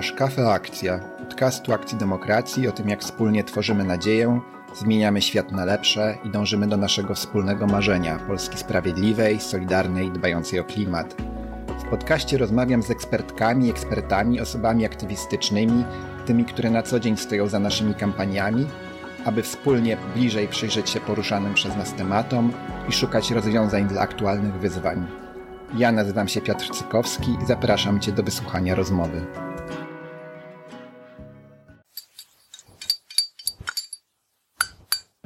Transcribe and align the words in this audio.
Słuchasz 0.00 0.18
Kafe 0.18 0.52
Akcja, 0.52 0.98
podcastu 0.98 1.72
Akcji 1.72 1.98
Demokracji 1.98 2.68
o 2.68 2.72
tym, 2.72 2.88
jak 2.88 3.00
wspólnie 3.00 3.44
tworzymy 3.44 3.84
nadzieję, 3.84 4.40
zmieniamy 4.74 5.22
świat 5.22 5.52
na 5.52 5.64
lepsze 5.64 6.18
i 6.24 6.30
dążymy 6.30 6.66
do 6.66 6.76
naszego 6.76 7.14
wspólnego 7.14 7.66
marzenia 7.66 8.18
Polski 8.18 8.58
sprawiedliwej, 8.58 9.40
solidarnej, 9.40 10.10
dbającej 10.10 10.60
o 10.60 10.64
klimat. 10.64 11.14
W 11.86 11.90
podcaście 11.90 12.38
rozmawiam 12.38 12.82
z 12.82 12.90
ekspertkami, 12.90 13.70
ekspertami, 13.70 14.40
osobami 14.40 14.86
aktywistycznymi, 14.86 15.84
tymi, 16.26 16.44
które 16.44 16.70
na 16.70 16.82
co 16.82 17.00
dzień 17.00 17.16
stoją 17.16 17.48
za 17.48 17.58
naszymi 17.58 17.94
kampaniami, 17.94 18.66
aby 19.24 19.42
wspólnie 19.42 19.96
bliżej 20.14 20.48
przyjrzeć 20.48 20.90
się 20.90 21.00
poruszanym 21.00 21.54
przez 21.54 21.76
nas 21.76 21.94
tematom 21.94 22.52
i 22.88 22.92
szukać 22.92 23.30
rozwiązań 23.30 23.88
dla 23.88 24.00
aktualnych 24.00 24.54
wyzwań. 24.54 25.06
Ja 25.76 25.92
nazywam 25.92 26.28
się 26.28 26.40
Piotr 26.40 26.70
Cykowski 26.70 27.36
i 27.42 27.46
zapraszam 27.46 28.00
Cię 28.00 28.12
do 28.12 28.22
wysłuchania 28.22 28.74
rozmowy. 28.74 29.49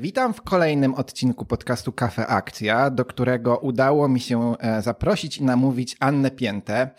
Witam 0.05 0.35
w 0.35 0.43
kolejnym 0.43 0.95
odcinku 0.95 1.45
podcastu 1.45 1.93
Kafe 1.93 2.27
Akcja, 2.27 2.91
do 2.91 3.05
którego 3.05 3.59
udało 3.59 4.09
mi 4.09 4.21
się 4.21 4.55
e, 4.59 4.83
zaprosić 4.83 5.39
i 5.39 5.45
namówić 5.45 5.97
Annę 6.01 6.31
Piętę. 6.31 6.91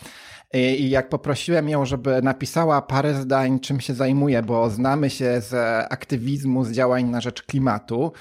I 0.54 0.90
jak 0.90 1.10
poprosiłem 1.10 1.70
ją, 1.70 1.86
żeby 1.86 2.22
napisała 2.22 2.82
parę 2.82 3.14
zdań, 3.14 3.60
czym 3.60 3.80
się 3.80 3.94
zajmuje, 3.94 4.44
bo 4.44 4.70
znamy 4.70 5.10
się 5.10 5.42
z 5.42 5.54
aktywizmu, 5.90 6.64
z 6.64 6.72
działań 6.72 7.06
na 7.06 7.22
rzecz 7.22 7.44
klimatu, 7.44 8.12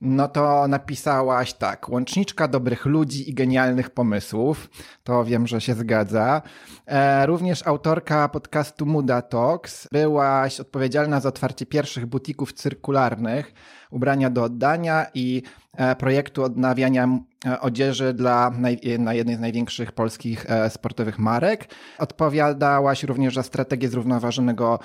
no 0.00 0.28
to 0.28 0.68
napisałaś 0.68 1.52
tak, 1.52 1.88
łączniczka 1.88 2.48
dobrych 2.48 2.86
ludzi 2.86 3.30
i 3.30 3.34
genialnych 3.34 3.90
pomysłów. 3.90 4.70
To 5.04 5.24
wiem, 5.24 5.46
że 5.46 5.60
się 5.60 5.74
zgadza. 5.74 6.42
E, 6.86 7.26
również 7.26 7.66
autorka 7.66 8.28
podcastu 8.28 8.86
Muda 8.86 9.22
Talks. 9.22 9.88
Byłaś 9.92 10.60
odpowiedzialna 10.60 11.20
za 11.20 11.28
otwarcie 11.28 11.66
pierwszych 11.66 12.06
butików 12.06 12.52
cyrkularnych, 12.52 13.54
ubrania 13.90 14.30
do 14.30 14.44
oddania 14.44 15.06
i 15.14 15.42
e, 15.76 15.96
projektu 15.96 16.44
odnawiania 16.44 17.08
e, 17.46 17.60
odzieży 17.60 18.14
dla 18.14 18.52
na 18.98 19.14
jednej 19.14 19.36
z 19.36 19.40
największych 19.40 19.92
polskich 19.92 20.46
sportowych 20.68 21.18
marek. 21.18 21.68
Odpowiadałaś 21.98 23.02
również 23.02 23.34
za 23.34 23.42
strategię 23.42 23.88
zrównoważonego 23.88 24.78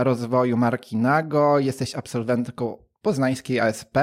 rozwoju 0.00 0.56
marki 0.56 0.96
Nago. 0.96 1.58
Jesteś 1.58 1.94
absolwentką 1.94 2.78
poznańskiej 3.02 3.60
ASP. 3.60 3.98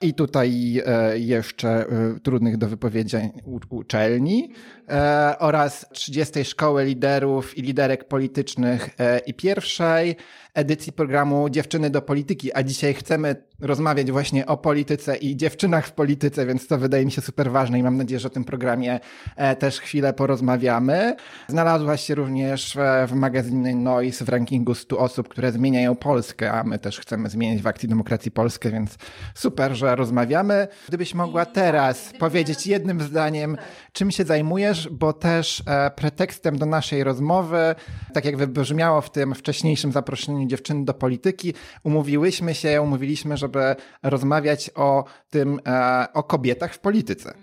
I 0.00 0.14
tutaj 0.14 0.82
e, 0.86 1.18
jeszcze 1.18 1.68
e, 1.68 1.86
trudnych 2.20 2.56
do 2.56 2.68
wypowiedzenia 2.68 3.28
uczelni 3.70 4.52
e, 4.88 5.38
oraz 5.38 5.86
30. 5.92 6.44
Szkoły 6.44 6.84
Liderów 6.84 7.58
i 7.58 7.62
Liderek 7.62 8.04
Politycznych 8.04 8.90
i 9.26 9.34
pierwszej 9.34 10.16
edycji 10.54 10.92
programu 10.92 11.48
Dziewczyny 11.48 11.90
do 11.90 12.02
Polityki, 12.02 12.54
a 12.54 12.62
dzisiaj 12.62 12.94
chcemy 12.94 13.36
rozmawiać 13.60 14.12
właśnie 14.12 14.46
o 14.46 14.56
polityce 14.56 15.16
i 15.16 15.36
dziewczynach 15.36 15.86
w 15.86 15.92
polityce, 15.92 16.46
więc 16.46 16.66
to 16.66 16.78
wydaje 16.78 17.04
mi 17.04 17.12
się 17.12 17.22
super 17.22 17.50
ważne 17.50 17.78
i 17.78 17.82
mam 17.82 17.96
nadzieję, 17.96 18.20
że 18.20 18.28
o 18.28 18.30
tym 18.30 18.44
programie 18.44 19.00
e, 19.36 19.56
też 19.56 19.80
chwilę 19.80 20.12
porozmawiamy. 20.12 21.16
Znalazłaś 21.48 22.04
się 22.04 22.14
również 22.14 22.78
w 23.08 23.12
magazynie 23.12 23.76
Noise 23.76 24.24
w 24.24 24.28
rankingu 24.28 24.74
100 24.74 24.98
osób, 24.98 25.28
które 25.28 25.52
zmieniają 25.52 25.96
Polskę, 25.96 26.52
a 26.52 26.64
my 26.64 26.78
też 26.78 27.00
chcemy 27.00 27.28
zmieniać 27.28 27.62
w 27.62 27.66
Akcji 27.66 27.88
Demokracji 27.88 28.30
Polskę, 28.30 28.70
więc 28.70 28.98
super, 29.34 29.74
że 29.74 29.96
rozmawiamy. 29.96 30.68
Gdybyś 30.88 31.14
mogła 31.14 31.46
teraz 31.46 32.12
powiedzieć 32.18 32.66
jednym 32.66 33.00
zdaniem, 33.00 33.56
czym 33.92 34.10
się 34.10 34.24
zajmujesz, 34.24 34.73
bo 34.90 35.12
też 35.12 35.62
e, 35.66 35.90
pretekstem 35.90 36.58
do 36.58 36.66
naszej 36.66 37.04
rozmowy, 37.04 37.74
tak 38.14 38.24
jak 38.24 38.36
wybrzmiało 38.36 39.00
w 39.00 39.10
tym 39.10 39.34
wcześniejszym 39.34 39.92
zaproszeniu 39.92 40.46
dziewczyny 40.46 40.84
do 40.84 40.94
polityki, 40.94 41.54
umówiłyśmy 41.82 42.54
się, 42.54 42.82
umówiliśmy, 42.82 43.36
żeby 43.36 43.76
rozmawiać 44.02 44.70
o 44.74 45.04
tym, 45.30 45.60
e, 45.66 46.06
o 46.14 46.22
kobietach 46.22 46.74
w 46.74 46.78
polityce. 46.78 47.34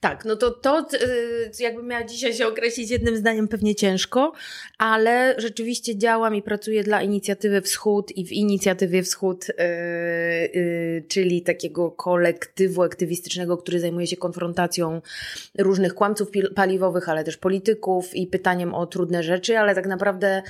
Tak, 0.00 0.24
no 0.24 0.36
to 0.36 0.50
to 0.50 0.86
y, 0.94 1.50
jakbym 1.60 1.86
miała 1.86 2.04
dzisiaj 2.04 2.34
się 2.34 2.46
określić 2.46 2.90
jednym 2.90 3.16
zdaniem 3.16 3.48
pewnie 3.48 3.74
ciężko, 3.74 4.32
ale 4.78 5.34
rzeczywiście 5.38 5.98
działam 5.98 6.34
i 6.34 6.42
pracuję 6.42 6.84
dla 6.84 7.02
Inicjatywy 7.02 7.60
Wschód 7.60 8.12
i 8.16 8.26
w 8.26 8.32
Inicjatywie 8.32 9.02
Wschód, 9.02 9.48
yy, 9.48 9.54
yy, 10.60 11.04
czyli 11.08 11.42
takiego 11.42 11.90
kolektywu 11.90 12.82
aktywistycznego, 12.82 13.56
który 13.56 13.80
zajmuje 13.80 14.06
się 14.06 14.16
konfrontacją 14.16 15.02
różnych 15.58 15.94
kłamców 15.94 16.28
paliwowych, 16.54 17.08
ale 17.08 17.24
też 17.24 17.36
polityków 17.36 18.14
i 18.14 18.26
pytaniem 18.26 18.74
o 18.74 18.86
trudne 18.86 19.22
rzeczy, 19.22 19.58
ale 19.58 19.74
tak 19.74 19.86
naprawdę 19.86 20.42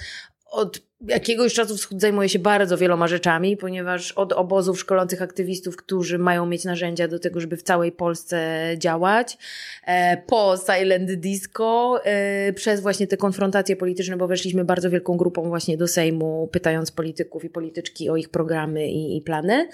od 0.50 0.89
jakiegoś 1.08 1.54
czasu 1.54 1.76
Wschód 1.76 2.00
zajmuje 2.00 2.28
się 2.28 2.38
bardzo 2.38 2.78
wieloma 2.78 3.08
rzeczami, 3.08 3.56
ponieważ 3.56 4.12
od 4.12 4.32
obozów 4.32 4.80
szkolących 4.80 5.22
aktywistów, 5.22 5.76
którzy 5.76 6.18
mają 6.18 6.46
mieć 6.46 6.64
narzędzia 6.64 7.08
do 7.08 7.18
tego, 7.18 7.40
żeby 7.40 7.56
w 7.56 7.62
całej 7.62 7.92
Polsce 7.92 8.68
działać, 8.78 9.38
e, 9.86 10.16
po 10.16 10.54
Silent 10.56 11.12
Disco, 11.12 12.00
e, 12.04 12.52
przez 12.52 12.80
właśnie 12.80 13.06
te 13.06 13.16
konfrontacje 13.16 13.76
polityczne, 13.76 14.16
bo 14.16 14.28
weszliśmy 14.28 14.64
bardzo 14.64 14.90
wielką 14.90 15.16
grupą 15.16 15.48
właśnie 15.48 15.76
do 15.76 15.88
Sejmu, 15.88 16.48
pytając 16.52 16.90
polityków 16.90 17.44
i 17.44 17.50
polityczki 17.50 18.10
o 18.10 18.16
ich 18.16 18.28
programy 18.28 18.88
i, 18.88 19.16
i 19.16 19.20
plany, 19.20 19.68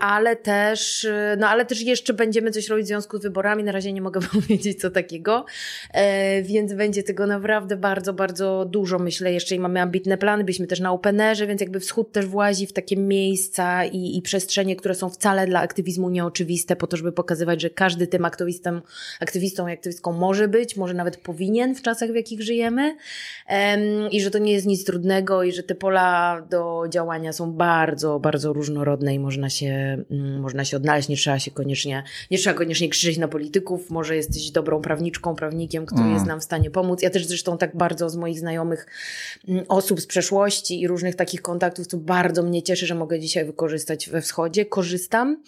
ale 0.00 0.36
też, 0.36 1.06
no 1.38 1.48
ale 1.48 1.66
też 1.66 1.80
jeszcze 1.80 2.14
będziemy 2.14 2.50
coś 2.50 2.68
robić 2.68 2.84
w 2.84 2.88
związku 2.88 3.18
z 3.18 3.22
wyborami, 3.22 3.64
na 3.64 3.72
razie 3.72 3.92
nie 3.92 4.02
mogę 4.02 4.20
powiedzieć 4.32 4.80
co 4.80 4.90
takiego, 4.90 5.44
e, 5.92 6.42
więc 6.42 6.72
będzie 6.72 7.02
tego 7.02 7.26
naprawdę 7.26 7.76
bardzo, 7.76 8.12
bardzo 8.12 8.64
dużo, 8.64 8.98
myślę, 8.98 9.32
jeszcze 9.32 9.53
i 9.54 9.58
mamy 9.58 9.80
ambitne 9.80 10.18
plany, 10.18 10.44
byliśmy 10.44 10.66
też 10.66 10.80
na 10.80 10.92
Openerze, 10.92 11.46
więc 11.46 11.60
jakby 11.60 11.80
wschód 11.80 12.12
też 12.12 12.26
włazi 12.26 12.66
w 12.66 12.72
takie 12.72 12.96
miejsca 12.96 13.84
i, 13.84 14.16
i 14.16 14.22
przestrzenie, 14.22 14.76
które 14.76 14.94
są 14.94 15.10
wcale 15.10 15.46
dla 15.46 15.60
aktywizmu 15.60 16.10
nieoczywiste, 16.10 16.76
po 16.76 16.86
to, 16.86 16.96
żeby 16.96 17.12
pokazywać, 17.12 17.60
że 17.60 17.70
każdy 17.70 18.06
tym 18.06 18.24
aktywistą, 18.24 18.80
aktywistą 19.20 19.68
i 19.68 19.72
aktywistką 19.72 20.12
może 20.12 20.48
być, 20.48 20.76
może 20.76 20.94
nawet 20.94 21.16
powinien 21.16 21.74
w 21.74 21.82
czasach, 21.82 22.10
w 22.10 22.14
jakich 22.14 22.42
żyjemy 22.42 22.82
um, 22.82 24.10
i 24.10 24.20
że 24.20 24.30
to 24.30 24.38
nie 24.38 24.52
jest 24.52 24.66
nic 24.66 24.84
trudnego 24.84 25.42
i 25.42 25.52
że 25.52 25.62
te 25.62 25.74
pola 25.74 26.42
do 26.50 26.84
działania 26.90 27.32
są 27.32 27.52
bardzo, 27.52 28.20
bardzo 28.20 28.52
różnorodne 28.52 29.14
i 29.14 29.18
można 29.18 29.50
się, 29.50 30.04
um, 30.10 30.40
można 30.40 30.64
się 30.64 30.76
odnaleźć, 30.76 31.08
nie 31.08 31.16
trzeba 31.16 31.38
się 31.38 31.50
koniecznie, 31.50 32.02
nie 32.30 32.38
trzeba 32.38 32.58
koniecznie 32.58 32.88
krzyczeć 32.88 33.18
na 33.18 33.28
polityków, 33.28 33.90
może 33.90 34.16
jesteś 34.16 34.50
dobrą 34.50 34.80
prawniczką, 34.80 35.34
prawnikiem, 35.34 35.86
który 35.86 36.02
mm. 36.02 36.14
jest 36.14 36.26
nam 36.26 36.40
w 36.40 36.44
stanie 36.44 36.70
pomóc. 36.70 37.02
Ja 37.02 37.10
też 37.10 37.26
zresztą 37.26 37.58
tak 37.58 37.76
bardzo 37.76 38.10
z 38.10 38.16
moich 38.16 38.38
znajomych 38.38 38.64
Mm, 38.64 39.43
osób 39.68 40.00
z 40.00 40.06
przeszłości 40.06 40.80
i 40.80 40.88
różnych 40.88 41.16
takich 41.16 41.42
kontaktów, 41.42 41.86
co 41.86 41.96
bardzo 41.96 42.42
mnie 42.42 42.62
cieszy, 42.62 42.86
że 42.86 42.94
mogę 42.94 43.20
dzisiaj 43.20 43.44
wykorzystać 43.44 44.10
we 44.10 44.20
wschodzie. 44.20 44.66
Korzystam. 44.66 45.42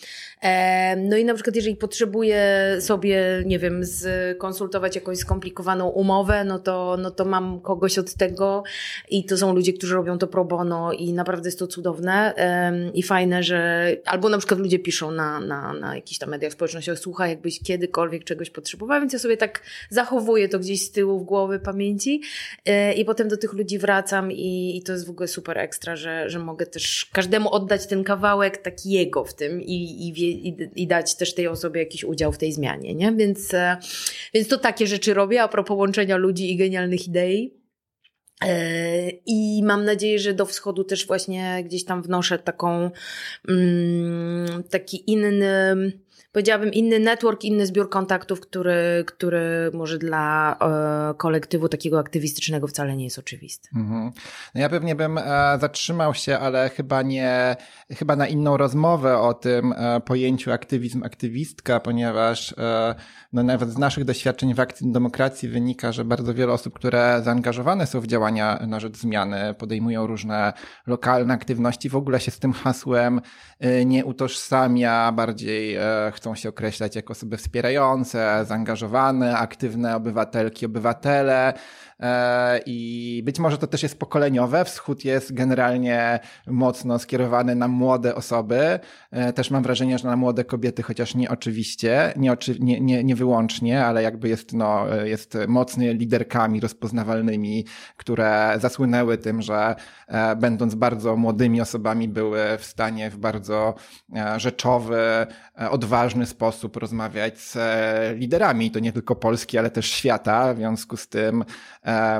No 0.96 1.16
i 1.16 1.24
na 1.24 1.34
przykład, 1.34 1.56
jeżeli 1.56 1.76
potrzebuję 1.76 2.46
sobie, 2.80 3.42
nie 3.46 3.58
wiem, 3.58 3.82
skonsultować 3.84 4.94
jakąś 4.94 5.18
skomplikowaną 5.18 5.88
umowę, 5.88 6.44
no 6.44 6.58
to, 6.58 6.96
no 7.02 7.10
to 7.10 7.24
mam 7.24 7.60
kogoś 7.60 7.98
od 7.98 8.14
tego 8.14 8.62
i 9.10 9.24
to 9.24 9.36
są 9.36 9.54
ludzie, 9.54 9.72
którzy 9.72 9.94
robią 9.94 10.18
to 10.18 10.26
pro 10.26 10.44
bono 10.44 10.92
i 10.92 11.12
naprawdę 11.12 11.48
jest 11.48 11.58
to 11.58 11.66
cudowne 11.66 12.34
i 12.94 13.02
fajne, 13.02 13.42
że 13.42 13.90
albo 14.04 14.28
na 14.28 14.38
przykład 14.38 14.60
ludzie 14.60 14.78
piszą 14.78 15.10
na, 15.10 15.40
na, 15.40 15.72
na 15.72 15.96
jakichś 15.96 16.18
tam 16.18 16.30
mediach 16.30 16.52
społecznościowych, 16.52 17.00
słuchaj, 17.00 17.30
jakbyś 17.30 17.60
kiedykolwiek 17.62 18.24
czegoś 18.24 18.50
potrzebował, 18.50 19.00
więc 19.00 19.12
ja 19.12 19.18
sobie 19.18 19.36
tak 19.36 19.62
zachowuję 19.90 20.48
to 20.48 20.58
gdzieś 20.58 20.82
z 20.82 20.90
tyłu 20.90 21.18
w 21.18 21.24
głowy 21.24 21.60
pamięci 21.60 22.22
e, 22.64 22.92
i 22.92 23.04
potem 23.04 23.28
do 23.28 23.36
tych 23.36 23.52
ludzi 23.52 23.78
wracam 23.78 23.85
i, 24.30 24.76
i 24.76 24.82
to 24.82 24.92
jest 24.92 25.06
w 25.06 25.10
ogóle 25.10 25.28
super 25.28 25.58
ekstra, 25.58 25.96
że, 25.96 26.30
że 26.30 26.38
mogę 26.38 26.66
też 26.66 27.10
każdemu 27.12 27.50
oddać 27.50 27.86
ten 27.86 28.04
kawałek 28.04 28.58
taki 28.58 28.90
jego 28.90 29.24
w 29.24 29.34
tym 29.34 29.62
i, 29.62 29.74
i, 29.74 30.22
i, 30.48 30.56
i 30.76 30.86
dać 30.86 31.14
też 31.14 31.34
tej 31.34 31.48
osobie 31.48 31.80
jakiś 31.80 32.04
udział 32.04 32.32
w 32.32 32.38
tej 32.38 32.52
zmianie, 32.52 32.94
nie? 32.94 33.12
Więc, 33.12 33.54
e, 33.54 33.76
więc 34.34 34.48
to 34.48 34.58
takie 34.58 34.86
rzeczy 34.86 35.14
robię 35.14 35.42
a 35.42 35.48
propos 35.48 35.76
łączenia 35.76 36.16
ludzi 36.16 36.52
i 36.52 36.56
genialnych 36.56 37.06
idei. 37.06 37.54
E, 38.44 39.10
I 39.26 39.62
mam 39.64 39.84
nadzieję, 39.84 40.18
że 40.18 40.34
do 40.34 40.46
wschodu 40.46 40.84
też 40.84 41.06
właśnie 41.06 41.62
gdzieś 41.64 41.84
tam 41.84 42.02
wnoszę 42.02 42.38
taką, 42.38 42.90
mm, 43.48 44.62
taki 44.70 45.10
inny, 45.10 45.92
powiedziałabym, 46.36 46.72
inny 46.72 46.98
network, 46.98 47.44
inny 47.44 47.66
zbiór 47.66 47.90
kontaktów, 47.90 48.40
który, 48.40 49.04
który 49.06 49.70
może 49.74 49.98
dla 49.98 50.56
e, 51.10 51.14
kolektywu 51.14 51.68
takiego 51.68 51.98
aktywistycznego 51.98 52.66
wcale 52.66 52.96
nie 52.96 53.04
jest 53.04 53.18
oczywisty. 53.18 53.68
Mhm. 53.76 54.12
No 54.54 54.60
ja 54.60 54.68
pewnie 54.68 54.94
bym 54.94 55.18
e, 55.18 55.58
zatrzymał 55.60 56.14
się, 56.14 56.38
ale 56.38 56.68
chyba 56.68 57.02
nie, 57.02 57.56
chyba 57.90 58.16
na 58.16 58.26
inną 58.26 58.56
rozmowę 58.56 59.18
o 59.18 59.34
tym 59.34 59.72
e, 59.76 60.00
pojęciu 60.00 60.52
aktywizm, 60.52 61.02
aktywistka, 61.02 61.80
ponieważ 61.80 62.54
e, 62.58 62.94
no 63.32 63.42
nawet 63.42 63.70
z 63.70 63.78
naszych 63.78 64.04
doświadczeń 64.04 64.54
w 64.54 64.60
akcji 64.60 64.92
demokracji 64.92 65.48
wynika, 65.48 65.92
że 65.92 66.04
bardzo 66.04 66.34
wiele 66.34 66.52
osób, 66.52 66.74
które 66.74 67.20
zaangażowane 67.24 67.86
są 67.86 68.00
w 68.00 68.06
działania 68.06 68.58
na 68.66 68.80
rzecz 68.80 68.96
zmiany, 68.96 69.54
podejmują 69.54 70.06
różne 70.06 70.52
lokalne 70.86 71.34
aktywności, 71.34 71.88
w 71.88 71.96
ogóle 71.96 72.20
się 72.20 72.30
z 72.30 72.38
tym 72.38 72.52
hasłem 72.52 73.20
e, 73.60 73.84
nie 73.84 74.04
utożsamia, 74.04 75.12
bardziej 75.12 75.74
e, 75.74 76.12
że 76.25 76.25
chcą 76.26 76.34
się 76.34 76.48
określać 76.48 76.96
jako 76.96 77.12
osoby 77.12 77.36
wspierające, 77.36 78.44
zaangażowane, 78.48 79.38
aktywne 79.38 79.96
obywatelki, 79.96 80.66
obywatele. 80.66 81.54
E, 82.00 82.60
I 82.66 83.22
być 83.24 83.38
może 83.38 83.58
to 83.58 83.66
też 83.66 83.82
jest 83.82 83.98
pokoleniowe. 83.98 84.64
Wschód 84.64 85.04
jest 85.04 85.34
generalnie 85.34 86.20
mocno 86.46 86.98
skierowany 86.98 87.54
na 87.54 87.68
młode 87.68 88.14
osoby. 88.14 88.78
E, 89.10 89.32
też 89.32 89.50
mam 89.50 89.62
wrażenie, 89.62 89.98
że 89.98 90.08
na 90.08 90.16
młode 90.16 90.44
kobiety, 90.44 90.82
chociaż 90.82 91.14
nie 91.14 91.30
oczywiście, 91.30 92.12
nie, 92.16 92.32
oczy, 92.32 92.56
nie, 92.60 92.80
nie, 92.80 93.04
nie 93.04 93.16
wyłącznie, 93.16 93.84
ale 93.84 94.02
jakby 94.02 94.28
jest, 94.28 94.52
no, 94.52 94.86
jest 95.04 95.38
mocny 95.48 95.94
liderkami 95.94 96.60
rozpoznawalnymi, 96.60 97.64
które 97.96 98.54
zasłynęły 98.60 99.18
tym, 99.18 99.42
że 99.42 99.74
e, 100.08 100.36
będąc 100.36 100.74
bardzo 100.74 101.16
młodymi 101.16 101.60
osobami 101.60 102.08
były 102.08 102.40
w 102.58 102.64
stanie 102.64 103.10
w 103.10 103.16
bardzo 103.16 103.74
rzeczowy, 104.36 105.26
odważny 105.70 106.15
sposób 106.24 106.76
rozmawiać 106.76 107.38
z 107.38 107.58
liderami. 108.18 108.70
To 108.70 108.78
nie 108.78 108.92
tylko 108.92 109.16
Polski, 109.16 109.58
ale 109.58 109.70
też 109.70 109.90
świata. 109.90 110.54
W 110.54 110.56
związku 110.56 110.96
z 110.96 111.08
tym 111.08 111.44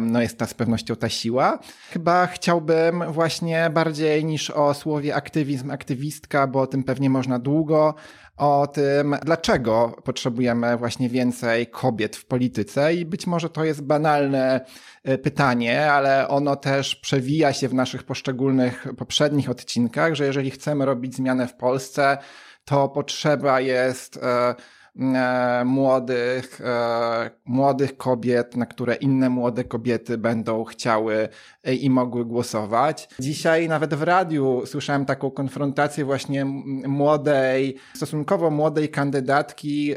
no 0.01 0.23
jest 0.23 0.39
ta 0.39 0.47
z 0.47 0.55
pewnością 0.55 0.97
ta 0.97 1.09
siła. 1.09 1.59
Chyba 1.91 2.27
chciałbym 2.27 3.13
właśnie 3.13 3.71
bardziej 3.71 4.25
niż 4.25 4.51
o 4.51 4.75
słowie 4.75 5.15
aktywizm, 5.15 5.71
aktywistka, 5.71 6.47
bo 6.47 6.61
o 6.61 6.67
tym 6.67 6.85
pewnie 6.85 7.11
można 7.11 7.39
długo, 7.39 7.95
o 8.37 8.67
tym, 8.67 9.17
dlaczego 9.25 9.97
potrzebujemy 10.05 10.77
właśnie 10.77 11.09
więcej 11.09 11.67
kobiet 11.67 12.17
w 12.17 12.25
polityce 12.25 12.95
i 12.95 13.05
być 13.05 13.27
może 13.27 13.51
to 13.51 13.65
jest 13.65 13.83
banalne 13.83 14.61
e, 15.05 15.19
pytanie, 15.19 15.93
ale 15.93 16.29
ono 16.29 16.57
też 16.57 16.97
przewija 16.97 17.53
się 17.53 17.69
w 17.69 17.75
naszych 17.75 18.03
poszczególnych 18.03 18.87
poprzednich 18.99 19.51
odcinkach, 19.51 20.15
że 20.15 20.27
jeżeli 20.27 20.51
chcemy 20.51 20.85
robić 20.85 21.15
zmianę 21.15 21.49
w 21.49 21.55
Polsce, 21.55 22.19
to 22.67 22.89
potrzeba 22.89 23.61
jest 23.61 24.17
e, 24.17 24.55
E, 25.01 25.63
młodych, 25.65 26.61
e, 26.61 27.31
młodych 27.45 27.97
kobiet, 27.97 28.57
na 28.57 28.67
które 28.67 28.95
inne 28.95 29.29
młode 29.29 29.65
kobiety 29.65 30.19
będą 30.19 30.65
chciały 30.65 31.29
i 31.65 31.91
mogły 31.91 32.25
głosować. 32.25 33.09
Dzisiaj 33.19 33.69
nawet 33.69 33.95
w 33.95 34.03
radiu 34.03 34.63
słyszałem 34.67 35.05
taką 35.05 35.31
konfrontację 35.31 36.05
właśnie 36.05 36.45
młodej, 36.87 37.77
stosunkowo 37.95 38.51
młodej 38.51 38.89
kandydatki, 38.89 39.95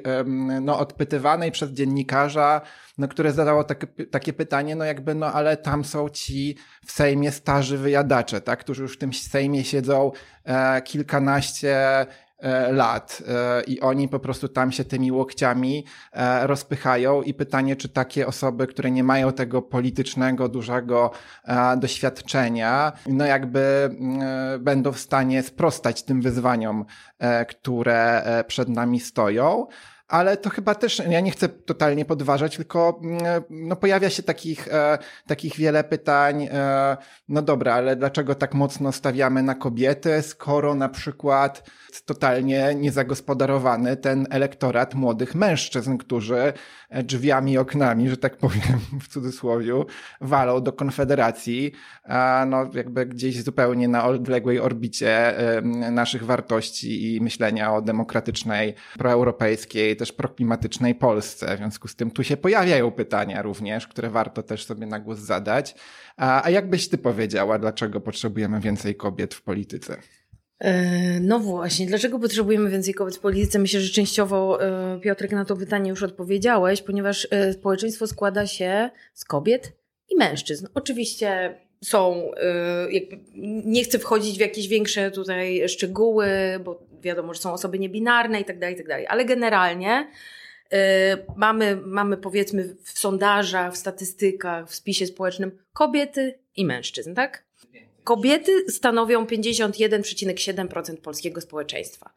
no 0.62 0.80
odpytywanej 0.80 1.52
przez 1.52 1.70
dziennikarza, 1.70 2.62
no, 2.98 3.08
które 3.08 3.32
zadało 3.32 3.64
takie, 3.64 3.88
takie 4.06 4.34
pytanie, 4.34 4.76
no 4.76 4.86
jakby, 4.86 5.16
no 5.16 5.34
ale 5.34 5.58
tam 5.58 5.86
są 5.86 6.10
ci 6.10 6.56
w 6.86 6.92
Sejmie 6.92 7.32
starzy 7.32 7.78
wyjadacze, 7.78 8.42
tak, 8.42 8.60
którzy 8.60 8.82
już 8.82 8.96
w 8.96 9.00
tym 9.00 9.14
Sejmie 9.14 9.64
siedzą 9.64 10.12
e, 10.46 10.82
kilkanaście 10.82 12.06
lat 12.72 13.24
e, 13.28 13.64
i 13.64 13.82
oni 13.82 14.08
po 14.08 14.20
prostu 14.20 14.48
tam 14.48 14.72
się 14.72 14.86
tymi 14.86 15.12
łokciami 15.12 15.86
e, 16.14 16.48
rozpychają. 16.48 17.22
I 17.22 17.34
pytanie, 17.34 17.76
czy 17.76 17.90
takie 17.90 18.28
osoby, 18.28 18.68
które 18.68 18.92
nie 18.92 19.04
mają 19.04 19.32
tego 19.32 19.62
politycznego, 19.62 20.50
dużego 20.50 21.12
doświadczenia, 21.78 22.92
no 23.08 23.26
jakby 23.26 23.96
będą 24.60 24.92
w 24.92 25.00
stanie 25.00 25.44
sprostać 25.44 26.04
tym 26.04 26.22
wyzwaniom, 26.22 26.86
które 27.50 28.24
przed 28.48 28.70
nami 28.70 29.00
stoją 29.00 29.68
ale 30.10 30.38
to 30.38 30.50
chyba 30.50 30.76
też, 30.76 31.02
ja 31.10 31.20
nie 31.20 31.32
chcę 31.32 31.50
totalnie 31.50 32.06
podważać, 32.06 32.56
tylko 32.56 33.00
mm, 33.04 33.20
no, 33.50 33.76
pojawia 33.76 34.10
się 34.10 34.24
takich, 34.24 34.68
e, 34.68 34.98
takich 35.28 35.56
wiele 35.56 35.84
pytań, 35.84 36.48
e, 36.52 36.98
no 37.30 37.42
dobra, 37.42 37.74
ale 37.74 37.96
dlaczego 37.96 38.36
tak 38.36 38.54
mocno 38.54 38.92
stawiamy 38.92 39.44
na 39.44 39.56
kobiety, 39.56 40.22
skoro 40.22 40.76
na 40.76 40.90
przykład 40.90 41.70
totalnie 42.06 42.76
niezagospodarowany 42.76 43.98
ten 43.98 44.28
elektorat 44.30 44.96
młodych 44.96 45.36
mężczyzn, 45.36 45.98
którzy 45.98 46.54
drzwiami, 47.04 47.58
oknami, 47.58 48.10
że 48.10 48.18
tak 48.18 48.38
powiem 48.38 48.80
w 49.02 49.08
cudzysłowie, 49.08 49.74
walą 50.22 50.62
do 50.62 50.74
Konfederacji, 50.74 51.72
no 52.48 52.70
jakby 52.74 53.06
gdzieś 53.06 53.44
zupełnie 53.44 53.88
na 53.88 54.06
odległej 54.06 54.60
orbicie 54.60 55.34
naszych 55.92 56.26
wartości 56.26 57.16
i 57.16 57.22
myślenia 57.22 57.74
o 57.74 57.82
demokratycznej, 57.82 58.74
proeuropejskiej, 58.98 59.96
też 59.96 60.12
proklimatycznej 60.12 60.96
Polsce. 60.96 61.56
W 61.56 61.58
związku 61.58 61.88
z 61.88 61.96
tym 61.96 62.12
tu 62.12 62.24
się 62.24 62.38
pojawiają 62.38 62.92
pytania 62.92 63.42
również, 63.42 63.88
które 63.88 64.10
warto 64.10 64.44
też 64.44 64.66
sobie 64.66 64.86
na 64.86 65.00
głos 65.00 65.20
zadać. 65.20 65.76
A, 66.18 66.44
a 66.44 66.50
jak 66.50 66.70
byś 66.70 66.90
ty 66.90 66.98
powiedziała, 66.98 67.60
dlaczego 67.60 68.02
potrzebujemy 68.02 68.60
więcej 68.60 68.96
kobiet 68.96 69.34
w 69.34 69.42
polityce? 69.42 69.98
E, 70.60 71.20
no 71.20 71.40
właśnie, 71.40 71.86
dlaczego 71.86 72.20
potrzebujemy 72.20 72.70
więcej 72.70 72.94
kobiet 72.94 73.16
w 73.16 73.20
polityce? 73.20 73.60
Myślę, 73.60 73.82
że 73.82 73.94
częściowo 73.94 74.64
e, 74.64 75.00
Piotrek 75.00 75.32
na 75.32 75.46
to 75.46 75.56
pytanie 75.56 75.90
już 75.90 76.04
odpowiedziałeś, 76.04 76.82
ponieważ 76.82 77.28
e, 77.32 77.54
społeczeństwo 77.54 78.08
składa 78.08 78.48
się 78.48 78.90
z 79.14 79.26
kobiet 79.26 79.74
i 80.10 80.16
mężczyzn. 80.16 80.68
Oczywiście 80.74 81.56
są, 81.84 82.32
nie 83.66 83.84
chcę 83.84 84.00
wchodzić 84.00 84.38
w 84.38 84.42
jakieś 84.42 84.68
większe 84.68 85.12
tutaj 85.12 85.70
szczegóły, 85.70 86.28
bo 86.64 86.84
wiadomo, 87.02 87.34
że 87.34 87.40
są 87.40 87.54
osoby 87.54 87.80
niebinarne 87.80 88.42
i 88.42 88.46
tak 88.46 88.60
dalej, 88.60 88.76
i 88.76 88.78
tak 88.78 88.88
dalej, 88.88 89.08
ale 89.08 89.26
generalnie 89.26 90.08
mamy, 91.36 91.76
mamy 91.86 92.18
powiedzmy 92.18 92.76
w 92.84 93.00
sondażach, 93.00 93.74
w 93.74 93.78
statystykach, 93.78 94.70
w 94.70 94.76
spisie 94.76 95.06
społecznym 95.06 95.52
kobiety 95.74 96.40
i 96.56 96.66
mężczyzn, 96.66 97.14
tak? 97.14 97.46
Kobiety 98.10 98.72
stanowią 98.72 99.26
51,7% 99.26 100.98
polskiego 100.98 101.42
społeczeństwa. 101.42 102.14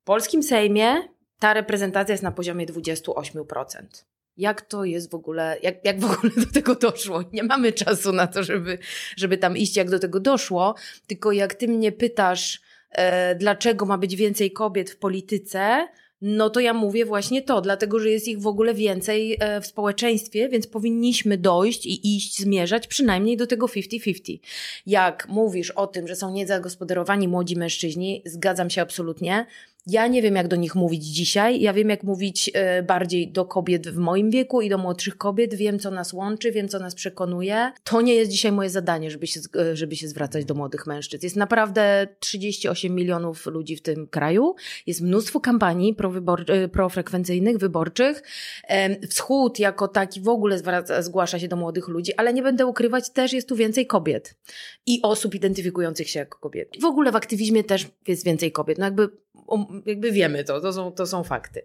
W 0.00 0.04
polskim 0.04 0.42
Sejmie 0.42 1.08
ta 1.38 1.54
reprezentacja 1.54 2.12
jest 2.12 2.22
na 2.22 2.32
poziomie 2.32 2.66
28%. 2.66 3.44
Jak 4.36 4.62
to 4.62 4.84
jest 4.84 5.10
w 5.10 5.14
ogóle, 5.14 5.56
jak, 5.62 5.84
jak 5.84 6.00
w 6.00 6.04
ogóle 6.04 6.32
do 6.36 6.52
tego 6.52 6.74
doszło? 6.74 7.24
Nie 7.32 7.42
mamy 7.42 7.72
czasu 7.72 8.12
na 8.12 8.26
to, 8.26 8.42
żeby, 8.42 8.78
żeby 9.16 9.38
tam 9.38 9.56
iść, 9.56 9.76
jak 9.76 9.90
do 9.90 9.98
tego 9.98 10.20
doszło, 10.20 10.74
tylko 11.06 11.32
jak 11.32 11.54
ty 11.54 11.68
mnie 11.68 11.92
pytasz, 11.92 12.60
e, 12.90 13.34
dlaczego 13.34 13.86
ma 13.86 13.98
być 13.98 14.16
więcej 14.16 14.52
kobiet 14.52 14.90
w 14.90 14.98
polityce, 14.98 15.88
no 16.22 16.50
to 16.50 16.60
ja 16.60 16.74
mówię 16.74 17.04
właśnie 17.04 17.42
to, 17.42 17.60
dlatego 17.60 17.98
że 17.98 18.10
jest 18.10 18.28
ich 18.28 18.40
w 18.40 18.46
ogóle 18.46 18.74
więcej 18.74 19.36
e, 19.40 19.60
w 19.60 19.66
społeczeństwie, 19.66 20.48
więc 20.48 20.66
powinniśmy 20.66 21.38
dojść 21.38 21.86
i 21.86 22.16
iść, 22.16 22.38
zmierzać 22.38 22.86
przynajmniej 22.86 23.36
do 23.36 23.46
tego 23.46 23.66
50-50. 23.66 24.38
Jak 24.86 25.28
mówisz 25.28 25.70
o 25.70 25.86
tym, 25.86 26.08
że 26.08 26.16
są 26.16 26.30
niezagospodarowani 26.30 27.28
młodzi 27.28 27.56
mężczyźni, 27.56 28.22
zgadzam 28.26 28.70
się 28.70 28.82
absolutnie. 28.82 29.46
Ja 29.86 30.06
nie 30.06 30.22
wiem, 30.22 30.34
jak 30.34 30.48
do 30.48 30.56
nich 30.56 30.74
mówić 30.74 31.04
dzisiaj. 31.04 31.60
Ja 31.60 31.72
wiem, 31.72 31.88
jak 31.88 32.02
mówić 32.02 32.50
e, 32.54 32.82
bardziej 32.82 33.32
do 33.32 33.44
kobiet 33.44 33.88
w 33.88 33.96
moim 33.96 34.30
wieku 34.30 34.60
i 34.60 34.68
do 34.68 34.78
młodszych 34.78 35.18
kobiet. 35.18 35.54
Wiem, 35.54 35.78
co 35.78 35.90
nas 35.90 36.12
łączy, 36.12 36.52
wiem, 36.52 36.68
co 36.68 36.78
nas 36.78 36.94
przekonuje. 36.94 37.72
To 37.84 38.00
nie 38.00 38.14
jest 38.14 38.30
dzisiaj 38.30 38.52
moje 38.52 38.70
zadanie, 38.70 39.10
żeby 39.10 39.26
się, 39.26 39.40
e, 39.56 39.76
żeby 39.76 39.96
się 39.96 40.08
zwracać 40.08 40.44
do 40.44 40.54
młodych 40.54 40.86
mężczyzn. 40.86 41.26
Jest 41.26 41.36
naprawdę 41.36 42.08
38 42.20 42.94
milionów 42.94 43.46
ludzi 43.46 43.76
w 43.76 43.82
tym 43.82 44.06
kraju. 44.06 44.54
Jest 44.86 45.00
mnóstwo 45.00 45.40
kampanii 45.40 45.96
e, 46.48 46.68
profrekwencyjnych, 46.68 47.58
wyborczych. 47.58 48.22
Wschód 49.10 49.58
jako 49.58 49.88
taki 49.88 50.20
w 50.20 50.28
ogóle 50.28 50.58
zwraca, 50.58 51.02
zgłasza 51.02 51.38
się 51.38 51.48
do 51.48 51.56
młodych 51.56 51.88
ludzi, 51.88 52.14
ale 52.16 52.32
nie 52.32 52.42
będę 52.42 52.66
ukrywać, 52.66 53.10
też 53.10 53.32
jest 53.32 53.48
tu 53.48 53.56
więcej 53.56 53.86
kobiet 53.86 54.34
i 54.86 55.00
osób 55.02 55.34
identyfikujących 55.34 56.08
się 56.08 56.18
jako 56.18 56.38
kobiety. 56.38 56.80
W 56.80 56.84
ogóle 56.84 57.12
w 57.12 57.16
aktywizmie 57.16 57.64
też 57.64 57.86
jest 58.08 58.24
więcej 58.24 58.52
kobiet. 58.52 58.78
No 58.78 58.84
jakby 58.84 59.08
jakby 59.86 60.12
wiemy 60.12 60.44
to, 60.44 60.60
to 60.60 60.72
są, 60.72 60.92
to 60.92 61.06
są 61.06 61.24
fakty. 61.24 61.62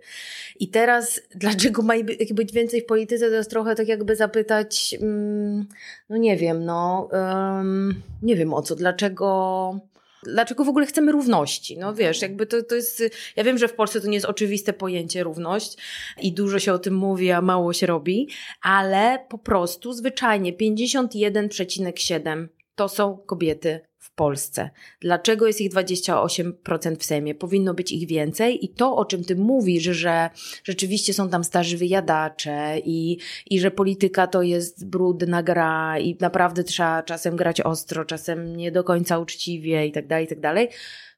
I 0.59 0.67
teraz, 0.67 1.21
dlaczego 1.35 1.81
ma 1.81 1.93
być 2.33 2.51
więcej 2.51 2.81
w 2.81 2.85
polityce, 2.85 3.29
to 3.29 3.35
jest 3.35 3.49
trochę 3.49 3.75
tak 3.75 3.87
jakby 3.87 4.15
zapytać, 4.15 4.95
mm, 5.01 5.67
no 6.09 6.17
nie 6.17 6.37
wiem, 6.37 6.65
no, 6.65 7.09
um, 7.11 8.01
nie 8.21 8.35
wiem 8.35 8.53
o 8.53 8.61
co, 8.61 8.75
dlaczego 8.75 9.79
dlaczego 10.25 10.63
w 10.63 10.69
ogóle 10.69 10.85
chcemy 10.85 11.11
równości. 11.11 11.77
No 11.77 11.93
wiesz, 11.93 12.21
jakby 12.21 12.45
to, 12.45 12.63
to 12.63 12.75
jest, 12.75 13.03
ja 13.35 13.43
wiem, 13.43 13.57
że 13.57 13.67
w 13.67 13.73
Polsce 13.73 14.01
to 14.01 14.07
nie 14.07 14.13
jest 14.13 14.25
oczywiste 14.25 14.73
pojęcie 14.73 15.23
równość 15.23 15.77
i 16.21 16.33
dużo 16.33 16.59
się 16.59 16.73
o 16.73 16.79
tym 16.79 16.95
mówi, 16.95 17.31
a 17.31 17.41
mało 17.41 17.73
się 17.73 17.87
robi, 17.87 18.29
ale 18.61 19.25
po 19.29 19.37
prostu 19.37 19.93
zwyczajnie 19.93 20.53
51,7 20.53 22.47
to 22.75 22.89
są 22.89 23.17
kobiety 23.17 23.81
Polsce. 24.11 24.69
Dlaczego 24.99 25.47
jest 25.47 25.61
ich 25.61 25.71
28% 25.71 26.95
w 26.95 27.03
Sejmie? 27.05 27.35
Powinno 27.35 27.73
być 27.73 27.91
ich 27.91 28.07
więcej 28.07 28.65
i 28.65 28.69
to, 28.69 28.95
o 28.95 29.05
czym 29.05 29.23
ty 29.23 29.35
mówisz, 29.35 29.83
że 29.83 30.29
rzeczywiście 30.63 31.13
są 31.13 31.29
tam 31.29 31.43
starzy 31.43 31.77
wyjadacze 31.77 32.79
i, 32.85 33.17
i 33.49 33.59
że 33.59 33.71
polityka 33.71 34.27
to 34.27 34.41
jest 34.41 34.89
brudna 34.89 35.43
gra 35.43 35.99
i 35.99 36.17
naprawdę 36.19 36.63
trzeba 36.63 37.03
czasem 37.03 37.35
grać 37.35 37.61
ostro, 37.61 38.05
czasem 38.05 38.55
nie 38.55 38.71
do 38.71 38.83
końca 38.83 39.19
uczciwie 39.19 39.87
i 39.87 39.91
tak 39.91 40.07
dalej, 40.07 40.25
i 40.25 40.27
tak 40.27 40.39
dalej. 40.39 40.69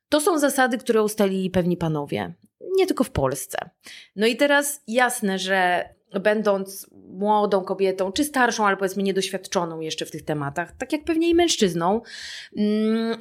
To 0.09 0.21
są 0.21 0.39
zasady, 0.39 0.77
które 0.77 1.03
ustalili 1.03 1.49
pewni 1.49 1.77
panowie. 1.77 2.33
Nie 2.77 2.87
tylko 2.87 3.03
w 3.03 3.11
Polsce. 3.11 3.57
No 4.15 4.27
i 4.27 4.35
teraz 4.35 4.83
jasne, 4.87 5.39
że 5.39 5.89
będąc 6.13 6.87
młodą 7.15 7.61
kobietą, 7.61 8.11
czy 8.11 8.23
starszą, 8.23 8.67
ale 8.67 8.77
powiedzmy 8.77 9.03
niedoświadczoną 9.03 9.79
jeszcze 9.79 10.05
w 10.05 10.11
tych 10.11 10.25
tematach, 10.25 10.71
tak 10.77 10.93
jak 10.93 11.03
pewnie 11.03 11.29
i 11.29 11.35
mężczyzną, 11.35 12.01
mm, 12.57 13.17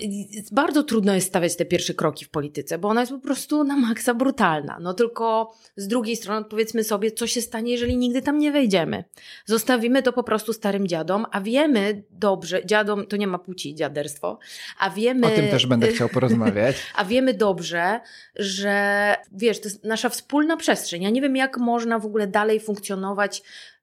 bardzo 0.53 0.83
trudno 0.83 1.15
jest 1.15 1.27
stawiać 1.27 1.57
te 1.57 1.65
pierwsze 1.65 1.95
kroki 1.95 2.25
w 2.25 2.29
polityce, 2.29 2.79
bo 2.79 2.89
ona 2.89 3.01
jest 3.01 3.13
po 3.13 3.19
prostu 3.19 3.65
na 3.65 3.77
maksa 3.77 4.15
brutalna. 4.15 4.79
No 4.81 4.95
tylko 4.95 5.55
z 5.77 5.89
drugiej 5.89 6.17
strony 6.17 6.47
powiedzmy 6.51 6.85
sobie, 6.85 7.13
co 7.13 7.27
się 7.27 7.41
stanie, 7.41 7.73
jeżeli 7.73 7.97
nigdy 7.97 8.23
tam 8.23 8.39
nie 8.39 8.53
wejdziemy. 8.53 9.05
Zostawimy 9.47 10.03
to 10.03 10.13
po 10.13 10.23
prostu 10.23 10.53
starym 10.53 10.87
dziadom, 10.87 11.27
a 11.31 11.41
wiemy 11.41 12.03
dobrze, 12.11 12.67
dziadom 12.67 13.07
to 13.07 13.17
nie 13.17 13.27
ma 13.27 13.39
płci, 13.39 13.75
dziaderstwo, 13.75 14.39
a 14.79 14.91
wiemy... 14.91 15.27
O 15.27 15.31
tym 15.31 15.49
też 15.49 15.67
będę 15.67 15.89
chciał 15.89 16.09
porozmawiać. 16.19 16.77
A 16.95 17.05
wiemy 17.05 17.35
dobrze, 17.35 18.01
że 18.37 19.17
wiesz, 19.33 19.61
to 19.61 19.69
jest 19.69 19.85
nasza 19.85 20.09
wspólna 20.09 20.57
przestrzeń. 20.57 21.03
Ja 21.03 21.11
nie 21.11 21.23
wiem, 21.23 21.37
jak 21.37 21.59
można 21.59 21.99
w 21.99 22.07
ogóle 22.07 22.27
dalej 22.27 22.61
funkcjonować 22.61 22.84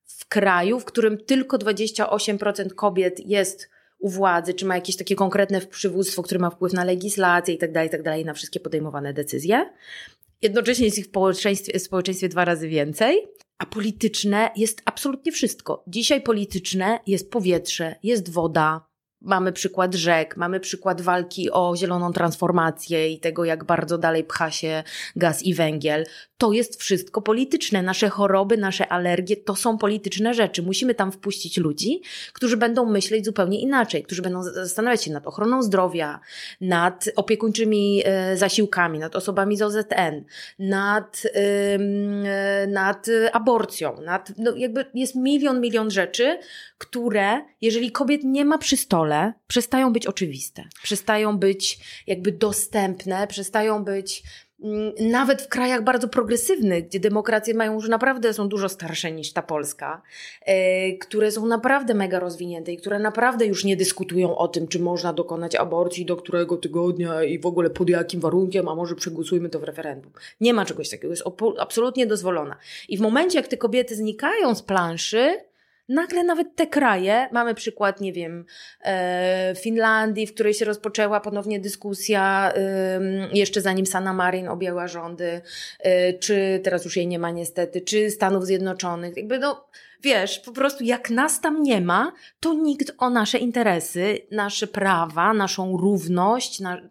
w 0.03 0.25
kraju, 0.27 0.79
w 0.79 0.85
którym 0.85 1.17
tylko 1.17 1.57
28% 1.57 2.69
kobiet 2.75 3.19
jest 3.25 3.69
u 3.99 4.09
władzy, 4.09 4.53
czy 4.53 4.65
ma 4.65 4.75
jakieś 4.75 4.97
takie 4.97 5.15
konkretne 5.15 5.61
przywództwo, 5.61 6.23
które 6.23 6.39
ma 6.39 6.49
wpływ 6.49 6.73
na 6.73 6.83
legislację 6.83 7.53
i 7.53 7.57
tak 7.57 7.71
dalej, 7.71 7.87
i 7.87 7.91
tak 7.91 8.03
dalej, 8.03 8.25
na 8.25 8.33
wszystkie 8.33 8.59
podejmowane 8.59 9.13
decyzje. 9.13 9.69
Jednocześnie 10.41 10.85
jest 10.85 10.97
ich 10.97 11.05
w 11.05 11.09
społeczeństwie, 11.09 11.79
w 11.79 11.81
społeczeństwie 11.81 12.29
dwa 12.29 12.45
razy 12.45 12.67
więcej, 12.67 13.27
a 13.57 13.65
polityczne 13.65 14.51
jest 14.55 14.81
absolutnie 14.85 15.31
wszystko. 15.31 15.83
Dzisiaj 15.87 16.21
polityczne 16.21 16.99
jest 17.07 17.31
powietrze, 17.31 17.95
jest 18.03 18.29
woda, 18.29 18.90
Mamy 19.21 19.51
przykład 19.51 19.95
rzek, 19.95 20.37
mamy 20.37 20.59
przykład 20.59 21.01
walki 21.01 21.51
o 21.51 21.75
zieloną 21.75 22.13
transformację 22.13 23.09
i 23.09 23.19
tego, 23.19 23.45
jak 23.45 23.63
bardzo 23.63 23.97
dalej 23.97 24.23
pcha 24.23 24.51
się 24.51 24.83
gaz 25.15 25.43
i 25.43 25.53
węgiel. 25.53 26.05
To 26.37 26.51
jest 26.51 26.81
wszystko 26.81 27.21
polityczne. 27.21 27.81
Nasze 27.81 28.09
choroby, 28.09 28.57
nasze 28.57 28.87
alergie 28.87 29.37
to 29.37 29.55
są 29.55 29.77
polityczne 29.77 30.33
rzeczy. 30.33 30.63
Musimy 30.63 30.95
tam 30.95 31.11
wpuścić 31.11 31.57
ludzi, 31.57 32.01
którzy 32.33 32.57
będą 32.57 32.85
myśleć 32.85 33.25
zupełnie 33.25 33.61
inaczej, 33.61 34.03
którzy 34.03 34.21
będą 34.21 34.43
zastanawiać 34.43 35.03
się 35.03 35.11
nad 35.11 35.27
ochroną 35.27 35.63
zdrowia, 35.63 36.19
nad 36.61 37.09
opiekuńczymi 37.15 38.01
e, 38.05 38.37
zasiłkami, 38.37 38.99
nad 38.99 39.15
osobami 39.15 39.57
z 39.57 39.61
OZN, 39.61 40.23
nad, 40.59 41.21
e, 41.33 42.67
nad 42.67 43.07
aborcją, 43.33 44.01
nad, 44.01 44.33
no 44.37 44.55
jakby 44.55 44.85
jest 44.93 45.15
milion, 45.15 45.61
milion 45.61 45.91
rzeczy, 45.91 46.39
które, 46.77 47.41
jeżeli 47.61 47.91
kobiet 47.91 48.23
nie 48.23 48.45
ma 48.45 48.57
przy 48.57 48.77
stole, 48.77 49.10
przestają 49.47 49.93
być 49.93 50.07
oczywiste, 50.07 50.63
przestają 50.83 51.37
być 51.37 51.79
jakby 52.07 52.31
dostępne, 52.31 53.27
przestają 53.27 53.83
być 53.83 54.23
mm, 54.63 54.93
nawet 54.99 55.41
w 55.41 55.47
krajach 55.47 55.83
bardzo 55.83 56.07
progresywnych, 56.07 56.87
gdzie 56.87 56.99
demokracje 56.99 57.53
mają 57.53 57.73
już 57.73 57.89
naprawdę, 57.89 58.33
są 58.33 58.49
dużo 58.49 58.69
starsze 58.69 59.11
niż 59.11 59.33
ta 59.33 59.41
Polska, 59.41 60.01
yy, 60.47 60.53
które 60.97 61.31
są 61.31 61.45
naprawdę 61.45 61.93
mega 61.93 62.19
rozwinięte 62.19 62.71
i 62.71 62.77
które 62.77 62.99
naprawdę 62.99 63.45
już 63.45 63.63
nie 63.63 63.77
dyskutują 63.77 64.37
o 64.37 64.47
tym, 64.47 64.67
czy 64.67 64.79
można 64.79 65.13
dokonać 65.13 65.55
aborcji 65.55 66.05
do 66.05 66.15
którego 66.15 66.57
tygodnia 66.57 67.23
i 67.23 67.39
w 67.39 67.45
ogóle 67.45 67.69
pod 67.69 67.89
jakim 67.89 68.19
warunkiem, 68.19 68.67
a 68.67 68.75
może 68.75 68.95
przegłosujmy 68.95 69.49
to 69.49 69.59
w 69.59 69.63
referendum. 69.63 70.11
Nie 70.41 70.53
ma 70.53 70.65
czegoś 70.65 70.89
takiego, 70.89 71.13
jest 71.13 71.23
absolutnie 71.57 72.07
dozwolona. 72.07 72.57
I 72.89 72.97
w 72.97 73.01
momencie, 73.01 73.37
jak 73.37 73.47
te 73.47 73.57
kobiety 73.57 73.95
znikają 73.95 74.55
z 74.55 74.61
planszy, 74.61 75.50
nagle 75.91 76.23
nawet 76.23 76.55
te 76.55 76.67
kraje, 76.67 77.29
mamy 77.31 77.55
przykład, 77.55 78.01
nie 78.01 78.13
wiem, 78.13 78.45
e, 78.83 79.53
Finlandii, 79.61 80.27
w 80.27 80.33
której 80.33 80.53
się 80.53 80.65
rozpoczęła 80.65 81.19
ponownie 81.19 81.59
dyskusja, 81.59 82.53
jeszcze 83.33 83.61
zanim 83.61 83.85
Sanna 83.85 84.13
Marin 84.13 84.47
objęła 84.47 84.87
rządy, 84.87 85.41
e, 85.79 86.13
czy 86.13 86.59
teraz 86.63 86.85
już 86.85 86.97
jej 86.97 87.07
nie 87.07 87.19
ma 87.19 87.31
niestety, 87.31 87.81
czy 87.81 88.11
Stanów 88.11 88.45
Zjednoczonych, 88.45 89.17
jakby 89.17 89.39
no, 89.39 89.67
wiesz, 90.03 90.39
po 90.39 90.51
prostu 90.51 90.83
jak 90.83 91.09
nas 91.09 91.41
tam 91.41 91.63
nie 91.63 91.81
ma, 91.81 92.11
to 92.39 92.53
nikt 92.53 92.91
o 92.97 93.09
nasze 93.09 93.37
interesy, 93.37 94.19
nasze 94.31 94.67
prawa, 94.67 95.33
naszą 95.33 95.77
równość, 95.77 96.59
na, 96.59 96.81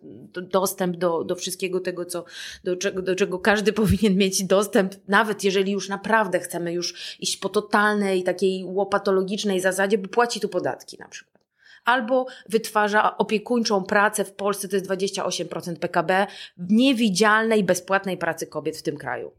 dostęp 0.42 0.96
do, 0.96 1.24
do 1.24 1.36
wszystkiego 1.36 1.80
tego, 1.80 2.04
co, 2.04 2.24
do, 2.64 2.76
czego, 2.76 3.02
do 3.02 3.14
czego 3.14 3.38
każdy 3.38 3.72
powinien 3.82 4.16
mieć 4.16 4.44
dostęp, 4.44 4.94
nawet 5.08 5.44
jeżeli 5.44 5.72
już 5.72 5.88
naprawdę 5.88 6.40
chcemy 6.40 6.72
już 6.72 7.16
iść 7.20 7.36
po 7.36 7.48
totalnej, 7.48 8.22
takiej 8.22 8.64
łopatologicznej 8.64 9.60
zasadzie, 9.60 9.98
bo 9.98 10.08
płaci 10.08 10.40
tu 10.40 10.48
podatki 10.48 10.98
na 10.98 11.08
przykład 11.08 11.40
albo 11.84 12.26
wytwarza 12.48 13.16
opiekuńczą 13.16 13.84
pracę 13.84 14.24
w 14.24 14.32
Polsce, 14.32 14.68
to 14.68 14.76
jest 14.76 14.88
28% 14.88 15.76
PKB, 15.76 16.26
niewidzialnej, 16.58 17.64
bezpłatnej 17.64 18.18
pracy 18.18 18.46
kobiet 18.46 18.76
w 18.76 18.82
tym 18.82 18.96
kraju. 18.96 19.32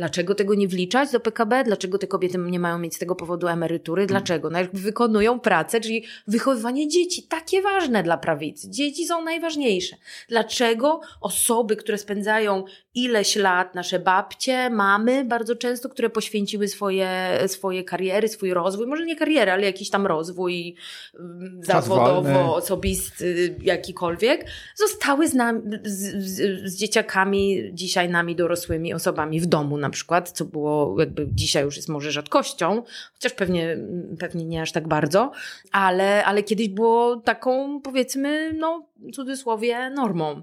Dlaczego 0.00 0.34
tego 0.34 0.54
nie 0.54 0.68
wliczać 0.68 1.12
do 1.12 1.20
PKB? 1.20 1.64
Dlaczego 1.64 1.98
te 1.98 2.06
kobiety 2.06 2.38
nie 2.38 2.60
mają 2.60 2.78
mieć 2.78 2.94
z 2.94 2.98
tego 2.98 3.14
powodu 3.14 3.48
emerytury? 3.48 4.06
Dlaczego? 4.06 4.50
No 4.50 4.58
jak 4.58 4.76
wykonują 4.76 5.40
pracę, 5.40 5.80
czyli 5.80 6.04
wychowywanie 6.26 6.88
dzieci, 6.88 7.22
takie 7.22 7.62
ważne 7.62 8.02
dla 8.02 8.18
prawicy. 8.18 8.70
Dzieci 8.70 9.06
są 9.06 9.24
najważniejsze. 9.24 9.96
Dlaczego 10.28 11.00
osoby, 11.20 11.76
które 11.76 11.98
spędzają 11.98 12.64
ileś 12.94 13.36
lat, 13.36 13.74
nasze 13.74 13.98
babcie, 13.98 14.70
mamy 14.70 15.24
bardzo 15.24 15.56
często, 15.56 15.88
które 15.88 16.10
poświęciły 16.10 16.68
swoje, 16.68 17.08
swoje 17.46 17.84
kariery, 17.84 18.28
swój 18.28 18.54
rozwój, 18.54 18.86
może 18.86 19.04
nie 19.04 19.16
karierę, 19.16 19.52
ale 19.52 19.62
jakiś 19.66 19.90
tam 19.90 20.06
rozwój 20.06 20.76
mm, 21.14 21.60
zawodowo, 21.62 22.56
osobisty, 22.56 23.56
jakikolwiek, 23.62 24.46
zostały 24.76 25.28
z, 25.28 25.34
nami, 25.34 25.60
z, 25.84 26.24
z, 26.24 26.70
z 26.70 26.76
dzieciakami, 26.76 27.70
dzisiaj 27.72 28.08
nami 28.08 28.36
dorosłymi 28.36 28.94
osobami 28.94 29.40
w 29.40 29.46
domu 29.46 29.76
na 29.76 29.89
przykład, 29.90 30.30
co 30.30 30.44
było 30.44 31.00
jakby 31.00 31.28
dzisiaj 31.32 31.64
już 31.64 31.76
jest 31.76 31.88
może 31.88 32.12
rzadkością, 32.12 32.82
chociaż 33.14 33.32
pewnie, 33.32 33.76
pewnie 34.18 34.44
nie 34.44 34.62
aż 34.62 34.72
tak 34.72 34.88
bardzo, 34.88 35.32
ale, 35.72 36.24
ale 36.24 36.42
kiedyś 36.42 36.68
było 36.68 37.16
taką 37.16 37.80
powiedzmy, 37.80 38.52
no 38.58 38.86
cudzysłowie 39.12 39.90
normą. 39.90 40.42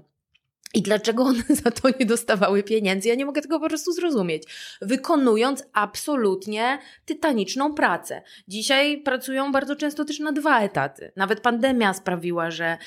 I 0.74 0.82
dlaczego 0.82 1.22
one 1.22 1.42
za 1.64 1.70
to 1.70 1.88
nie 2.00 2.06
dostawały 2.06 2.62
pieniędzy? 2.62 3.08
Ja 3.08 3.14
nie 3.14 3.26
mogę 3.26 3.42
tego 3.42 3.60
po 3.60 3.68
prostu 3.68 3.92
zrozumieć. 3.92 4.42
Wykonując 4.82 5.64
absolutnie 5.72 6.78
tytaniczną 7.04 7.74
pracę. 7.74 8.22
Dzisiaj 8.48 8.98
pracują 8.98 9.52
bardzo 9.52 9.76
często 9.76 10.04
też 10.04 10.18
na 10.18 10.32
dwa 10.32 10.60
etaty. 10.60 11.12
Nawet 11.16 11.40
pandemia 11.40 11.94
sprawiła, 11.94 12.50
że, 12.50 12.78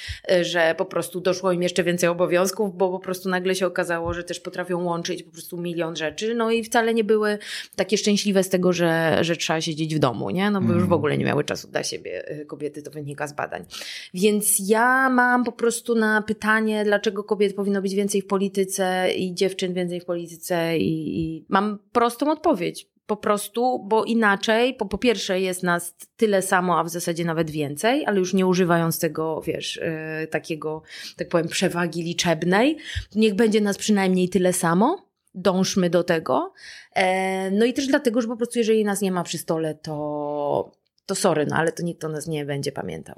że 0.41 0.75
po 0.77 0.85
prostu 0.85 1.21
doszło 1.21 1.51
im 1.51 1.63
jeszcze 1.63 1.83
więcej 1.83 2.09
obowiązków, 2.09 2.77
bo 2.77 2.89
po 2.89 2.99
prostu 2.99 3.29
nagle 3.29 3.55
się 3.55 3.67
okazało, 3.67 4.13
że 4.13 4.23
też 4.23 4.39
potrafią 4.39 4.83
łączyć 4.83 5.23
po 5.23 5.31
prostu 5.31 5.57
milion 5.57 5.95
rzeczy. 5.95 6.35
No 6.35 6.51
i 6.51 6.63
wcale 6.63 6.93
nie 6.93 7.03
były 7.03 7.37
takie 7.75 7.97
szczęśliwe 7.97 8.43
z 8.43 8.49
tego, 8.49 8.73
że, 8.73 9.17
że 9.21 9.35
trzeba 9.35 9.61
siedzieć 9.61 9.95
w 9.95 9.99
domu, 9.99 10.29
nie? 10.29 10.51
No 10.51 10.61
bo 10.61 10.67
już 10.67 10.81
w 10.81 10.83
mhm. 10.83 10.93
ogóle 10.93 11.17
nie 11.17 11.25
miały 11.25 11.43
czasu 11.43 11.67
dla 11.67 11.83
siebie 11.83 12.41
y, 12.41 12.45
kobiety, 12.45 12.81
to 12.81 12.91
wynika 12.91 13.27
z 13.27 13.33
badań. 13.33 13.65
Więc 14.13 14.55
ja 14.59 15.09
mam 15.09 15.43
po 15.43 15.51
prostu 15.51 15.95
na 15.95 16.21
pytanie, 16.21 16.83
dlaczego 16.85 17.23
kobiety 17.23 17.55
powinny 17.55 17.70
powinno 17.71 17.81
być 17.81 17.95
więcej 17.95 18.21
w 18.21 18.27
polityce 18.27 19.13
i 19.13 19.35
dziewczyn 19.35 19.73
więcej 19.73 20.01
w 20.01 20.05
polityce 20.05 20.77
i, 20.77 21.19
i 21.19 21.45
mam 21.49 21.79
prostą 21.91 22.31
odpowiedź. 22.31 22.87
Po 23.05 23.17
prostu, 23.17 23.85
bo 23.87 24.03
inaczej, 24.03 24.73
po, 24.73 24.85
po 24.85 24.97
pierwsze 24.97 25.41
jest 25.41 25.63
nas 25.63 25.95
tyle 26.17 26.41
samo, 26.41 26.79
a 26.79 26.83
w 26.83 26.89
zasadzie 26.89 27.25
nawet 27.25 27.49
więcej, 27.49 28.05
ale 28.05 28.19
już 28.19 28.33
nie 28.33 28.47
używając 28.47 28.99
tego, 28.99 29.41
wiesz, 29.41 29.79
yy, 30.19 30.27
takiego, 30.27 30.81
tak 31.17 31.29
powiem, 31.29 31.47
przewagi 31.47 32.03
liczebnej. 32.03 32.77
Niech 33.15 33.35
będzie 33.35 33.61
nas 33.61 33.77
przynajmniej 33.77 34.29
tyle 34.29 34.53
samo, 34.53 35.05
dążmy 35.33 35.89
do 35.89 36.03
tego. 36.03 36.53
E, 36.95 37.51
no 37.51 37.65
i 37.65 37.73
też 37.73 37.87
dlatego, 37.87 38.21
że 38.21 38.27
po 38.27 38.37
prostu 38.37 38.59
jeżeli 38.59 38.85
nas 38.85 39.01
nie 39.01 39.11
ma 39.11 39.23
przy 39.23 39.37
stole, 39.37 39.75
to, 39.75 40.71
to 41.05 41.15
sorry, 41.15 41.45
no 41.45 41.55
ale 41.55 41.71
to 41.71 41.83
nikt 41.83 42.03
o 42.03 42.09
nas 42.09 42.27
nie 42.27 42.45
będzie 42.45 42.71
pamiętał. 42.71 43.15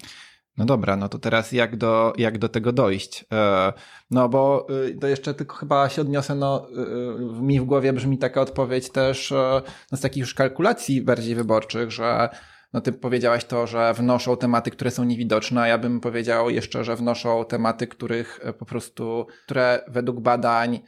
No 0.58 0.66
dobra, 0.66 0.96
no 0.96 1.10
to 1.10 1.20
teraz 1.20 1.52
jak 1.52 1.78
do, 1.78 2.14
jak 2.18 2.38
do 2.38 2.50
tego 2.50 2.72
dojść? 2.72 3.26
E, 3.32 3.74
no 4.12 4.30
bo 4.30 4.68
y, 4.88 4.98
to 5.02 5.08
jeszcze 5.08 5.34
tylko 5.34 5.56
chyba 5.56 5.90
się 5.90 6.02
odniosę, 6.02 6.36
no 6.36 6.68
y, 6.70 7.42
mi 7.42 7.60
w 7.60 7.64
głowie 7.66 7.94
brzmi 7.94 8.18
taka 8.18 8.42
odpowiedź 8.42 8.90
też 8.90 9.32
e, 9.32 9.62
no 9.92 9.98
z 9.98 10.02
takich 10.02 10.22
już 10.22 10.34
kalkulacji 10.34 11.02
bardziej 11.02 11.36
wyborczych, 11.36 11.92
że 11.92 12.30
no 12.74 12.82
ty 12.82 12.92
powiedziałaś 12.94 13.46
to, 13.46 13.68
że 13.68 13.94
wnoszą 13.94 14.38
tematy, 14.38 14.72
które 14.72 14.92
są 14.92 15.04
niewidoczne, 15.04 15.62
a 15.62 15.68
ja 15.68 15.78
bym 15.78 16.00
powiedział 16.00 16.50
jeszcze, 16.50 16.84
że 16.84 16.96
wnoszą 16.96 17.46
tematy, 17.46 17.88
których 17.88 18.40
e, 18.44 18.54
po 18.54 18.66
prostu, 18.66 19.28
które 19.46 19.84
według 19.88 20.20
badań 20.20 20.80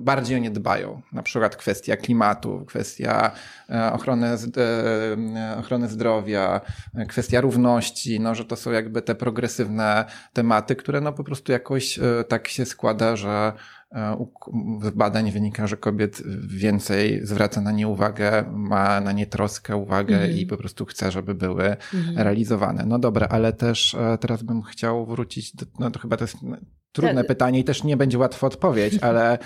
bardziej 0.00 0.36
o 0.36 0.40
nie 0.40 0.50
dbają. 0.50 1.02
Na 1.12 1.22
przykład 1.22 1.56
kwestia 1.56 1.96
klimatu, 1.96 2.64
kwestia 2.66 3.32
e, 3.70 3.92
ochrony, 3.92 4.26
e, 4.26 5.56
ochrony 5.58 5.88
zdrowia, 5.88 6.60
kwestia 7.08 7.40
równości, 7.40 8.20
no, 8.20 8.34
że 8.34 8.44
to 8.44 8.56
są 8.56 8.70
jakby 8.70 9.02
te 9.02 9.14
progresywne 9.14 10.04
tematy, 10.32 10.76
które 10.76 11.00
no 11.00 11.12
po 11.12 11.24
prostu 11.24 11.52
jakoś 11.52 11.98
e, 11.98 12.24
tak 12.28 12.48
się 12.48 12.64
składa, 12.64 13.16
że 13.16 13.52
z 14.82 14.90
badań 14.90 15.30
wynika, 15.30 15.66
że 15.66 15.76
kobiet 15.76 16.22
więcej 16.46 17.26
zwraca 17.26 17.60
na 17.60 17.72
nie 17.72 17.88
uwagę, 17.88 18.44
ma 18.52 19.00
na 19.00 19.12
nie 19.12 19.26
troskę, 19.26 19.76
uwagę 19.76 20.14
mhm. 20.14 20.36
i 20.36 20.46
po 20.46 20.56
prostu 20.56 20.86
chce, 20.86 21.10
żeby 21.10 21.34
były 21.34 21.76
mhm. 21.94 22.18
realizowane. 22.18 22.84
No 22.86 22.98
dobra, 22.98 23.26
ale 23.30 23.52
też 23.52 23.96
teraz 24.20 24.42
bym 24.42 24.62
chciał 24.62 25.06
wrócić, 25.06 25.56
do, 25.56 25.66
no 25.78 25.90
to 25.90 25.98
chyba 25.98 26.16
to 26.16 26.24
jest 26.24 26.36
trudne 26.92 27.24
pytanie 27.24 27.58
i 27.58 27.64
też 27.64 27.84
nie 27.84 27.96
będzie 27.96 28.18
łatwa 28.18 28.46
odpowiedź, 28.46 28.98
ale 29.08 29.38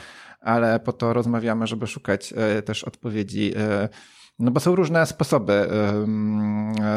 ale 0.44 0.80
po 0.80 0.92
to 0.92 1.12
rozmawiamy, 1.12 1.66
żeby 1.66 1.86
szukać 1.86 2.34
e, 2.36 2.62
też 2.62 2.84
odpowiedzi. 2.84 3.54
No 4.38 4.50
bo 4.50 4.60
są 4.60 4.74
różne 4.74 5.06
sposoby, 5.06 5.68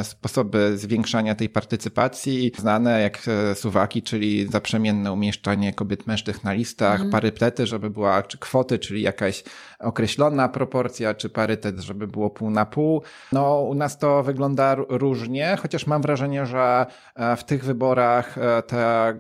sposoby 0.04 0.78
zwiększania 0.78 1.36
tej 1.36 1.50
partycypacji, 1.50 2.52
znane 2.58 3.02
jak 3.02 3.20
e, 3.28 3.56
suwaki, 3.56 4.02
czyli 4.02 4.48
zaprzemienne 4.48 5.14
umieszczanie 5.14 5.74
kobiet 5.74 6.08
mężczyzn 6.08 6.40
na 6.44 6.54
listach, 6.54 6.94
mhm. 6.94 7.12
parytety, 7.12 7.68
żeby 7.68 7.90
była 7.90 8.24
czy 8.24 8.38
kwoty, 8.38 8.80
czyli 8.80 9.02
jakaś 9.02 9.44
określona 9.80 10.50
proporcja, 10.50 11.14
czy 11.14 11.30
parytet, 11.30 11.80
żeby 11.80 12.08
było 12.08 12.30
pół 12.30 12.50
na 12.50 12.66
pół. 12.66 13.02
No 13.32 13.62
u 13.62 13.74
nas 13.74 13.98
to 13.98 14.24
wygląda 14.24 14.76
różnie, 14.90 15.58
chociaż 15.62 15.88
mam 15.88 16.02
wrażenie, 16.02 16.46
że 16.46 16.86
e, 17.16 17.36
w 17.36 17.44
tych 17.44 17.64
wyborach 17.64 18.38
e, 18.38 18.64
te, 18.64 19.18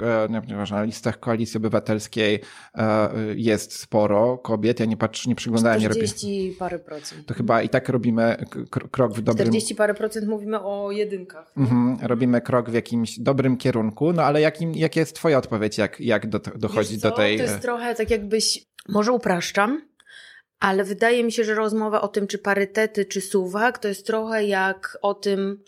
na 0.71 0.83
listach 0.83 1.19
Koalicji 1.19 1.57
Obywatelskiej 1.57 2.41
jest 3.36 3.79
sporo 3.79 4.38
kobiet. 4.38 4.79
Ja 4.79 4.86
nie 4.86 4.97
patrzę, 4.97 5.29
nie 5.29 5.36
przyglądałem. 5.36 5.79
40 5.79 6.27
nie 6.27 6.43
robię. 6.43 6.55
parę 6.59 6.79
procent. 6.79 7.25
To 7.25 7.33
chyba 7.33 7.62
i 7.62 7.69
tak 7.69 7.89
robimy 8.08 8.38
krok 8.92 9.14
w 9.14 9.22
dobrym... 9.22 9.46
40 9.48 9.76
parę 9.76 9.94
procent 9.94 10.28
mówimy 10.28 10.60
o 10.60 10.92
jedynkach. 10.92 11.52
Mhm, 11.58 11.98
robimy 12.02 12.42
krok 12.42 12.70
w 12.70 12.74
jakimś 12.74 13.20
dobrym 13.20 13.58
kierunku, 13.58 14.14
no 14.14 14.24
ale 14.24 14.42
jakim, 14.42 14.74
jaka 14.74 15.00
jest 15.00 15.16
twoja 15.16 15.38
odpowiedź, 15.38 15.78
jak, 15.78 16.00
jak 16.00 16.30
do, 16.30 16.40
dochodzi 16.40 16.98
do 16.98 17.12
tej... 17.12 17.38
To 17.38 17.44
jest 17.44 17.60
trochę 17.60 17.96
tak 17.96 18.12
jakbyś, 18.12 18.64
może 18.90 19.12
upraszczam, 19.12 19.82
ale 20.60 20.84
wydaje 20.84 21.24
mi 21.24 21.32
się, 21.32 21.44
że 21.44 21.54
rozmowa 21.54 22.02
o 22.02 22.08
tym, 22.08 22.28
czy 22.28 22.38
parytety, 22.38 23.06
czy 23.06 23.22
suwak, 23.22 23.78
to 23.78 23.88
jest 23.88 24.08
trochę 24.08 24.46
jak 24.46 24.98
o 25.02 25.14
tym, 25.14 25.64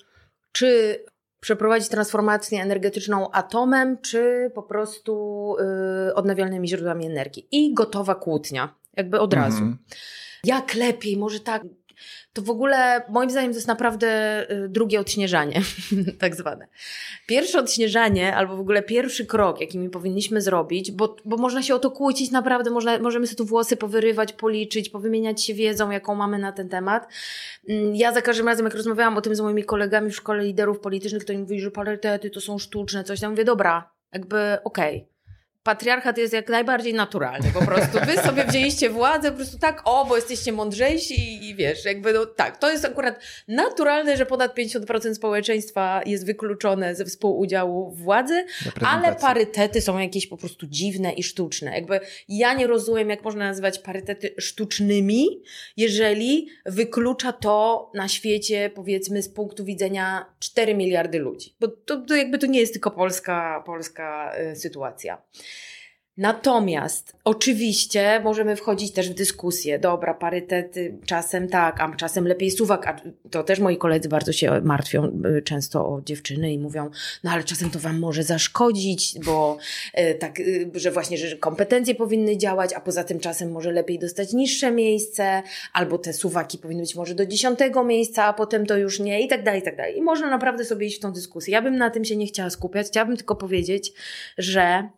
czy 0.52 1.00
przeprowadzić 1.40 1.90
transformację 1.90 2.62
energetyczną 2.62 3.32
atomem, 3.32 3.98
czy 4.02 4.52
po 4.56 4.64
prostu 4.64 5.56
yy, 6.06 6.16
odnawialnymi 6.16 6.68
źródłami 6.68 7.06
energii. 7.06 7.48
I 7.52 7.74
gotowa 7.74 8.16
kłótnia, 8.16 8.76
jakby 8.98 9.20
od 9.20 9.34
razu. 9.34 9.58
Mm 9.58 9.74
-hmm. 9.74 9.96
Jak 10.44 10.76
lepiej, 10.76 11.18
może 11.18 11.40
tak, 11.40 11.64
to 12.34 12.42
w 12.42 12.50
ogóle 12.50 13.02
moim 13.10 13.30
zdaniem 13.30 13.52
to 13.52 13.58
jest 13.58 13.68
naprawdę 13.68 14.42
y, 14.52 14.70
drugie 14.70 15.00
odśnieżanie, 15.00 15.62
tak 16.20 16.36
zwane. 16.36 16.68
Pierwsze 17.28 17.60
odśnieżanie, 17.60 18.36
albo 18.36 18.58
w 18.58 18.60
ogóle 18.60 18.84
pierwszy 18.84 19.26
krok, 19.26 19.62
jaki 19.62 19.80
my 19.80 19.90
powinniśmy 19.90 20.42
zrobić, 20.42 20.92
bo, 20.92 21.16
bo 21.26 21.38
można 21.38 21.64
się 21.64 21.76
o 21.76 21.80
to 21.80 21.92
kłócić 21.92 22.32
naprawdę, 22.32 22.72
można, 22.72 23.00
możemy 23.00 23.28
sobie 23.28 23.38
tu 23.38 23.46
włosy 23.46 23.78
powyrywać, 23.78 24.34
policzyć, 24.34 24.90
powymieniać 24.90 25.44
się 25.44 25.54
wiedzą, 25.54 25.92
jaką 25.92 26.16
mamy 26.16 26.40
na 26.40 26.52
ten 26.52 26.70
temat. 26.70 27.08
Mm, 27.70 27.96
ja 27.96 28.14
za 28.14 28.22
każdym 28.22 28.48
razem, 28.48 28.66
jak 28.66 28.76
rozmawiałam 28.76 29.18
o 29.18 29.22
tym 29.22 29.36
z 29.36 29.42
moimi 29.42 29.64
kolegami 29.64 30.12
w 30.12 30.16
szkole 30.16 30.44
liderów 30.44 30.80
politycznych, 30.80 31.26
to 31.26 31.34
oni 31.34 31.42
mówili, 31.42 31.62
że 31.62 31.72
parytety 31.72 32.30
to 32.30 32.42
są 32.42 32.58
sztuczne, 32.58 33.04
coś 33.04 33.20
tam. 33.20 33.32
Mówię, 33.32 33.46
dobra, 33.46 33.92
jakby 34.14 34.38
okej. 34.64 34.98
Okay 34.98 35.19
patriarchat 35.64 36.18
jest 36.18 36.34
jak 36.34 36.50
najbardziej 36.50 36.94
naturalny 36.94 37.52
po 37.54 37.66
prostu. 37.66 37.98
Wy 38.06 38.18
sobie 38.18 38.46
wzięliście 38.46 38.90
władzę 38.90 39.32
po 39.32 39.38
prostu 39.38 39.60
tak, 39.60 39.82
o, 39.86 40.06
bo 40.06 40.16
jesteście 40.16 40.52
mądrzejsi 40.52 41.14
i, 41.14 41.50
i 41.50 41.56
wiesz, 41.56 41.86
jakby 41.86 42.14
no 42.14 42.26
tak, 42.26 42.58
to 42.58 42.72
jest 42.72 42.86
akurat 42.86 43.20
naturalne, 43.48 44.18
że 44.18 44.26
ponad 44.26 44.58
50% 44.58 45.14
społeczeństwa 45.14 46.02
jest 46.06 46.26
wykluczone 46.26 46.96
ze 46.96 47.06
współudziału 47.06 47.92
władzy, 47.92 48.46
ale 48.86 49.16
parytety 49.16 49.82
są 49.82 50.00
jakieś 50.00 50.28
po 50.28 50.38
prostu 50.38 50.68
dziwne 50.68 51.14
i 51.14 51.24
sztuczne. 51.24 51.72
Jakby 51.72 52.00
ja 52.30 52.54
nie 52.54 52.68
rozumiem, 52.68 53.10
jak 53.10 53.24
można 53.24 53.46
nazywać 53.46 53.80
parytety 53.80 54.34
sztucznymi, 54.38 55.44
jeżeli 55.78 56.48
wyklucza 56.66 57.32
to 57.32 57.92
na 57.94 58.08
świecie, 58.08 58.72
powiedzmy, 58.76 59.22
z 59.22 59.30
punktu 59.30 59.66
widzenia 59.66 60.26
4 60.40 60.76
miliardy 60.76 61.20
ludzi. 61.20 61.56
Bo 61.60 61.68
to, 61.68 61.98
to 61.98 62.16
jakby 62.16 62.38
to 62.38 62.48
nie 62.48 62.60
jest 62.60 62.74
tylko 62.74 62.92
polska, 62.92 63.64
polska 63.66 64.32
y, 64.52 64.56
sytuacja. 64.56 65.22
Natomiast 66.20 67.16
oczywiście 67.24 68.22
możemy 68.24 68.56
wchodzić 68.56 68.92
też 68.92 69.10
w 69.10 69.14
dyskusję. 69.14 69.80
Dobra, 69.80 70.14
parytety 70.14 70.98
czasem 71.06 71.48
tak, 71.48 71.82
a 71.82 71.96
czasem 71.96 72.28
lepiej 72.28 72.52
suwak. 72.52 72.88
A 72.88 73.02
to 73.30 73.44
też 73.44 73.60
moi 73.60 73.78
koledzy 73.78 74.10
bardzo 74.10 74.32
się 74.32 74.62
martwią 74.62 75.22
y, 75.38 75.42
często 75.42 75.80
o 75.80 76.02
dziewczyny 76.02 76.54
i 76.54 76.60
mówią, 76.60 76.90
no 77.24 77.32
ale 77.32 77.44
czasem 77.44 77.70
to 77.70 77.80
wam 77.80 78.00
może 78.00 78.24
zaszkodzić, 78.24 79.20
bo 79.26 79.58
e, 79.94 80.14
tak, 80.14 80.40
y, 80.40 80.72
że 80.76 80.92
właśnie, 80.92 81.18
że 81.18 81.38
kompetencje 81.38 81.96
powinny 81.96 82.38
działać, 82.38 82.74
a 82.74 82.80
poza 82.80 83.04
tym 83.04 83.20
czasem 83.20 83.52
może 83.52 83.72
lepiej 83.72 84.00
dostać 84.00 84.34
niższe 84.34 84.72
miejsce, 84.72 85.44
albo 85.74 85.98
te 85.98 86.14
suwaki 86.14 86.58
powinny 86.58 86.82
być 86.82 86.96
może 86.96 87.16
do 87.16 87.26
dziesiątego 87.26 87.84
miejsca, 87.84 88.26
a 88.26 88.34
potem 88.34 88.66
to 88.66 88.78
już 88.78 89.00
nie 89.00 89.22
i 89.22 89.28
tak 89.28 89.44
dalej, 89.44 89.62
i 89.62 89.64
tak 89.64 89.76
dalej. 89.76 89.98
I 89.98 90.02
można 90.02 90.30
naprawdę 90.30 90.66
sobie 90.66 90.88
iść 90.88 90.98
w 90.98 91.02
tą 91.02 91.12
dyskusję. 91.12 91.52
Ja 91.52 91.62
bym 91.62 91.78
na 91.78 91.90
tym 91.90 92.06
się 92.06 92.16
nie 92.16 92.28
chciała 92.28 92.50
skupiać. 92.50 92.88
Chciałabym 92.88 93.18
tylko 93.18 93.36
powiedzieć, 93.36 93.94
że 94.38 94.90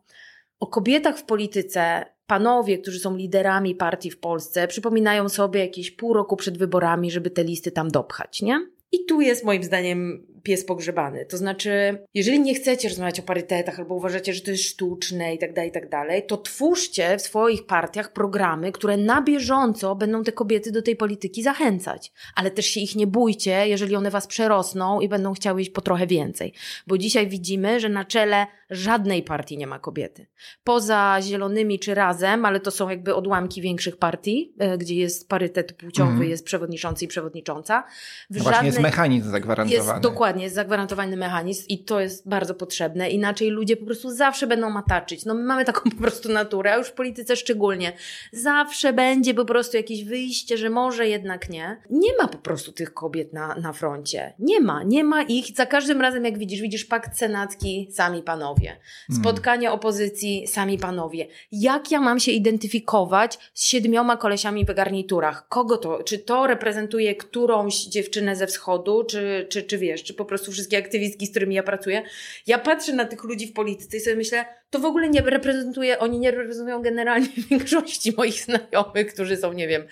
o 0.62 0.68
kobietach 0.68 1.18
w 1.18 1.24
polityce 1.24 2.06
panowie, 2.28 2.78
którzy 2.78 3.00
są 3.00 3.16
liderami 3.18 3.76
partii 3.76 4.12
w 4.12 4.20
Polsce, 4.20 4.68
przypominają 4.68 5.30
sobie 5.30 5.60
jakieś 5.60 5.92
pół 5.92 6.14
roku 6.14 6.36
przed 6.36 6.58
wyborami, 6.58 7.12
żeby 7.12 7.30
te 7.30 7.44
listy 7.44 7.72
tam 7.72 7.92
dopchać, 7.92 8.42
nie? 8.42 8.68
I 8.92 9.06
tu 9.06 9.22
jest 9.22 9.44
moim 9.44 9.64
zdaniem 9.64 10.28
pies 10.44 10.66
pogrzebany. 10.66 11.26
To 11.26 11.38
znaczy, 11.38 11.98
jeżeli 12.14 12.40
nie 12.40 12.56
chcecie 12.56 12.90
rozmawiać 12.90 13.20
o 13.20 13.24
parytetach 13.24 13.80
albo 13.80 13.96
uważacie, 13.96 14.34
że 14.34 14.42
to 14.42 14.52
jest 14.52 14.64
sztuczne 14.64 15.36
i 15.36 15.38
tak 15.38 15.54
dalej, 15.54 15.70
i 15.70 15.74
tak 15.74 15.90
dalej, 15.90 16.26
to 16.26 16.38
twórzcie 16.38 17.18
w 17.18 17.22
swoich 17.22 17.66
partiach 17.66 18.14
programy, 18.14 18.72
które 18.72 18.98
na 18.98 19.22
bieżąco 19.22 19.96
będą 19.96 20.24
te 20.24 20.32
kobiety 20.32 20.72
do 20.72 20.82
tej 20.82 20.96
polityki 20.96 21.44
zachęcać. 21.44 22.12
Ale 22.36 22.52
też 22.52 22.66
się 22.66 22.80
ich 22.80 22.96
nie 22.96 23.08
bójcie, 23.08 23.68
jeżeli 23.68 23.96
one 23.96 24.12
was 24.12 24.28
przerosną 24.28 25.02
i 25.02 25.10
będą 25.10 25.34
chciały 25.34 25.62
iść 25.62 25.72
po 25.72 25.82
trochę 25.82 26.08
więcej. 26.08 26.54
Bo 26.88 26.98
dzisiaj 26.98 27.28
widzimy, 27.28 27.80
że 27.80 27.90
na 27.90 28.06
czele 28.06 28.48
żadnej 28.70 29.24
partii 29.24 29.58
nie 29.58 29.68
ma 29.68 29.80
kobiety. 29.80 30.28
Poza 30.64 31.18
zielonymi 31.22 31.80
czy 31.80 31.96
razem, 31.96 32.46
ale 32.46 32.60
to 32.60 32.72
są 32.72 32.90
jakby 32.90 33.16
odłamki 33.16 33.62
większych 33.62 33.98
partii, 33.98 34.54
e, 34.60 34.78
gdzie 34.78 34.96
jest 34.96 35.30
parytet 35.30 35.74
płciowy, 35.74 36.12
mm. 36.12 36.30
jest 36.30 36.46
przewodniczący 36.46 37.06
i 37.06 37.08
przewodnicząca. 37.08 37.84
W 38.30 38.38
no 38.38 38.44
Właśnie 38.44 38.68
jest 38.68 38.80
mechanizm 38.80 39.32
zagwarantowany. 39.32 39.92
Jest, 39.92 40.04
dokładnie, 40.04 40.31
jest 40.40 40.56
zagwarantowany 40.56 41.18
mechanizm 41.18 41.66
i 41.70 41.84
to 41.84 42.00
jest 42.00 42.30
bardzo 42.30 42.56
potrzebne. 42.56 43.10
Inaczej 43.10 43.50
ludzie 43.50 43.78
po 43.78 43.86
prostu 43.86 44.12
zawsze 44.12 44.48
będą 44.48 44.70
mataczyć. 44.70 45.26
No 45.26 45.34
my 45.34 45.44
mamy 45.44 45.66
taką 45.66 45.90
po 45.98 46.02
prostu 46.02 46.32
naturę, 46.32 46.74
a 46.74 46.78
już 46.78 46.88
w 46.88 46.94
polityce 46.94 47.36
szczególnie. 47.36 47.94
Zawsze 48.32 48.94
będzie 48.94 49.34
po 49.34 49.46
prostu 49.46 49.78
jakieś 49.78 50.04
wyjście, 50.04 50.58
że 50.58 50.70
może 50.70 51.08
jednak 51.08 51.50
nie. 51.50 51.82
Nie 51.90 52.10
ma 52.22 52.28
po 52.28 52.38
prostu 52.38 52.72
tych 52.72 52.94
kobiet 52.94 53.34
na, 53.34 53.56
na 53.56 53.74
froncie. 53.74 54.34
Nie 54.40 54.62
ma, 54.62 54.84
nie 54.84 55.04
ma 55.04 55.24
ich. 55.24 55.46
Za 55.56 55.66
każdym 55.66 56.02
razem 56.02 56.26
jak 56.26 56.38
widzisz, 56.38 56.62
widzisz 56.62 56.86
pakt 56.86 57.18
senacki, 57.18 57.88
sami 57.92 58.24
panowie. 58.24 58.78
Hmm. 59.08 59.24
Spotkania 59.24 59.74
opozycji, 59.74 60.48
sami 60.48 60.78
panowie. 60.78 61.28
Jak 61.52 61.92
ja 61.92 62.00
mam 62.00 62.20
się 62.20 62.32
identyfikować 62.32 63.52
z 63.54 63.66
siedmioma 63.66 64.18
kolesiami 64.18 64.66
w 64.66 64.74
garniturach? 64.74 65.48
Kogo 65.48 65.78
to? 65.78 66.04
Czy 66.04 66.20
to 66.20 66.48
reprezentuje 66.48 67.16
którąś 67.16 67.86
dziewczynę 67.86 68.36
ze 68.36 68.48
wschodu, 68.48 69.04
czy, 69.04 69.48
czy, 69.50 69.64
czy 69.64 69.78
wiesz, 69.78 70.04
czy 70.04 70.14
po 70.24 70.30
prostu 70.30 70.52
wszystkie 70.52 70.78
aktywistki, 70.78 71.28
z 71.28 71.32
którymi 71.32 71.56
ja 71.56 71.64
pracuję? 71.64 72.04
Ja 72.48 72.60
patrzę 72.60 72.94
na 72.94 73.06
tych 73.06 73.24
ludzi 73.24 73.48
w 73.48 73.54
polityce 73.54 73.98
i 73.98 74.00
sobie 74.00 74.16
myślę, 74.16 74.46
to 74.70 74.80
w 74.80 74.86
ogóle 74.86 75.10
nie 75.10 75.22
reprezentuje, 75.22 76.00
oni 76.00 76.20
nie 76.20 76.32
reprezentują 76.32 76.82
generalnie 76.82 77.28
większości 77.50 78.14
moich 78.18 78.42
znajomych, 78.42 79.14
którzy 79.14 79.38
są, 79.38 79.54
nie 79.54 79.68
wiem, 79.68 79.84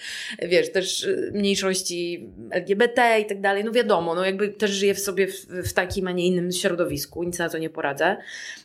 wiesz, 0.42 0.72
też 0.72 1.04
y, 1.04 1.32
mniejszości 1.34 2.30
LGBT 2.52 3.20
i 3.20 3.26
tak 3.26 3.42
dalej. 3.42 3.64
No 3.64 3.72
wiadomo, 3.72 4.16
no 4.16 4.26
jakby 4.26 4.50
też 4.50 4.72
żyję 4.72 4.94
w 4.94 5.00
sobie 5.00 5.28
w, 5.28 5.46
w 5.46 5.74
takim, 5.74 6.08
a 6.08 6.12
nie 6.12 6.26
innym 6.28 6.52
środowisku, 6.52 7.24
nic 7.24 7.40
na 7.40 7.50
to 7.50 7.58
nie 7.58 7.70
poradzę. 7.70 8.18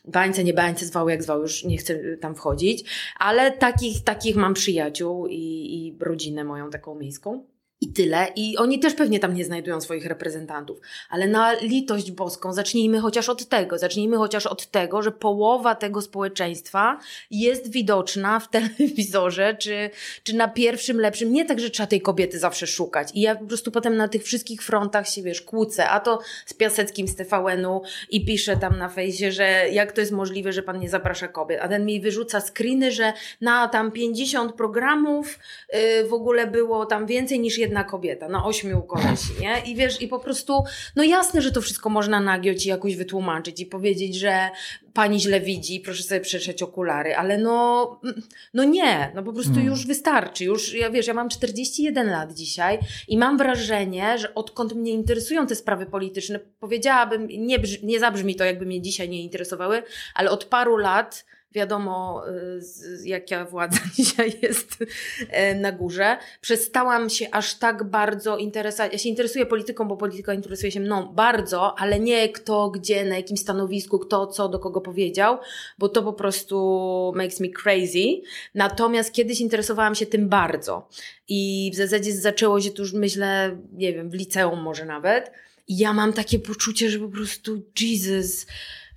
Bańce, 0.05 0.45
nie 0.45 0.55
bańce, 0.55 0.87
zwał 0.87 1.09
jak 1.09 1.23
zwał, 1.23 1.43
już 1.43 1.65
nie 1.65 1.77
chcę 1.77 2.17
tam 2.17 2.35
wchodzić, 2.35 2.91
ale 3.19 3.53
takich, 3.53 4.05
takich 4.05 4.37
mam 4.37 4.55
przyjaciół 4.55 5.27
i, 5.27 5.37
i 5.37 5.97
rodzinę 6.01 6.45
moją 6.45 6.71
taką 6.71 6.95
miejską. 6.95 7.54
I 7.85 7.89
tyle. 7.93 8.27
I 8.37 8.57
oni 8.57 8.79
też 8.79 8.95
pewnie 8.95 9.21
tam 9.21 9.35
nie 9.35 9.45
znajdują 9.45 9.81
swoich 9.81 10.07
reprezentantów. 10.07 10.79
Ale 11.11 11.29
na 11.29 11.53
litość 11.53 12.11
boską, 12.11 12.53
zacznijmy 12.53 13.01
chociaż 13.01 13.29
od 13.29 13.49
tego. 13.49 13.79
Zacznijmy 13.79 14.17
chociaż 14.17 14.47
od 14.47 14.67
tego, 14.67 15.03
że 15.03 15.13
połowa 15.13 15.75
tego 15.75 16.01
społeczeństwa 16.01 16.99
jest 17.31 17.71
widoczna 17.71 18.41
w 18.41 18.51
telewizorze, 18.51 19.55
czy, 19.55 19.91
czy 20.23 20.37
na 20.37 20.49
pierwszym 20.49 21.01
lepszym. 21.01 21.33
Nie 21.33 21.45
tak, 21.45 21.61
że 21.61 21.71
trzeba 21.71 21.87
tej 21.87 22.01
kobiety 22.01 22.39
zawsze 22.39 22.67
szukać. 22.67 23.09
I 23.15 23.21
ja 23.21 23.37
po 23.37 23.47
prostu 23.47 23.71
potem 23.71 23.97
na 23.97 24.09
tych 24.09 24.25
wszystkich 24.25 24.63
frontach 24.63 25.09
się, 25.09 25.23
wiesz, 25.23 25.43
kłócę. 25.43 25.89
A 25.89 26.01
to 26.01 26.21
z 26.47 26.55
Piaseckim 26.55 27.09
z 27.09 27.17
TVN-u 27.17 27.83
i 28.11 28.25
piszę 28.25 28.57
tam 28.57 28.79
na 28.79 28.89
fejsie, 28.89 29.33
że 29.33 29.69
jak 29.73 29.93
to 29.93 30.01
jest 30.01 30.13
możliwe, 30.13 30.53
że 30.53 30.63
pan 30.63 30.81
nie 30.81 30.89
zaprasza 30.89 31.29
kobiet. 31.29 31.61
A 31.63 31.69
ten 31.69 31.87
mi 31.87 32.01
wyrzuca 32.01 32.41
screeny, 32.41 32.93
że 32.93 33.13
na 33.41 33.69
tam 33.69 33.93
50 33.93 34.53
programów 34.53 35.39
yy, 35.73 36.09
w 36.09 36.13
ogóle 36.13 36.47
było 36.47 36.87
tam 36.87 37.07
więcej 37.07 37.41
niż 37.41 37.59
jedna 37.59 37.74
jedna 37.75 37.85
kobieta 37.85 38.29
na 38.29 38.45
ośmiu 38.45 38.83
kolesi, 38.83 39.33
nie? 39.41 39.63
I 39.67 39.77
wiesz, 39.77 40.03
i 40.03 40.09
po 40.09 40.19
prostu, 40.19 40.65
no 40.97 41.03
jasne, 41.03 41.43
że 41.43 41.53
to 41.53 41.61
wszystko 41.61 41.91
można 41.91 42.21
nagiąć 42.21 42.67
i 42.67 42.69
jakoś 42.69 42.97
wytłumaczyć 42.97 43.61
i 43.61 43.67
powiedzieć, 43.67 44.15
że 44.15 44.51
pani 44.93 45.21
źle 45.21 45.41
widzi, 45.41 45.81
proszę 45.81 46.03
sobie 46.03 46.21
przetrzeć 46.21 46.63
okulary, 46.63 47.17
ale 47.17 47.39
no, 47.39 48.01
no 48.55 48.65
nie, 48.65 49.13
no 49.15 49.23
po 49.23 49.33
prostu 49.33 49.55
hmm. 49.55 49.73
już 49.73 49.87
wystarczy, 49.87 50.45
już, 50.45 50.75
ja 50.75 50.91
wiesz, 50.91 51.07
ja 51.07 51.15
mam 51.15 51.29
41 51.29 52.11
lat 52.11 52.33
dzisiaj 52.33 52.79
i 53.09 53.19
mam 53.19 53.39
wrażenie, 53.39 54.19
że 54.19 54.35
odkąd 54.35 54.75
mnie 54.75 54.93
interesują 54.93 55.47
te 55.47 55.55
sprawy 55.55 55.87
polityczne, 55.87 56.39
powiedziałabym, 56.39 57.29
nie, 57.29 57.59
nie 57.83 58.01
zabrzmi 58.01 58.35
to, 58.35 58.45
jakby 58.45 58.67
mnie 58.67 58.83
dzisiaj 58.83 59.09
nie 59.09 59.23
interesowały, 59.23 59.83
ale 60.15 60.31
od 60.31 60.45
paru 60.45 60.77
lat 60.77 61.25
Wiadomo, 61.55 62.23
y, 62.29 63.09
jaka 63.09 63.45
władza 63.45 63.79
dzisiaj 63.97 64.39
jest 64.43 64.85
e, 65.31 65.55
na 65.55 65.73
górze. 65.73 66.17
Przestałam 66.41 67.11
się 67.11 67.27
aż 67.33 67.55
tak 67.55 67.85
bardzo 67.85 68.37
interesować. 68.37 68.93
Ja 68.93 68.99
się 68.99 69.09
interesuję 69.09 69.47
polityką, 69.47 69.89
bo 69.89 69.97
polityka 69.97 70.35
interesuje 70.35 70.73
się 70.73 70.81
mną 70.81 71.13
bardzo, 71.13 71.79
ale 71.79 72.01
nie 72.01 72.29
kto, 72.29 72.71
gdzie, 72.71 73.05
na 73.05 73.17
jakim 73.17 73.37
stanowisku, 73.37 73.99
kto, 73.99 74.27
co, 74.27 74.49
do 74.49 74.59
kogo 74.59 74.81
powiedział, 74.81 75.39
bo 75.79 75.89
to 75.89 76.03
po 76.03 76.13
prostu 76.13 77.13
makes 77.17 77.41
me 77.41 77.49
crazy. 77.49 78.23
Natomiast 78.55 79.13
kiedyś 79.13 79.41
interesowałam 79.41 79.95
się 79.95 80.07
tym 80.07 80.29
bardzo. 80.29 80.89
I 81.29 81.71
w 81.75 81.77
zasadzie 81.77 82.13
zaczęło 82.13 82.61
się 82.61 82.71
to 82.71 82.83
już, 82.83 82.93
myślę, 82.93 83.59
nie 83.73 83.93
wiem, 83.93 84.11
w 84.11 84.15
liceum 84.15 84.63
może 84.63 84.85
nawet. 84.85 85.33
I 85.69 85.79
ja 85.79 85.93
mam 85.93 86.13
takie 86.13 86.39
poczucie, 86.39 86.91
że 86.91 86.99
po 86.99 87.09
prostu 87.09 87.63
Jesus 87.81 88.47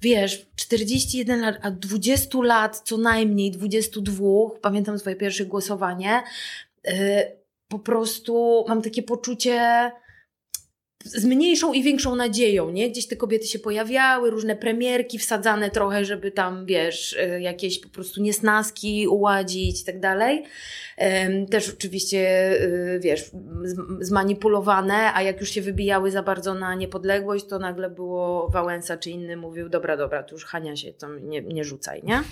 wiesz, 0.01 0.47
41 0.55 1.41
lat, 1.41 1.55
a 1.61 1.71
20 1.71 2.37
lat, 2.43 2.81
co 2.85 2.97
najmniej 2.97 3.51
22, 3.51 4.23
pamiętam 4.61 4.99
swoje 4.99 5.15
pierwsze 5.15 5.45
głosowanie, 5.45 6.23
yy, 6.85 6.93
po 7.67 7.79
prostu 7.79 8.65
mam 8.67 8.81
takie 8.81 9.03
poczucie 9.03 9.91
z 11.05 11.25
mniejszą 11.25 11.73
i 11.73 11.83
większą 11.83 12.15
nadzieją, 12.15 12.69
nie? 12.69 12.89
Gdzieś 12.89 13.07
te 13.07 13.15
kobiety 13.15 13.47
się 13.47 13.59
pojawiały, 13.59 14.29
różne 14.29 14.55
premierki 14.55 15.19
wsadzane 15.19 15.71
trochę, 15.71 16.05
żeby 16.05 16.31
tam, 16.31 16.65
wiesz, 16.65 17.13
y, 17.13 17.41
jakieś 17.41 17.79
po 17.79 17.89
prostu 17.89 18.21
niesnaski 18.21 19.07
uładzić 19.07 19.81
i 19.81 19.85
tak 19.85 19.99
dalej. 19.99 20.43
Też 21.51 21.69
oczywiście, 21.69 22.51
y, 22.61 22.99
wiesz, 23.03 23.31
zmanipulowane, 23.99 25.13
a 25.13 25.21
jak 25.21 25.39
już 25.39 25.49
się 25.49 25.61
wybijały 25.61 26.11
za 26.11 26.23
bardzo 26.23 26.53
na 26.53 26.75
niepodległość, 26.75 27.45
to 27.45 27.59
nagle 27.59 27.89
było 27.89 28.49
Wałęsa 28.49 28.97
czy 28.97 29.09
inny 29.09 29.37
mówił, 29.37 29.69
dobra, 29.69 29.97
dobra, 29.97 30.23
tu 30.23 30.35
już 30.35 30.45
Hania 30.45 30.75
się 30.75 30.93
tam 30.93 31.29
nie, 31.29 31.41
nie 31.41 31.63
rzucaj, 31.63 32.01
nie? 32.03 32.23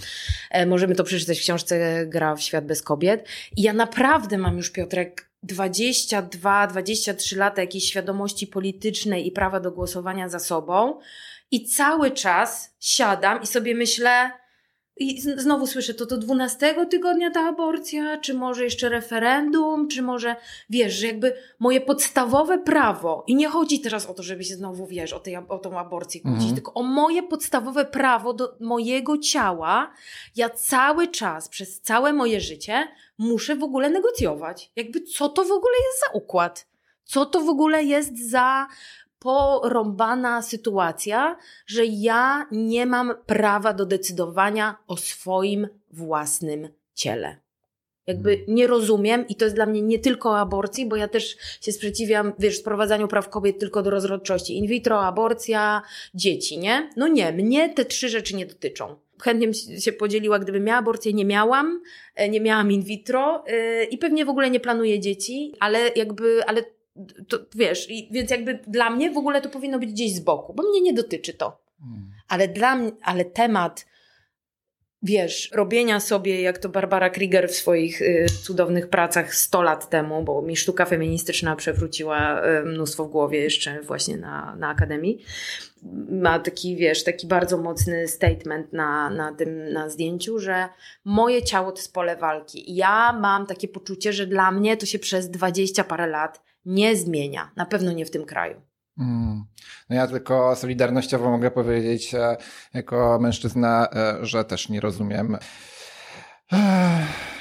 E, 0.52 0.66
możemy 0.66 0.96
to 0.96 1.04
przeczytać 1.04 1.40
w 1.40 1.42
książce 1.42 2.06
Gra 2.06 2.36
w 2.36 2.42
świat 2.42 2.66
bez 2.66 2.82
kobiet. 2.82 3.28
I 3.58 3.62
ja 3.62 3.74
naprawdę 3.74 4.38
mam 4.38 4.58
już, 4.58 4.70
Piotrek, 4.70 5.30
22, 5.46 6.68
23 6.68 7.36
lata 7.36 7.62
jakiejś 7.62 7.86
świadomości 7.86 8.48
politycznej 8.48 9.28
i 9.28 9.32
prawa 9.32 9.60
do 9.60 9.72
głosowania 9.72 10.30
za 10.30 10.40
sobą 10.40 11.00
i 11.52 11.66
cały 11.66 12.12
czas 12.12 12.76
siadam 12.80 13.42
i 13.42 13.48
sobie 13.48 13.76
myślę, 13.76 14.32
i 14.98 15.22
znowu 15.22 15.68
słyszę, 15.68 15.94
to 15.94 16.06
do 16.06 16.18
12 16.18 16.86
tygodnia 16.90 17.32
ta 17.32 17.48
aborcja, 17.48 18.18
czy 18.18 18.34
może 18.34 18.64
jeszcze 18.64 18.90
referendum, 18.90 19.88
czy 19.88 20.02
może, 20.02 20.36
wiesz, 20.70 20.94
że 20.94 21.08
jakby 21.08 21.34
moje 21.60 21.82
podstawowe 21.82 22.58
prawo, 22.58 23.24
i 23.28 23.36
nie 23.36 23.50
chodzi 23.50 23.80
teraz 23.80 24.06
o 24.06 24.14
to, 24.14 24.24
żeby 24.24 24.44
się 24.44 24.56
znowu, 24.56 24.88
wiesz, 24.88 25.14
o, 25.14 25.20
tej, 25.20 25.38
o 25.38 25.58
tą 25.58 25.80
aborcję 25.80 26.22
kłócić, 26.22 26.42
mhm. 26.42 26.56
tylko 26.56 26.74
o 26.74 26.84
moje 26.84 27.24
podstawowe 27.24 27.86
prawo 27.86 28.34
do 28.34 28.58
mojego 28.60 29.18
ciała, 29.18 29.94
ja 30.36 30.50
cały 30.50 31.08
czas, 31.08 31.50
przez 31.50 31.82
całe 31.82 32.14
moje 32.14 32.42
życie 32.42 32.88
muszę 33.18 33.56
w 33.56 33.64
ogóle 33.64 33.90
negocjować. 33.90 34.72
Jakby 34.76 35.02
co 35.02 35.30
to 35.30 35.44
w 35.44 35.52
ogóle 35.52 35.74
jest 35.88 36.00
za 36.00 36.18
układ? 36.18 36.68
Co 37.04 37.26
to 37.26 37.42
w 37.42 37.50
ogóle 37.50 37.84
jest 37.84 38.30
za 38.30 38.68
porąbana 39.26 40.42
sytuacja, 40.42 41.38
że 41.66 41.86
ja 41.86 42.48
nie 42.52 42.86
mam 42.86 43.14
prawa 43.26 43.74
do 43.74 43.86
decydowania 43.86 44.76
o 44.88 44.98
swoim 44.98 45.68
własnym 45.92 46.70
ciele. 46.94 47.38
Jakby 48.08 48.38
hmm. 48.38 48.56
nie 48.56 48.68
rozumiem 48.68 49.28
i 49.28 49.36
to 49.36 49.46
jest 49.46 49.56
dla 49.56 49.66
mnie 49.66 49.82
nie 49.82 50.00
tylko 50.00 50.30
o 50.30 50.40
aborcji, 50.40 50.86
bo 50.86 50.96
ja 50.96 51.08
też 51.08 51.38
się 51.62 51.72
sprzeciwiam, 51.72 52.34
wiesz, 52.40 52.58
sprowadzaniu 52.58 53.08
praw 53.08 53.30
kobiet 53.30 53.60
tylko 53.60 53.84
do 53.84 53.90
rozrodczości. 53.90 54.58
In 54.58 54.68
vitro, 54.68 55.06
aborcja, 55.06 55.82
dzieci, 56.14 56.58
nie? 56.58 56.90
No 56.98 57.08
nie, 57.08 57.32
mnie 57.32 57.70
te 57.70 57.86
trzy 57.86 58.10
rzeczy 58.10 58.36
nie 58.36 58.46
dotyczą. 58.46 58.96
Chętnie 59.22 59.54
się 59.54 59.92
podzieliła, 59.92 60.40
gdybym 60.40 60.64
miała 60.64 60.80
aborcję, 60.80 61.14
nie 61.14 61.26
miałam, 61.26 61.82
e, 62.16 62.30
nie 62.30 62.42
miałam 62.42 62.72
in 62.72 62.84
vitro 62.84 63.44
yy, 63.48 63.84
i 63.84 63.98
pewnie 63.98 64.26
w 64.26 64.30
ogóle 64.30 64.50
nie 64.50 64.60
planuję 64.60 65.00
dzieci, 65.00 65.54
ale 65.60 65.80
jakby, 65.96 66.46
ale 66.48 66.64
to 67.28 67.38
wiesz, 67.56 67.90
i, 67.90 68.10
więc 68.12 68.32
jakby 68.32 68.60
dla 68.68 68.90
mnie 68.90 69.12
w 69.12 69.18
ogóle 69.18 69.42
to 69.42 69.50
powinno 69.50 69.80
być 69.80 69.92
gdzieś 69.92 70.16
z 70.16 70.20
boku, 70.20 70.54
bo 70.54 70.64
mnie 70.64 70.82
nie 70.82 70.94
dotyczy 70.94 71.34
to. 71.34 71.62
Hmm. 71.80 72.12
Ale 72.28 72.48
dla 72.48 72.76
mnie, 72.76 72.92
ale 73.02 73.26
temat, 73.26 73.86
wiesz, 75.04 75.52
robienia 75.54 76.00
sobie, 76.00 76.42
jak 76.42 76.58
to 76.58 76.70
Barbara 76.70 77.10
Krieger 77.10 77.50
w 77.50 77.56
swoich 77.56 78.02
y, 78.02 78.26
cudownych 78.44 78.90
pracach 78.90 79.36
100 79.36 79.62
lat 79.62 79.90
temu, 79.90 80.24
bo 80.24 80.42
mi 80.42 80.56
sztuka 80.56 80.86
feministyczna 80.86 81.56
przewróciła 81.56 82.42
y, 82.46 82.66
mnóstwo 82.66 83.06
w 83.06 83.12
głowie 83.12 83.40
jeszcze 83.40 83.82
właśnie 83.82 84.18
na, 84.18 84.56
na 84.56 84.70
Akademii, 84.70 85.24
ma 86.10 86.40
taki, 86.40 86.76
wiesz, 86.76 87.04
taki 87.04 87.28
bardzo 87.28 87.58
mocny 87.58 88.08
statement 88.08 88.74
na, 88.74 89.10
na 89.10 89.34
tym, 89.34 89.74
na 89.74 89.90
zdjęciu, 89.90 90.40
że 90.40 90.70
moje 91.06 91.44
ciało 91.44 91.72
to 91.72 91.78
jest 91.78 91.94
pole 91.94 92.18
walki. 92.18 92.76
Ja 92.76 93.14
mam 93.22 93.46
takie 93.46 93.68
poczucie, 93.68 94.14
że 94.14 94.28
dla 94.28 94.52
mnie 94.52 94.78
to 94.78 94.86
się 94.86 95.00
przez 95.00 95.30
dwadzieścia 95.30 95.84
parę 95.84 96.08
lat 96.08 96.42
nie 96.66 96.96
zmienia. 96.96 97.52
Na 97.56 97.66
pewno 97.66 97.92
nie 97.92 98.06
w 98.06 98.12
tym 98.12 98.26
kraju. 98.26 98.62
Mm. 99.00 99.46
No 99.90 99.96
ja 99.96 100.08
tylko 100.08 100.56
solidarnościowo 100.56 101.32
mogę 101.32 101.52
powiedzieć, 101.52 102.16
e, 102.16 102.38
jako 102.74 103.20
mężczyzna, 103.22 103.88
e, 103.94 104.26
że 104.26 104.46
też 104.46 104.70
nie 104.70 104.82
rozumiem. 104.82 105.38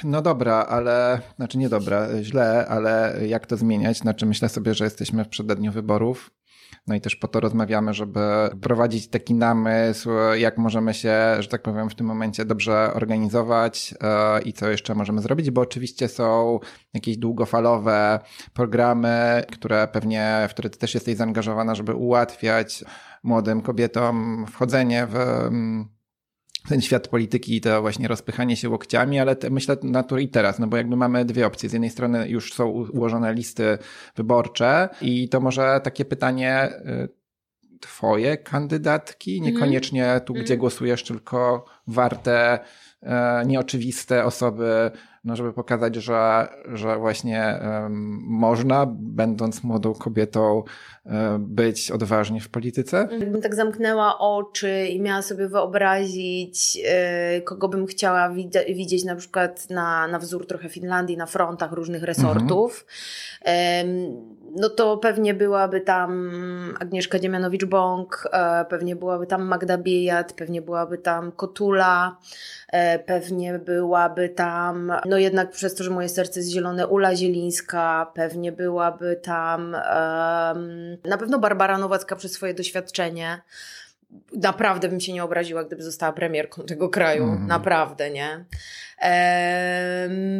No 0.03 0.21
dobra, 0.21 0.55
ale, 0.69 1.21
znaczy 1.35 1.57
nie 1.57 1.69
dobra, 1.69 2.07
źle, 2.21 2.65
ale 2.67 3.17
jak 3.27 3.45
to 3.45 3.57
zmieniać? 3.57 3.97
Znaczy 3.97 4.25
myślę 4.25 4.49
sobie, 4.49 4.73
że 4.73 4.83
jesteśmy 4.83 5.25
w 5.25 5.29
przededniu 5.29 5.71
wyborów. 5.71 6.31
No 6.87 6.95
i 6.95 7.01
też 7.01 7.15
po 7.15 7.27
to 7.27 7.39
rozmawiamy, 7.39 7.93
żeby 7.93 8.19
prowadzić 8.61 9.07
taki 9.07 9.33
namysł, 9.33 10.09
jak 10.37 10.57
możemy 10.57 10.93
się, 10.93 11.13
że 11.39 11.47
tak 11.47 11.61
powiem, 11.61 11.89
w 11.89 11.95
tym 11.95 12.07
momencie 12.07 12.45
dobrze 12.45 12.91
organizować 12.93 13.95
e, 14.01 14.41
i 14.41 14.53
co 14.53 14.69
jeszcze 14.69 14.95
możemy 14.95 15.21
zrobić, 15.21 15.51
bo 15.51 15.61
oczywiście 15.61 16.07
są 16.07 16.59
jakieś 16.93 17.17
długofalowe 17.17 18.19
programy, 18.53 19.43
które 19.51 19.87
pewnie, 19.87 20.47
w 20.49 20.53
które 20.53 20.69
ty 20.69 20.79
też 20.79 20.93
jesteś 20.93 21.15
zaangażowana, 21.15 21.75
żeby 21.75 21.93
ułatwiać 21.93 22.83
młodym 23.23 23.61
kobietom 23.61 24.45
wchodzenie 24.51 25.07
w 25.07 25.15
mm, 25.15 25.94
ten 26.69 26.81
świat 26.81 27.07
polityki 27.07 27.55
i 27.55 27.61
to 27.61 27.81
właśnie 27.81 28.07
rozpychanie 28.07 28.57
się 28.57 28.69
łokciami, 28.69 29.19
ale 29.19 29.35
te, 29.35 29.49
myślę 29.49 29.77
na 29.83 30.03
tu 30.03 30.17
i 30.17 30.27
teraz, 30.27 30.59
no 30.59 30.67
bo 30.67 30.77
jakby 30.77 30.95
mamy 30.95 31.25
dwie 31.25 31.47
opcje. 31.47 31.69
Z 31.69 31.73
jednej 31.73 31.89
strony 31.89 32.29
już 32.29 32.53
są 32.53 32.67
ułożone 32.67 33.33
listy 33.33 33.77
wyborcze 34.15 34.89
i 35.01 35.29
to 35.29 35.41
może 35.41 35.81
takie 35.83 36.05
pytanie 36.05 36.69
y, 37.03 37.25
twoje 37.79 38.37
kandydatki, 38.37 39.37
mhm. 39.37 39.53
niekoniecznie 39.53 40.21
tu, 40.25 40.33
gdzie 40.33 40.41
mhm. 40.43 40.59
głosujesz, 40.59 41.03
tylko 41.03 41.65
warte, 41.87 42.59
nieoczywiste 43.45 44.25
osoby 44.25 44.91
no 45.25 45.35
żeby 45.35 45.53
pokazać, 45.53 45.95
że, 45.95 46.47
że 46.73 46.97
właśnie 46.97 47.59
um, 47.61 47.93
można, 48.27 48.85
będąc 48.89 49.63
młodą 49.63 49.93
kobietą, 49.93 50.63
um, 51.05 51.45
być 51.45 51.91
odważnie 51.91 52.41
w 52.41 52.49
polityce? 52.49 53.07
Gdybym 53.17 53.41
tak 53.41 53.55
zamknęła 53.55 54.19
oczy 54.19 54.85
i 54.85 55.01
miała 55.01 55.21
sobie 55.21 55.47
wyobrazić, 55.47 56.75
yy, 56.75 57.41
kogo 57.41 57.69
bym 57.69 57.85
chciała 57.85 58.29
wid- 58.29 58.75
widzieć 58.75 59.03
na 59.03 59.15
przykład 59.15 59.69
na, 59.69 60.07
na 60.07 60.19
wzór 60.19 60.47
trochę 60.47 60.69
Finlandii, 60.69 61.17
na 61.17 61.25
frontach 61.25 61.71
różnych 61.71 62.03
resortów, 62.03 62.85
mhm. 63.41 63.87
yy, 63.87 64.25
no 64.55 64.69
to 64.69 64.97
pewnie 64.97 65.33
byłaby 65.33 65.81
tam 65.81 66.31
Agnieszka 66.79 67.19
Dziemianowicz-Bąk, 67.19 68.07
yy, 68.33 68.65
pewnie 68.69 68.95
byłaby 68.95 69.27
tam 69.27 69.43
Magda 69.43 69.77
Biejat, 69.77 70.33
pewnie 70.33 70.61
byłaby 70.61 70.97
tam 70.97 71.31
Kotula, 71.31 72.17
e, 72.67 72.99
pewnie 72.99 73.59
byłaby 73.59 74.29
tam, 74.29 74.93
no 75.05 75.17
jednak 75.17 75.51
przez 75.51 75.75
to, 75.75 75.83
że 75.83 75.89
moje 75.89 76.09
serce 76.09 76.39
jest 76.39 76.51
zielone, 76.51 76.87
Ula 76.87 77.15
Zielińska, 77.15 78.11
pewnie 78.13 78.51
byłaby 78.51 79.19
tam, 79.23 79.61
um, 79.61 80.97
na 81.05 81.17
pewno 81.17 81.39
Barbara 81.39 81.77
Nowacka 81.77 82.15
przez 82.15 82.31
swoje 82.31 82.53
doświadczenie. 82.53 83.41
Naprawdę 84.33 84.89
bym 84.89 84.99
się 84.99 85.13
nie 85.13 85.23
obraziła, 85.23 85.63
gdyby 85.63 85.83
została 85.83 86.13
premierką 86.13 86.63
tego 86.63 86.89
kraju. 86.89 87.23
Mm. 87.23 87.47
Naprawdę, 87.47 88.11
nie? 88.11 88.45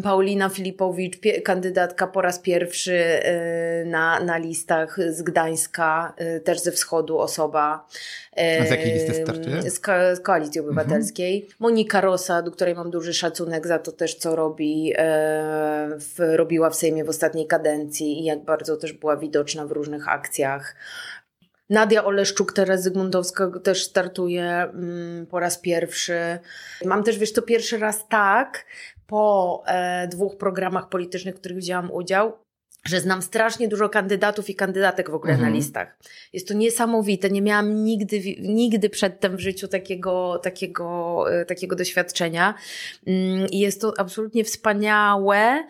Paulina 0.04 0.50
Filipowicz, 0.50 1.20
kandydatka 1.44 2.08
po 2.08 2.22
raz 2.22 2.40
pierwszy 2.40 2.96
e, 2.96 3.86
na, 3.86 4.20
na 4.20 4.38
listach 4.38 4.98
z 5.10 5.22
Gdańska, 5.22 6.14
e, 6.18 6.40
też 6.40 6.60
ze 6.60 6.72
wschodu 6.72 7.20
osoba. 7.20 7.88
A 8.62 8.66
z 8.66 8.70
jakiej 8.70 8.94
listy 8.94 9.14
startuje? 9.14 9.72
Z, 9.72 9.80
ko 9.80 9.92
z 10.16 10.20
Koalicji 10.20 10.62
Obywatelskiej. 10.62 11.36
Mhm. 11.36 11.56
Monika 11.60 12.02
Rosa, 12.02 12.42
do 12.42 12.52
której 12.52 12.76
mam 12.76 12.92
duży 12.92 13.14
szacunek 13.14 13.68
za 13.68 13.80
to 13.80 13.92
też, 13.92 14.16
co 14.16 14.36
robi, 14.36 14.94
e, 14.96 15.04
w, 16.00 16.16
robiła 16.20 16.70
w 16.70 16.76
Sejmie 16.76 17.06
w 17.06 17.10
ostatniej 17.10 17.48
kadencji 17.48 18.20
i 18.22 18.24
jak 18.24 18.40
bardzo 18.44 18.78
też 18.78 18.94
była 18.94 19.18
widoczna 19.18 19.66
w 19.66 19.72
różnych 19.72 20.08
akcjach. 20.08 20.76
Nadia 21.70 22.06
Oleszczuk, 22.06 22.54
teraz 22.54 22.84
Zygmuntowska 22.84 23.52
też 23.64 23.84
startuje 23.84 24.52
mm, 24.52 25.26
po 25.26 25.40
raz 25.40 25.58
pierwszy. 25.58 26.20
Mam 26.86 27.04
też, 27.04 27.18
wiesz, 27.18 27.34
to 27.34 27.42
pierwszy 27.42 27.78
raz 27.78 28.08
tak, 28.08 28.66
po 29.08 29.64
e, 29.68 30.08
dwóch 30.08 30.38
programach 30.38 30.90
politycznych, 30.90 31.36
w 31.36 31.40
których 31.40 31.58
wzięłam 31.58 31.92
udział, 31.92 32.34
że 32.86 33.02
znam 33.02 33.22
strasznie 33.22 33.68
dużo 33.68 33.90
kandydatów 33.90 34.50
i 34.50 34.56
kandydatek 34.56 35.10
w 35.10 35.14
ogóle 35.14 35.34
mhm. 35.34 35.52
na 35.52 35.56
listach. 35.58 35.98
Jest 36.34 36.48
to 36.48 36.54
niesamowite. 36.54 37.30
Nie 37.30 37.42
miałam 37.42 37.84
nigdy, 37.84 38.22
nigdy 38.40 38.90
przedtem 38.90 39.38
w 39.38 39.40
życiu 39.40 39.68
takiego, 39.68 40.40
takiego, 40.44 41.26
e, 41.32 41.46
takiego 41.46 41.76
doświadczenia. 41.76 42.54
Mm, 43.08 43.48
I 43.52 43.60
jest 43.60 43.82
to 43.82 43.94
absolutnie 43.98 44.44
wspaniałe, 44.44 45.64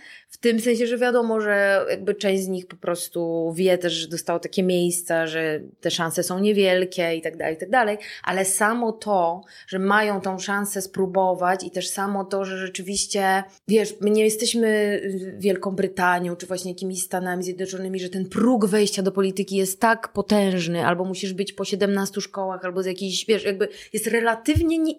tym 0.46 0.60
sensie, 0.60 0.88
że 0.88 0.98
wiadomo, 0.98 1.42
że 1.42 1.86
jakby 1.90 2.16
część 2.16 2.44
z 2.44 2.48
nich 2.48 2.68
po 2.68 2.76
prostu 2.76 3.54
wie 3.56 3.78
też, 3.78 3.94
że 3.94 4.08
dostało 4.08 4.40
takie 4.40 4.64
miejsca, 4.64 5.28
że 5.28 5.60
te 5.82 5.92
szanse 5.92 6.24
są 6.24 6.40
niewielkie 6.40 7.16
i 7.16 7.22
tak 7.22 7.38
dalej, 7.38 7.56
i 7.56 7.58
tak 7.58 7.70
dalej, 7.70 7.98
ale 8.24 8.46
samo 8.46 8.92
to, 8.92 9.42
że 9.68 9.80
mają 9.80 10.22
tą 10.22 10.40
szansę 10.40 10.82
spróbować 10.82 11.64
i 11.64 11.72
też 11.72 11.88
samo 11.88 12.26
to, 12.26 12.46
że 12.46 12.58
rzeczywiście, 12.58 13.44
wiesz, 13.68 13.94
my 14.02 14.10
nie 14.10 14.24
jesteśmy 14.24 15.02
Wielką 15.38 15.72
Brytanią, 15.72 16.36
czy 16.36 16.46
właśnie 16.46 16.72
jakimiś 16.72 17.04
Stanami 17.04 17.44
Zjednoczonymi, 17.44 18.00
że 18.00 18.10
ten 18.10 18.30
próg 18.30 18.66
wejścia 18.66 19.02
do 19.02 19.12
polityki 19.12 19.56
jest 19.56 19.80
tak 19.80 20.14
potężny, 20.14 20.86
albo 20.86 21.06
musisz 21.06 21.34
być 21.34 21.54
po 21.54 21.66
17 21.66 22.22
szkołach, 22.22 22.66
albo 22.66 22.84
z 22.84 22.86
jakiejś, 22.86 23.26
wiesz, 23.26 23.44
jakby 23.44 23.68
jest 23.94 24.08
relatywnie 24.08 24.96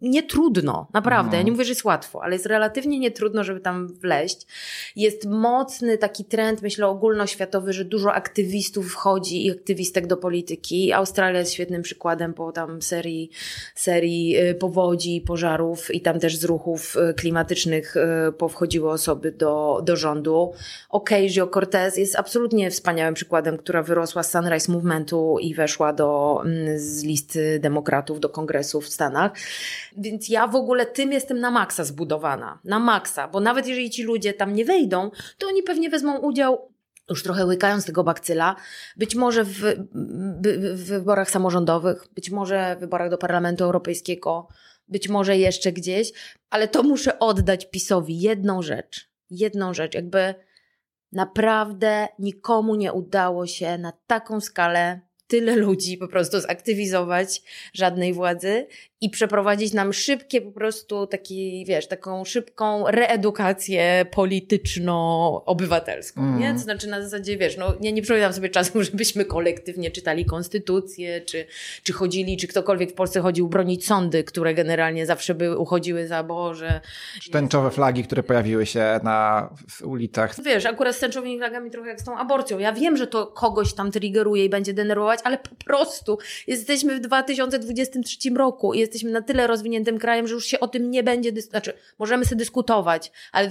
nietrudno, 0.00 0.86
nie 0.88 0.94
naprawdę, 0.94 1.30
no. 1.30 1.36
ja 1.36 1.42
nie 1.42 1.52
mówię, 1.52 1.64
że 1.64 1.70
jest 1.70 1.84
łatwo, 1.84 2.22
ale 2.22 2.32
jest 2.32 2.46
relatywnie 2.46 2.98
nietrudno, 2.98 3.44
żeby 3.44 3.60
tam 3.60 3.88
wleść. 3.88 4.46
Jest 4.96 5.26
mocny 5.26 5.98
taki 5.98 6.24
trend, 6.24 6.62
myślę, 6.62 6.86
ogólnoświatowy, 6.86 7.72
że 7.72 7.84
dużo 7.84 8.12
aktywistów 8.12 8.92
wchodzi 8.92 9.46
i 9.46 9.50
aktywistek 9.50 10.06
do 10.06 10.16
polityki. 10.16 10.92
Australia 10.92 11.38
jest 11.38 11.52
świetnym 11.52 11.82
przykładem 11.82 12.34
po 12.34 12.52
tam 12.52 12.82
serii, 12.82 13.30
serii 13.74 14.38
y, 14.38 14.54
powodzi, 14.54 15.20
pożarów 15.26 15.94
i 15.94 16.00
tam 16.00 16.20
też 16.20 16.36
z 16.36 16.44
ruchów 16.44 16.96
y, 17.10 17.14
klimatycznych 17.14 17.96
y, 17.96 18.32
powchodziły 18.32 18.90
osoby 18.90 19.32
do, 19.32 19.80
do 19.84 19.96
rządu. 19.96 20.52
Ocasio-Cortez 20.90 21.98
jest 21.98 22.16
absolutnie 22.16 22.70
wspaniałym 22.70 23.14
przykładem, 23.14 23.58
która 23.58 23.82
wyrosła 23.82 24.22
z 24.22 24.30
Sunrise 24.30 24.72
Movementu 24.72 25.36
i 25.40 25.54
weszła 25.54 25.92
do, 25.92 26.40
mm, 26.44 26.78
z 26.78 27.04
listy 27.04 27.58
demokratów 27.58 28.20
do 28.20 28.28
kongresu 28.28 28.80
w 28.80 28.88
Stanach. 28.88 29.32
Więc 29.96 30.28
ja 30.28 30.46
w 30.46 30.56
ogóle 30.56 30.86
tym 30.86 31.12
jestem 31.12 31.40
na 31.40 31.50
maksa 31.50 31.84
zbudowana. 31.84 32.58
Na 32.64 32.78
maksa, 32.78 33.28
bo 33.28 33.40
nawet 33.40 33.66
jeżeli 33.66 33.90
ci 33.90 34.02
ludzie 34.02 34.32
tam 34.32 34.54
nie 34.54 34.64
wejdą, 34.70 35.10
to 35.38 35.46
oni 35.46 35.62
pewnie 35.62 35.90
wezmą 35.90 36.18
udział 36.18 36.70
już 37.10 37.22
trochę 37.22 37.46
łykając 37.46 37.86
tego 37.86 38.04
bakcyla, 38.04 38.56
być 38.96 39.14
może 39.14 39.44
w, 39.44 39.60
w, 40.74 40.84
wyborach 40.86 41.30
samorządowych, 41.30 42.06
być 42.14 42.30
może 42.30 42.76
w 42.76 42.80
wyborach 42.80 43.10
do 43.10 43.18
Parlamentu 43.18 43.64
Europejskiego, 43.64 44.48
być 44.88 45.08
może 45.08 45.36
jeszcze 45.36 45.72
gdzieś, 45.72 46.12
ale 46.50 46.68
to 46.68 46.82
muszę 46.82 47.18
oddać 47.18 47.70
PiSowi 47.70 48.20
jedną 48.20 48.62
rzecz. 48.62 49.10
Jedną 49.30 49.74
rzecz, 49.74 49.94
jakby 49.94 50.34
naprawdę 51.12 52.08
nikomu 52.18 52.74
nie 52.74 52.92
udało 52.92 53.46
się 53.46 53.78
na 53.78 53.92
taką 54.06 54.40
skalę 54.40 55.00
tyle 55.30 55.56
ludzi 55.56 55.96
po 55.96 56.08
prostu 56.08 56.40
zaktywizować 56.40 57.42
żadnej 57.74 58.12
władzy 58.12 58.66
i 59.02 59.10
przeprowadzić 59.10 59.72
nam 59.72 59.92
szybkie 59.92 60.40
po 60.40 60.52
prostu 60.52 61.06
taki, 61.06 61.64
wiesz, 61.68 61.88
taką 61.88 62.24
szybką 62.24 62.84
reedukację 62.86 64.06
polityczno-obywatelską, 64.10 66.20
mm. 66.20 66.40
nie? 66.40 66.52
To 66.52 66.58
znaczy 66.58 66.88
na 66.88 67.02
zasadzie, 67.02 67.36
wiesz, 67.36 67.56
no 67.56 67.74
ja 67.80 67.90
nie 67.90 68.02
przypominam 68.02 68.32
sobie 68.32 68.48
czasu, 68.48 68.82
żebyśmy 68.90 69.24
kolektywnie 69.24 69.90
czytali 69.90 70.24
konstytucję, 70.24 71.20
czy, 71.20 71.46
czy 71.82 71.92
chodzili, 71.92 72.36
czy 72.36 72.46
ktokolwiek 72.46 72.90
w 72.90 72.94
Polsce 72.94 73.20
chodził 73.20 73.48
bronić 73.48 73.86
sądy, 73.86 74.24
które 74.24 74.54
generalnie 74.54 75.06
zawsze 75.06 75.34
by 75.34 75.58
uchodziły 75.58 76.06
za 76.06 76.22
Boże. 76.22 76.80
Tęczowe 77.32 77.70
flagi, 77.70 78.04
które 78.04 78.22
pojawiły 78.22 78.66
się 78.66 79.00
na 79.02 79.50
ulicach. 79.84 80.34
Wiesz, 80.44 80.66
akurat 80.66 80.96
z 80.96 80.98
tęczowymi 80.98 81.38
flagami 81.38 81.70
trochę 81.70 81.88
jak 81.88 82.00
z 82.00 82.04
tą 82.04 82.18
aborcją. 82.18 82.58
Ja 82.58 82.72
wiem, 82.72 82.96
że 82.96 83.06
to 83.06 83.26
kogoś 83.26 83.74
tam 83.74 83.90
triggeruje 83.90 84.44
i 84.44 84.48
będzie 84.48 84.74
denerwować, 84.74 85.19
ale 85.24 85.38
po 85.38 85.54
prostu 85.64 86.18
jesteśmy 86.46 86.96
w 86.96 87.00
2023 87.00 88.30
roku 88.30 88.74
i 88.74 88.78
jesteśmy 88.78 89.10
na 89.10 89.22
tyle 89.22 89.46
rozwiniętym 89.46 89.98
krajem, 89.98 90.28
że 90.28 90.34
już 90.34 90.46
się 90.46 90.60
o 90.60 90.68
tym 90.68 90.90
nie 90.90 91.02
będzie, 91.02 91.32
dys- 91.32 91.50
znaczy 91.50 91.72
możemy 91.98 92.24
sobie 92.24 92.38
dyskutować, 92.38 93.12
ale 93.32 93.50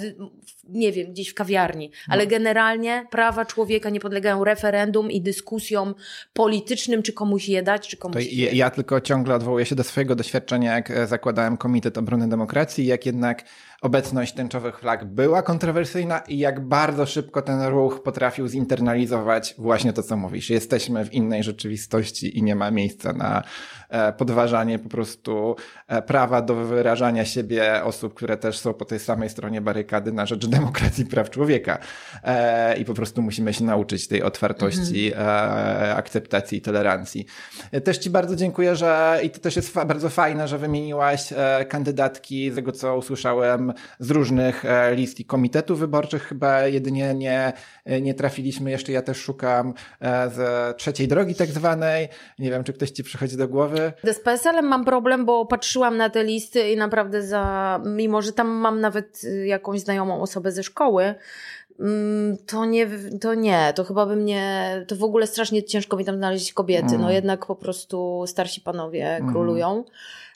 nie 0.69 0.91
wiem, 0.91 1.12
gdzieś 1.12 1.29
w 1.29 1.34
kawiarni, 1.34 1.91
ale 2.08 2.23
no. 2.23 2.29
generalnie 2.29 3.05
prawa 3.12 3.45
człowieka 3.45 3.89
nie 3.89 3.99
podlegają 3.99 4.43
referendum 4.43 5.12
i 5.12 5.21
dyskusjom 5.21 5.95
politycznym, 6.34 7.03
czy 7.03 7.13
komuś 7.13 7.49
je 7.49 7.63
dać, 7.63 7.88
czy 7.88 7.97
komuś 7.97 8.15
to 8.15 8.19
je 8.32 8.51
Ja 8.51 8.69
tylko 8.69 9.01
ciągle 9.01 9.36
odwołuję 9.36 9.65
się 9.65 9.75
do 9.75 9.84
swojego 9.84 10.15
doświadczenia, 10.15 10.75
jak 10.75 10.91
e, 10.91 11.08
zakładałem 11.08 11.58
Komitet 11.58 11.97
Obrony 11.97 12.29
Demokracji, 12.29 12.86
jak 12.86 13.05
jednak 13.05 13.43
obecność 13.82 14.34
tęczowych 14.34 14.80
flag 14.80 15.06
była 15.06 15.42
kontrowersyjna 15.42 16.20
i 16.20 16.38
jak 16.38 16.60
bardzo 16.68 17.06
szybko 17.06 17.42
ten 17.42 17.62
ruch 17.62 18.04
potrafił 18.04 18.48
zinternalizować 18.48 19.56
właśnie 19.58 19.94
to, 19.94 20.04
co 20.04 20.18
mówisz. 20.18 20.50
Jesteśmy 20.50 21.06
w 21.06 21.13
innej 21.13 21.44
rzeczywistości 21.44 22.38
i 22.38 22.44
nie 22.44 22.56
ma 22.56 22.72
miejsca 22.72 23.13
na 23.13 23.44
e, 23.89 24.13
podważanie 24.13 24.80
po 24.80 24.89
prostu 24.89 25.56
e, 25.88 26.02
prawa 26.02 26.42
do 26.42 26.56
wyrażania 26.56 27.26
siebie 27.26 27.84
osób, 27.84 28.13
które 28.13 28.38
też 28.38 28.60
są 28.60 28.74
po 28.74 28.86
tej 28.86 29.00
samej 29.00 29.30
stronie 29.30 29.62
barykady 29.62 30.12
na 30.12 30.26
rzecz 30.26 30.46
demokracji 30.46 31.06
praw 31.06 31.30
człowieka. 31.30 31.78
E, 32.24 32.78
I 32.78 32.86
po 32.86 32.94
prostu 32.94 33.22
musimy 33.22 33.54
się 33.54 33.63
nauczyć 33.63 34.08
tej 34.08 34.24
otwartości, 34.24 35.13
mhm. 35.13 35.98
akceptacji 35.98 36.58
i 36.58 36.62
tolerancji. 36.62 37.26
Też 37.84 37.98
Ci 37.98 38.10
bardzo 38.10 38.36
dziękuję, 38.36 38.76
że 38.76 39.20
i 39.24 39.30
to 39.30 39.39
też 39.39 39.56
jest 39.56 39.74
bardzo 39.74 40.10
fajne, 40.10 40.48
że 40.48 40.58
wymieniłaś 40.58 41.34
kandydatki 41.70 42.52
z 42.52 42.56
tego, 42.56 42.72
co 42.72 42.98
usłyszałem 42.98 43.68
z 43.99 44.12
różnych 44.12 44.65
e, 44.65 44.95
list 44.95 45.19
i 45.19 45.25
komitetów 45.25 45.79
wyborczych. 45.79 46.23
Chyba 46.23 46.67
jedynie 46.67 47.13
nie, 47.13 47.53
e, 47.86 48.01
nie 48.01 48.13
trafiliśmy 48.13 48.71
jeszcze. 48.71 48.91
Ja 48.91 49.01
też 49.01 49.17
szukam 49.17 49.73
e, 50.01 50.29
z 50.29 50.77
trzeciej 50.77 51.08
drogi 51.08 51.36
tak 51.36 51.47
zwanej. 51.47 52.08
Nie 52.39 52.49
wiem, 52.49 52.63
czy 52.63 52.73
ktoś 52.73 52.91
ci 52.91 53.03
przychodzi 53.03 53.38
do 53.38 53.47
głowy. 53.47 53.93
Z 54.13 54.19
PSL-em 54.19 54.65
mam 54.65 54.86
problem, 54.86 55.25
bo 55.25 55.45
patrzyłam 55.45 55.97
na 55.97 56.10
te 56.10 56.23
listy 56.23 56.69
i 56.71 56.77
naprawdę 56.77 57.21
za, 57.21 57.79
mimo 57.86 58.21
że 58.21 58.34
tam 58.34 58.47
mam 58.47 58.82
nawet 58.82 59.23
y, 59.23 59.47
jakąś 59.47 59.79
znajomą 59.79 60.21
osobę 60.21 60.51
ze 60.51 60.63
szkoły, 60.63 61.15
mm, 61.79 62.38
to 62.45 62.65
nie, 62.65 62.88
to 63.21 63.34
nie, 63.34 63.73
to 63.75 63.84
chyba 63.84 64.05
by 64.05 64.15
mnie, 64.15 64.86
to 64.88 64.95
w 64.95 65.03
ogóle 65.03 65.27
strasznie 65.27 65.63
ciężko 65.63 65.97
mi 65.97 66.05
tam 66.05 66.17
znaleźć 66.17 66.53
kobiety, 66.53 66.91
no 66.91 67.03
mm. 67.03 67.12
jednak 67.12 67.45
po 67.45 67.55
prostu 67.55 68.23
starsi 68.27 68.62
panowie 68.62 69.15
mm. 69.15 69.34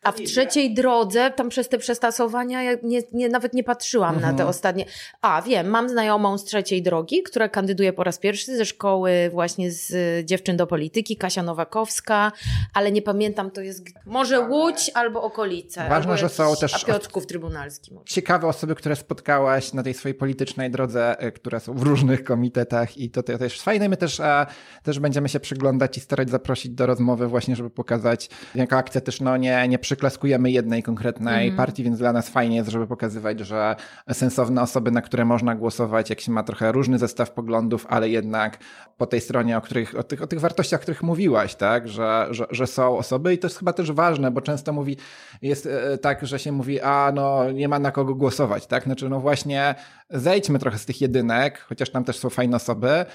A 0.03 0.11
w 0.11 0.15
trzeciej 0.15 0.73
drodze, 0.73 1.31
tam 1.31 1.49
przez 1.49 1.69
te 1.69 1.77
przestasowania, 1.77 2.63
ja 2.63 2.71
nie, 2.83 3.01
nie, 3.11 3.29
nawet 3.29 3.53
nie 3.53 3.63
patrzyłam 3.63 4.15
mhm. 4.15 4.21
na 4.21 4.37
te 4.37 4.43
mhm. 4.43 4.49
ostatnie. 4.49 4.85
A, 5.21 5.41
wiem, 5.41 5.67
mam 5.67 5.89
znajomą 5.89 6.37
z 6.37 6.43
trzeciej 6.43 6.81
drogi, 6.81 7.23
która 7.23 7.49
kandyduje 7.49 7.93
po 7.93 8.03
raz 8.03 8.17
pierwszy 8.17 8.57
ze 8.57 8.65
szkoły 8.65 9.29
właśnie 9.31 9.71
z 9.71 10.25
dziewczyn 10.25 10.57
do 10.57 10.67
polityki, 10.67 11.17
Kasia 11.17 11.43
Nowakowska, 11.43 12.31
ale 12.73 12.91
nie 12.91 13.01
pamiętam, 13.01 13.51
to 13.51 13.61
jest 13.61 13.85
może 14.05 14.39
Łódź 14.39 14.91
albo 14.93 15.21
okolice. 15.21 15.89
Ważne, 15.89 16.17
że 16.17 16.29
są 16.29 16.55
też... 16.55 16.83
A 16.83 16.87
Piotrków 16.87 17.27
Trybunalski. 17.27 17.93
Może. 17.93 18.05
Ciekawe 18.05 18.47
osoby, 18.47 18.75
które 18.75 18.95
spotkałaś 18.95 19.73
na 19.73 19.83
tej 19.83 19.93
swojej 19.93 20.15
politycznej 20.15 20.71
drodze, 20.71 21.19
e, 21.19 21.31
które 21.31 21.59
są 21.59 21.73
w 21.73 21.81
różnych 21.81 22.23
komitetach 22.23 22.97
i 22.97 23.09
to, 23.09 23.23
to 23.23 23.37
też 23.37 23.61
fajne. 23.61 23.89
My 23.89 23.97
też, 23.97 24.19
a, 24.19 24.47
też 24.83 24.99
będziemy 24.99 25.29
się 25.29 25.39
przyglądać 25.39 25.97
i 25.97 26.01
starać 26.01 26.29
zaprosić 26.29 26.71
do 26.71 26.85
rozmowy 26.85 27.27
właśnie, 27.27 27.55
żeby 27.55 27.69
pokazać, 27.69 28.29
jaka 28.55 28.77
akcja 28.77 29.01
też 29.01 29.21
no 29.21 29.37
nie, 29.37 29.67
nie 29.67 29.79
przyklaskujemy 29.93 30.51
jednej 30.51 30.83
konkretnej 30.83 31.47
mm. 31.47 31.57
partii, 31.57 31.83
więc 31.83 31.97
dla 31.97 32.13
nas 32.13 32.29
fajnie 32.29 32.55
jest, 32.55 32.69
żeby 32.69 32.87
pokazywać, 32.87 33.39
że 33.39 33.75
sensowne 34.11 34.61
osoby, 34.61 34.91
na 34.91 35.01
które 35.01 35.25
można 35.25 35.55
głosować, 35.55 36.09
jak 36.09 36.21
się 36.21 36.31
ma 36.31 36.43
trochę 36.43 36.71
różny 36.71 36.97
zestaw 36.97 37.31
poglądów, 37.31 37.85
ale 37.89 38.09
jednak 38.09 38.57
po 38.97 39.05
tej 39.05 39.21
stronie, 39.21 39.57
o, 39.57 39.61
których, 39.61 39.95
o, 39.95 40.03
tych, 40.03 40.21
o 40.21 40.27
tych 40.27 40.39
wartościach, 40.39 40.79
o 40.79 40.81
których 40.81 41.03
mówiłaś, 41.03 41.55
tak, 41.55 41.89
że, 41.89 42.27
że, 42.31 42.45
że 42.51 42.67
są 42.67 42.97
osoby 42.97 43.33
i 43.33 43.37
to 43.37 43.47
jest 43.47 43.59
chyba 43.59 43.73
też 43.73 43.91
ważne, 43.91 44.31
bo 44.31 44.41
często 44.41 44.73
mówi, 44.73 44.97
jest 45.41 45.65
e, 45.65 45.97
tak, 45.97 46.27
że 46.27 46.39
się 46.39 46.51
mówi, 46.51 46.81
a 46.81 47.11
no 47.15 47.51
nie 47.51 47.67
ma 47.67 47.79
na 47.79 47.91
kogo 47.91 48.15
głosować, 48.15 48.67
tak, 48.67 48.83
znaczy 48.83 49.09
no 49.09 49.19
właśnie 49.19 49.75
zejdźmy 50.09 50.59
trochę 50.59 50.77
z 50.77 50.85
tych 50.85 51.01
jedynek, 51.01 51.59
chociaż 51.59 51.89
tam 51.89 52.03
też 52.03 52.17
są 52.19 52.29
fajne 52.29 52.55
osoby, 52.55 53.05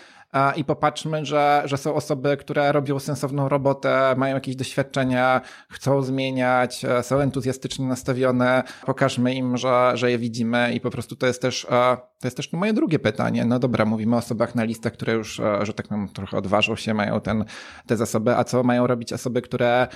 i 0.56 0.64
popatrzmy, 0.64 1.26
że, 1.26 1.62
że 1.64 1.76
są 1.76 1.94
osoby, 1.94 2.36
które 2.36 2.72
robią 2.72 2.98
sensowną 2.98 3.48
robotę, 3.48 4.14
mają 4.16 4.34
jakieś 4.34 4.56
doświadczenia, 4.56 5.40
chcą 5.68 6.02
zmieniać, 6.02 6.84
e, 6.84 7.02
są 7.02 7.18
entuzjastycznie 7.18 7.86
nastawione. 7.86 8.62
Pokażmy 8.86 9.34
im, 9.34 9.56
że, 9.56 9.90
że 9.94 10.10
je 10.10 10.18
widzimy 10.18 10.72
i 10.72 10.80
po 10.80 10.90
prostu 10.90 11.16
to 11.16 11.26
jest 11.26 11.42
też, 11.42 11.64
e, 11.64 11.96
to 12.20 12.26
jest 12.26 12.36
też 12.36 12.52
moje 12.52 12.72
drugie 12.72 12.98
pytanie. 12.98 13.44
No 13.44 13.58
dobra, 13.58 13.84
mówimy 13.84 14.16
o 14.16 14.18
osobach 14.18 14.54
na 14.54 14.64
listach, 14.64 14.92
które 14.92 15.12
już, 15.12 15.40
e, 15.40 15.66
że 15.66 15.74
tak 15.74 15.88
powiem, 15.88 16.08
trochę 16.08 16.36
odważą 16.36 16.76
się, 16.76 16.94
mają 16.94 17.20
ten, 17.20 17.44
te 17.86 17.96
zasoby, 17.96 18.36
a 18.36 18.44
co 18.44 18.62
mają 18.62 18.86
robić 18.86 19.12
osoby, 19.12 19.42
które 19.42 19.88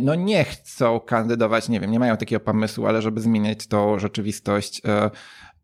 no 0.00 0.14
nie 0.14 0.44
chcą 0.44 1.00
kandydować, 1.00 1.68
nie 1.68 1.80
wiem, 1.80 1.90
nie 1.90 1.98
mają 1.98 2.16
takiego 2.16 2.40
pomysłu, 2.40 2.86
ale 2.86 3.02
żeby 3.02 3.20
zmieniać 3.20 3.66
tą 3.66 3.98
rzeczywistość 3.98 4.82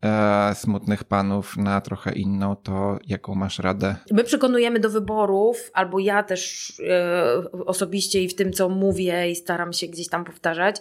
e, 0.01 0.55
smutnych 0.55 1.03
panów 1.03 1.57
na 1.57 1.81
trochę 1.81 2.13
inną, 2.13 2.55
to 2.55 2.99
jaką 3.07 3.35
masz 3.35 3.59
radę? 3.59 3.95
My 4.11 4.23
przekonujemy 4.23 4.79
do 4.79 4.89
wyborów, 4.89 5.71
albo 5.73 5.99
ja 5.99 6.23
też 6.23 6.73
e, 6.89 7.51
osobiście 7.65 8.23
i 8.23 8.29
w 8.29 8.35
tym, 8.35 8.53
co 8.53 8.69
mówię 8.69 9.31
i 9.31 9.35
staram 9.35 9.73
się 9.73 9.87
gdzieś 9.87 10.07
tam 10.09 10.25
powtarzać, 10.25 10.75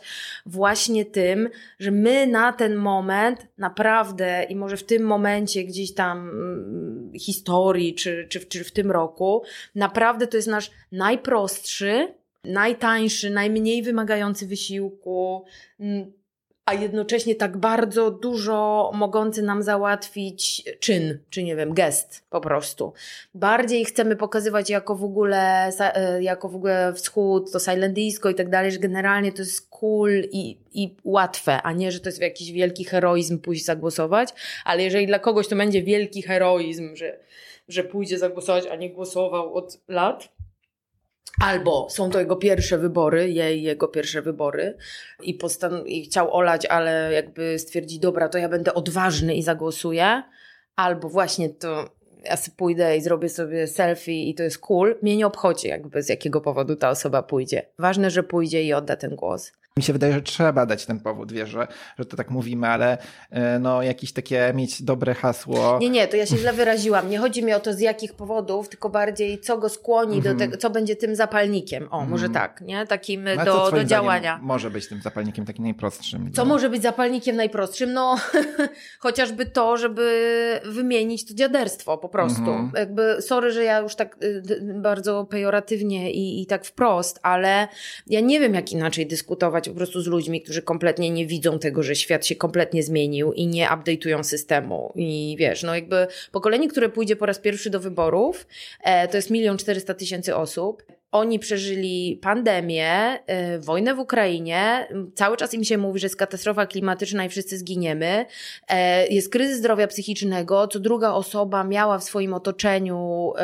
właśnie 0.46 1.05
tym, 1.05 1.48
że 1.79 1.90
my 1.90 2.26
na 2.26 2.52
ten 2.52 2.76
moment 2.76 3.46
naprawdę 3.59 4.46
i 4.48 4.57
może 4.57 4.76
w 4.76 4.85
tym 4.85 5.02
momencie 5.02 5.64
gdzieś 5.64 5.94
tam 5.94 6.29
mm, 6.29 7.12
historii, 7.18 7.94
czy, 7.94 8.26
czy, 8.29 8.40
czy 8.40 8.64
w 8.64 8.72
tym 8.72 8.90
roku, 8.90 9.42
naprawdę 9.74 10.26
to 10.26 10.37
jest 10.37 10.48
nasz 10.48 10.70
najprostszy, 10.92 12.14
najtańszy, 12.44 13.31
najmniej 13.31 13.83
wymagający 13.83 14.46
wysiłku, 14.46 15.44
mm, 15.81 16.12
a 16.66 16.74
jednocześnie 16.74 17.35
tak 17.35 17.57
bardzo 17.57 18.11
dużo 18.11 18.90
mogący 18.94 19.42
nam 19.42 19.62
załatwić 19.62 20.64
czyn, 20.81 21.18
czy 21.31 21.42
nie 21.42 21.57
wiem, 21.57 21.74
gest 21.74 22.24
po 22.31 22.40
prostu. 22.40 22.92
Bardziej 23.35 23.85
chcemy 23.85 24.16
pokazywać 24.16 24.70
jako 24.70 24.94
w 24.94 25.05
ogóle, 25.05 25.70
e, 25.81 26.22
jako 26.22 26.48
w 26.48 26.55
ogóle 26.55 26.92
wschód, 26.94 27.52
to 27.52 27.59
silent 27.59 27.98
i 27.98 28.35
tak 28.37 28.50
dalej, 28.50 28.72
że 28.72 28.79
generalnie 28.79 29.33
to 29.33 29.42
jest 29.42 29.70
cool 29.70 30.22
i, 30.33 30.59
i 30.72 30.94
łatwe, 31.05 31.62
a 31.62 31.72
nie, 31.72 31.92
że 31.92 32.00
to 32.00 32.09
jest 32.09 32.20
jakiś 32.20 32.52
wielki 32.52 32.85
heroizm 32.85 33.38
pójść 33.38 33.64
zagłosować, 33.64 34.35
ale 34.64 34.83
jeżeli 34.83 35.07
dla 35.07 35.18
kogoś 35.18 35.48
to 35.48 35.57
będzie 35.57 35.83
wielki 35.83 36.22
heroizm, 36.22 36.96
że, 36.96 37.18
że 37.68 37.85
pójdzie 37.85 38.18
zagłosować, 38.18 38.66
a 38.66 38.76
nie 38.76 38.90
głosował 38.90 39.55
od 39.55 39.79
lat, 39.88 40.36
Albo 41.41 41.91
są 41.91 42.11
to 42.11 42.19
jego 42.19 42.37
pierwsze 42.37 42.79
wybory, 42.79 43.31
jej 43.31 43.62
jego 43.62 43.89
pierwsze 43.89 44.23
wybory 44.23 44.77
i, 45.23 45.39
postan- 45.39 45.87
i 45.87 46.05
chciał 46.05 46.35
olać, 46.35 46.67
ale 46.67 47.12
jakby 47.12 47.59
stwierdzi, 47.59 48.01
dobra, 48.01 48.29
to 48.29 48.39
ja 48.39 48.49
będę 48.49 48.75
odważny 48.75 49.35
i 49.35 49.43
zagłosuję. 49.43 50.23
Albo 50.77 51.09
właśnie 51.09 51.49
to 51.49 51.96
ja 52.31 52.37
sobie 52.37 52.57
pójdę 52.57 52.97
i 52.97 53.01
zrobię 53.01 53.29
sobie 53.29 53.67
selfie 53.67 54.31
i 54.31 54.35
to 54.35 54.43
jest 54.43 54.59
cool. 54.59 54.97
Mnie 55.03 55.17
nie 55.17 55.27
obchodzi 55.27 55.69
jakby 55.69 56.03
z 56.03 56.09
jakiego 56.09 56.41
powodu 56.41 56.77
ta 56.77 56.91
osoba 56.91 57.23
pójdzie. 57.23 57.67
Ważne, 57.79 58.11
że 58.11 58.23
pójdzie 58.23 58.62
i 58.62 58.73
odda 58.73 58.97
ten 58.97 59.17
głos. 59.17 59.53
Mi 59.79 59.83
się 59.83 59.93
wydaje, 59.93 60.12
że 60.12 60.23
trzeba 60.23 60.67
dać 60.67 60.87
ten 60.87 61.01
powód, 61.01 61.33
wiesz, 61.33 61.51
że, 61.51 61.67
że 61.99 62.05
to 62.05 62.17
tak 62.17 62.31
mówimy, 62.31 62.69
ale 62.69 62.99
e, 63.31 63.59
no 63.59 63.83
jakieś 63.83 64.12
takie 64.12 64.53
mieć 64.55 64.83
dobre 64.83 65.15
hasło. 65.15 65.79
Nie, 65.81 65.91
nie, 65.91 66.09
to 66.09 66.17
ja 66.17 66.27
się 66.27 66.37
źle 66.37 66.53
wyraziłam. 66.53 67.11
Nie 67.11 67.19
chodzi 67.19 67.45
mi 67.45 67.53
o 67.53 67.61
to 67.61 67.73
z 67.73 67.81
jakich 67.81 68.15
powodów, 68.15 68.69
tylko 68.69 68.91
bardziej 68.91 69.41
co 69.41 69.59
go 69.59 69.69
skłoni 69.69 70.23
do 70.23 70.31
mhm. 70.31 70.39
tego, 70.39 70.57
co 70.57 70.71
będzie 70.71 70.97
tym 70.97 71.17
zapalnikiem. 71.17 71.89
O, 71.91 72.05
może 72.05 72.27
mhm. 72.27 72.33
tak, 72.33 72.61
nie? 72.61 72.87
Takim 72.87 73.25
no, 73.37 73.45
do, 73.45 73.71
do 73.71 73.85
działania. 73.85 74.39
Może 74.43 74.71
być 74.71 74.89
tym 74.89 75.01
zapalnikiem 75.03 75.45
takim 75.45 75.65
najprostszym. 75.65 76.33
Co 76.33 76.45
może 76.45 76.71
być 76.71 76.83
zapalnikiem 76.83 77.37
najprostszym? 77.37 77.93
No, 77.93 78.17
chociażby 78.99 79.47
to, 79.47 79.77
żeby 79.77 80.61
wymienić 80.65 81.29
to 81.29 81.35
dziaderstwo 81.35 81.99
po 81.99 82.09
prostu. 82.16 82.50
Mhm. 82.50 82.70
Jakby, 82.76 83.22
sorry, 83.22 83.50
że 83.50 83.64
ja 83.64 83.79
już 83.79 83.94
tak 83.94 84.16
y, 84.24 84.42
bardzo 84.74 85.24
pejoratywnie 85.24 86.12
i, 86.12 86.42
i 86.42 86.46
tak 86.46 86.64
wprost, 86.64 87.20
ale 87.22 87.68
ja 88.07 88.20
nie 88.20 88.40
wiem, 88.40 88.55
jak 88.55 88.72
inaczej 88.72 89.07
dyskutować 89.07 89.68
po 89.68 89.74
prostu 89.74 90.00
z 90.00 90.07
ludźmi, 90.07 90.42
którzy 90.42 90.62
kompletnie 90.62 91.11
nie 91.11 91.26
widzą 91.26 91.59
tego, 91.59 91.83
że 91.83 91.96
świat 91.96 92.26
się 92.26 92.37
kompletnie 92.37 92.83
zmienił 92.83 93.33
i 93.33 93.46
nie 93.46 93.66
update'ują 93.66 94.22
systemu. 94.22 94.92
I 94.94 95.37
wiesz, 95.38 95.62
no 95.62 95.74
jakby 95.74 96.07
pokolenie, 96.33 96.68
które 96.68 96.88
pójdzie 96.88 97.16
po 97.16 97.26
raz 97.26 97.38
pierwszy 97.38 97.70
do 97.70 97.81
wyborów, 97.81 98.46
e, 98.83 99.09
to 99.09 99.16
jest 99.16 99.31
milion 99.31 99.59
czterysta 99.59 99.94
tysięcy 99.94 100.37
osób. 100.37 100.83
Oni 101.12 101.38
przeżyli 101.38 102.19
pandemię, 102.23 103.19
y, 103.55 103.59
wojnę 103.59 103.95
w 103.95 103.99
Ukrainie, 103.99 104.88
cały 105.14 105.37
czas 105.37 105.55
im 105.55 105.64
się 105.64 105.79
mówi, 105.79 106.01
że 106.01 106.07
jest 106.07 106.16
katastrofa 106.16 106.66
klimatyczna 106.66 107.25
i 107.25 107.29
wszyscy 107.29 107.59
zginiemy. 107.59 108.27
E, 108.69 109.07
jest 109.07 109.29
kryzys 109.29 109.59
zdrowia 109.59 109.87
psychicznego, 109.87 110.69
co 110.69 110.81
druga 110.81 111.12
osoba 111.12 111.64
miała 111.64 111.99
w 111.99 112.05
swoim 112.05 112.35
otoczeniu 112.35 113.33
y, 113.37 113.42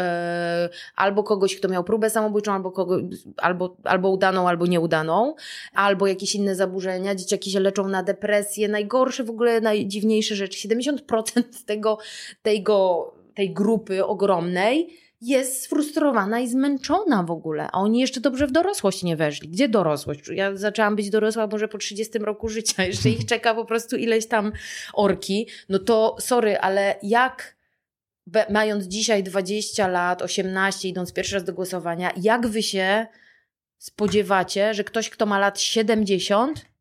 albo 0.96 1.22
kogoś, 1.22 1.56
kto 1.56 1.68
miał 1.68 1.84
próbę 1.84 2.10
samobójczą, 2.10 2.52
albo, 2.52 2.70
kogo, 2.70 2.98
albo, 3.36 3.76
albo 3.84 4.10
udaną, 4.10 4.48
albo 4.48 4.66
nieudaną, 4.66 5.34
albo 5.74 6.06
jakieś 6.06 6.34
inne 6.34 6.54
zaburzenia. 6.54 7.14
Dzieciaki 7.14 7.50
się 7.50 7.60
leczą 7.60 7.88
na 7.88 8.02
depresję. 8.02 8.68
Najgorsze, 8.68 9.24
w 9.24 9.30
ogóle 9.30 9.60
najdziwniejsze 9.60 10.36
rzeczy. 10.36 10.68
70% 10.68 11.42
tego, 11.66 11.98
tego, 12.42 13.12
tej 13.34 13.52
grupy 13.52 14.04
ogromnej 14.04 15.02
jest 15.22 15.62
sfrustrowana 15.62 16.40
i 16.40 16.48
zmęczona 16.48 17.22
w 17.22 17.30
ogóle, 17.30 17.68
a 17.72 17.80
oni 17.80 18.00
jeszcze 18.00 18.20
dobrze 18.20 18.46
w 18.46 18.52
dorosłość 18.52 19.02
nie 19.02 19.16
weszli. 19.16 19.48
Gdzie 19.48 19.68
dorosłość? 19.68 20.20
Ja 20.28 20.56
zaczęłam 20.56 20.96
być 20.96 21.10
dorosła 21.10 21.46
może 21.46 21.68
po 21.68 21.78
30 21.78 22.18
roku 22.18 22.48
życia, 22.48 22.84
jeszcze 22.84 23.08
ich 23.08 23.26
czeka 23.26 23.54
po 23.54 23.64
prostu 23.64 23.96
ileś 23.96 24.26
tam 24.26 24.52
orki. 24.92 25.48
No 25.68 25.78
to 25.78 26.16
sorry, 26.20 26.58
ale 26.58 26.96
jak 27.02 27.56
mając 28.50 28.84
dzisiaj 28.84 29.22
20 29.22 29.88
lat, 29.88 30.22
18, 30.22 30.88
idąc 30.88 31.12
pierwszy 31.12 31.34
raz 31.34 31.44
do 31.44 31.52
głosowania, 31.52 32.12
jak 32.16 32.46
wy 32.46 32.62
się 32.62 33.06
spodziewacie, 33.78 34.74
że 34.74 34.84
ktoś, 34.84 35.10
kto 35.10 35.26
ma 35.26 35.38
lat 35.38 35.60
70, 35.60 36.71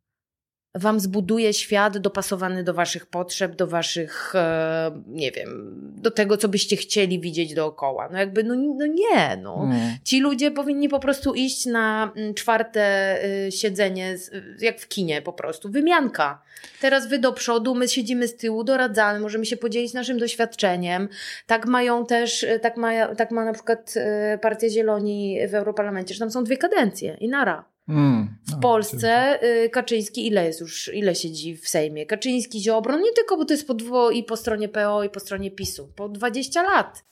wam 0.76 1.00
zbuduje 1.00 1.54
świat 1.54 1.98
dopasowany 1.98 2.64
do 2.64 2.74
waszych 2.74 3.06
potrzeb, 3.06 3.56
do 3.56 3.68
waszych, 3.68 4.36
e, 4.36 4.92
nie 5.08 5.32
wiem, 5.32 5.72
do 5.96 6.12
tego, 6.12 6.38
co 6.38 6.48
byście 6.48 6.76
chcieli 6.76 7.20
widzieć 7.20 7.54
dookoła. 7.54 8.10
No 8.12 8.18
jakby, 8.18 8.44
no, 8.44 8.56
no 8.56 8.86
nie, 8.86 9.38
no. 9.42 9.68
Nie. 9.72 10.00
Ci 10.04 10.20
ludzie 10.20 10.52
powinni 10.52 10.90
po 10.90 11.00
prostu 11.00 11.34
iść 11.34 11.66
na 11.66 12.12
mm, 12.16 12.34
czwarte 12.34 13.18
y, 13.48 13.52
siedzenie, 13.52 14.18
jak 14.60 14.80
w 14.80 14.88
kinie 14.88 15.22
po 15.22 15.34
prostu, 15.34 15.70
wymianka. 15.72 16.42
Teraz 16.82 17.08
wy 17.08 17.20
do 17.20 17.34
przodu, 17.34 17.76
my 17.76 17.88
siedzimy 17.88 18.28
z 18.28 18.36
tyłu, 18.36 18.64
doradzamy, 18.64 19.20
możemy 19.20 19.46
się 19.46 19.58
podzielić 19.58 19.94
naszym 19.94 20.18
doświadczeniem. 20.18 21.10
Tak 21.48 21.66
mają 21.66 22.06
też, 22.06 22.44
y, 22.44 22.60
tak 22.60 22.78
ma, 22.78 23.16
tak 23.16 23.32
ma 23.32 23.46
na 23.46 23.54
przykład 23.54 23.94
Partia 24.42 24.70
Zieloni 24.70 25.48
w 25.48 25.56
Europarlamencie, 25.56 26.14
że 26.14 26.20
tam 26.20 26.32
są 26.32 26.44
dwie 26.44 26.58
kadencje 26.58 27.18
i 27.20 27.30
nara. 27.30 27.71
Mm, 27.92 28.38
w 28.48 28.52
no, 28.52 28.60
Polsce 28.60 29.40
y, 29.44 29.70
Kaczyński 29.70 30.28
ile 30.28 30.46
jest 30.46 30.62
już, 30.62 30.92
ile 30.94 31.16
siedzi 31.16 31.58
w 31.58 31.70
Sejmie? 31.70 32.06
Kaczyński, 32.06 32.62
Ziobro, 32.62 32.98
nie 32.98 33.14
tylko, 33.14 33.38
bo 33.38 33.46
to 33.46 33.54
jest 33.54 33.68
po 33.68 33.74
dwo, 33.74 34.12
i 34.12 34.24
po 34.24 34.38
stronie 34.38 34.70
PO 34.70 35.04
i 35.04 35.10
po 35.10 35.20
stronie 35.20 35.52
PiSu. 35.52 35.88
Po 35.96 36.10
20 36.10 36.64
lat. 36.64 37.04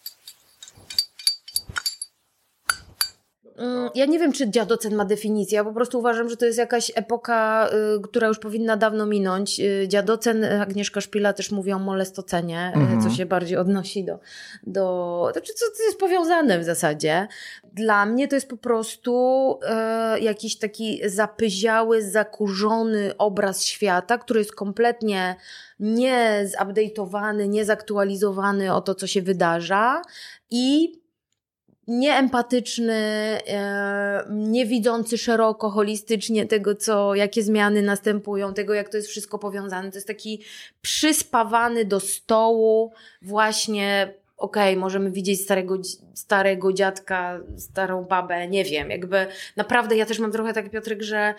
Mm, 3.46 3.49
ja 3.96 4.06
nie 4.06 4.20
wiem, 4.20 4.32
czy 4.32 4.50
dziadocen 4.50 4.96
ma 4.96 5.06
definicję. 5.06 5.56
Ja 5.56 5.64
po 5.64 5.74
prostu 5.74 6.00
uważam, 6.00 6.30
że 6.30 6.38
to 6.38 6.46
jest 6.46 6.58
jakaś 6.58 6.92
epoka, 6.96 7.70
y, 7.98 8.02
która 8.02 8.28
już 8.28 8.40
powinna 8.40 8.78
dawno 8.78 9.06
minąć. 9.06 9.60
Y, 9.60 9.88
dziadocen, 9.88 10.44
Agnieszka 10.44 11.02
Szpila 11.02 11.34
też 11.34 11.52
mówi 11.52 11.72
o 11.72 11.80
molestocenie, 11.80 12.72
y, 12.76 12.80
mhm. 12.80 13.02
co 13.02 13.10
się 13.10 13.26
bardziej 13.26 13.58
odnosi 13.58 14.04
do, 14.04 14.20
do 14.64 15.30
znaczy 15.32 15.54
co 15.54 15.66
to 15.78 15.84
jest 15.84 16.00
powiązane 16.00 16.60
w 16.60 16.64
zasadzie. 16.64 17.28
Dla 17.74 18.06
mnie 18.06 18.28
to 18.28 18.36
jest 18.36 18.50
po 18.50 18.58
prostu 18.58 19.60
y, 20.16 20.20
jakiś 20.20 20.58
taki 20.58 21.02
zapyziały, 21.06 22.04
zakurzony 22.04 23.18
obraz 23.18 23.64
świata, 23.64 24.18
który 24.18 24.40
jest 24.40 24.56
kompletnie 24.56 25.36
nie 25.80 26.48
zupdate'owany, 26.58 27.50
nie 27.50 27.66
zaktualizowany 27.66 28.74
o 28.74 28.82
to, 28.82 28.96
co 28.96 29.08
się 29.08 29.22
wydarza 29.22 30.02
i 30.52 30.99
nieempatyczny, 31.90 32.94
e, 33.48 34.26
nie 34.30 34.66
widzący 34.66 35.18
szeroko, 35.18 35.70
holistycznie 35.70 36.46
tego, 36.46 36.76
co, 36.76 37.16
jakie 37.16 37.44
zmiany 37.44 37.82
następują, 37.82 38.54
tego, 38.54 38.74
jak 38.74 38.90
to 38.90 38.98
jest 38.98 39.10
wszystko 39.10 39.40
powiązane. 39.40 39.92
To 39.92 39.98
jest 39.98 40.08
taki 40.08 40.42
przyspawany 40.82 41.86
do 41.86 42.00
stołu, 42.00 42.92
właśnie, 43.22 44.14
okej, 44.38 44.74
okay, 44.74 44.80
możemy 44.82 45.12
widzieć 45.12 45.42
starego, 45.42 45.78
starego 46.14 46.74
dziadka, 46.74 47.40
starą 47.58 48.04
babę, 48.04 48.48
nie 48.48 48.64
wiem, 48.64 48.90
jakby 48.90 49.28
naprawdę 49.56 49.98
ja 49.98 50.06
też 50.06 50.20
mam 50.20 50.32
trochę 50.32 50.54
tak, 50.54 50.70
Piotrek, 50.70 51.02
że 51.02 51.34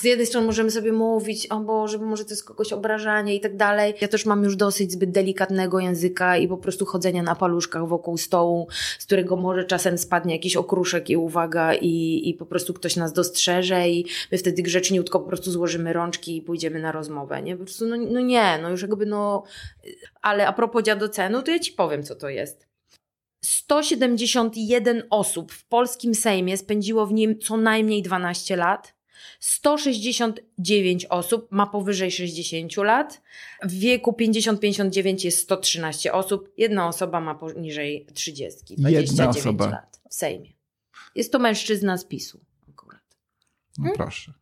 z 0.00 0.04
jednej 0.04 0.26
strony 0.26 0.46
możemy 0.46 0.70
sobie 0.70 0.92
mówić, 0.92 1.46
o 1.46 1.60
Boże, 1.60 1.98
może 1.98 2.24
to 2.24 2.30
jest 2.30 2.44
kogoś 2.44 2.72
obrażanie 2.72 3.34
i 3.34 3.40
tak 3.40 3.56
dalej. 3.56 3.94
Ja 4.00 4.08
też 4.08 4.26
mam 4.26 4.44
już 4.44 4.56
dosyć 4.56 4.92
zbyt 4.92 5.10
delikatnego 5.10 5.80
języka 5.80 6.36
i 6.36 6.48
po 6.48 6.56
prostu 6.56 6.86
chodzenia 6.86 7.22
na 7.22 7.34
paluszkach 7.34 7.88
wokół 7.88 8.18
stołu, 8.18 8.68
z 8.98 9.06
którego 9.06 9.36
może 9.36 9.64
czasem 9.64 9.98
spadnie 9.98 10.34
jakiś 10.34 10.56
okruszek 10.56 11.10
i 11.10 11.16
uwaga 11.16 11.74
i, 11.74 12.22
i 12.28 12.34
po 12.34 12.46
prostu 12.46 12.74
ktoś 12.74 12.96
nas 12.96 13.12
dostrzeże 13.12 13.88
i 13.88 14.06
my 14.32 14.38
wtedy 14.38 14.62
grzeczniutko 14.62 15.20
po 15.20 15.26
prostu 15.26 15.50
złożymy 15.50 15.92
rączki 15.92 16.36
i 16.36 16.42
pójdziemy 16.42 16.80
na 16.80 16.92
rozmowę, 16.92 17.42
nie? 17.42 17.56
Po 17.56 17.64
prostu 17.64 17.86
no, 17.86 17.96
no 17.96 18.20
nie, 18.20 18.58
no 18.62 18.70
już 18.70 18.82
jakby 18.82 19.06
no... 19.06 19.42
Ale 20.22 20.46
a 20.46 20.52
propos 20.52 20.84
dziadocenu, 20.84 21.42
to 21.42 21.50
ja 21.50 21.58
Ci 21.58 21.72
powiem, 21.72 22.02
co 22.02 22.14
to 22.14 22.28
jest. 22.28 22.68
171 23.44 25.02
osób 25.10 25.52
w 25.52 25.64
polskim 25.68 26.14
Sejmie 26.14 26.56
spędziło 26.56 27.06
w 27.06 27.12
nim 27.12 27.38
co 27.38 27.56
najmniej 27.56 28.02
12 28.02 28.56
lat 28.56 28.99
169 29.40 31.06
osób 31.06 31.48
ma 31.50 31.66
powyżej 31.66 32.10
60 32.10 32.76
lat. 32.76 33.22
W 33.62 33.72
wieku 33.72 34.16
50-59 34.20 35.24
jest 35.24 35.38
113 35.38 36.12
osób. 36.12 36.52
Jedna 36.56 36.88
osoba 36.88 37.20
ma 37.20 37.34
poniżej 37.34 38.06
30. 38.14 38.58
29 38.76 39.10
Jedna 39.10 39.28
osoba. 39.28 39.70
lat 39.70 40.00
w 40.10 40.14
Sejmie. 40.14 40.52
Jest 41.14 41.32
to 41.32 41.38
mężczyzna 41.38 41.98
z 41.98 42.04
PiSu 42.04 42.40
akurat. 42.70 43.02
No 43.78 43.84
hmm? 43.84 43.96
proszę. 43.96 44.32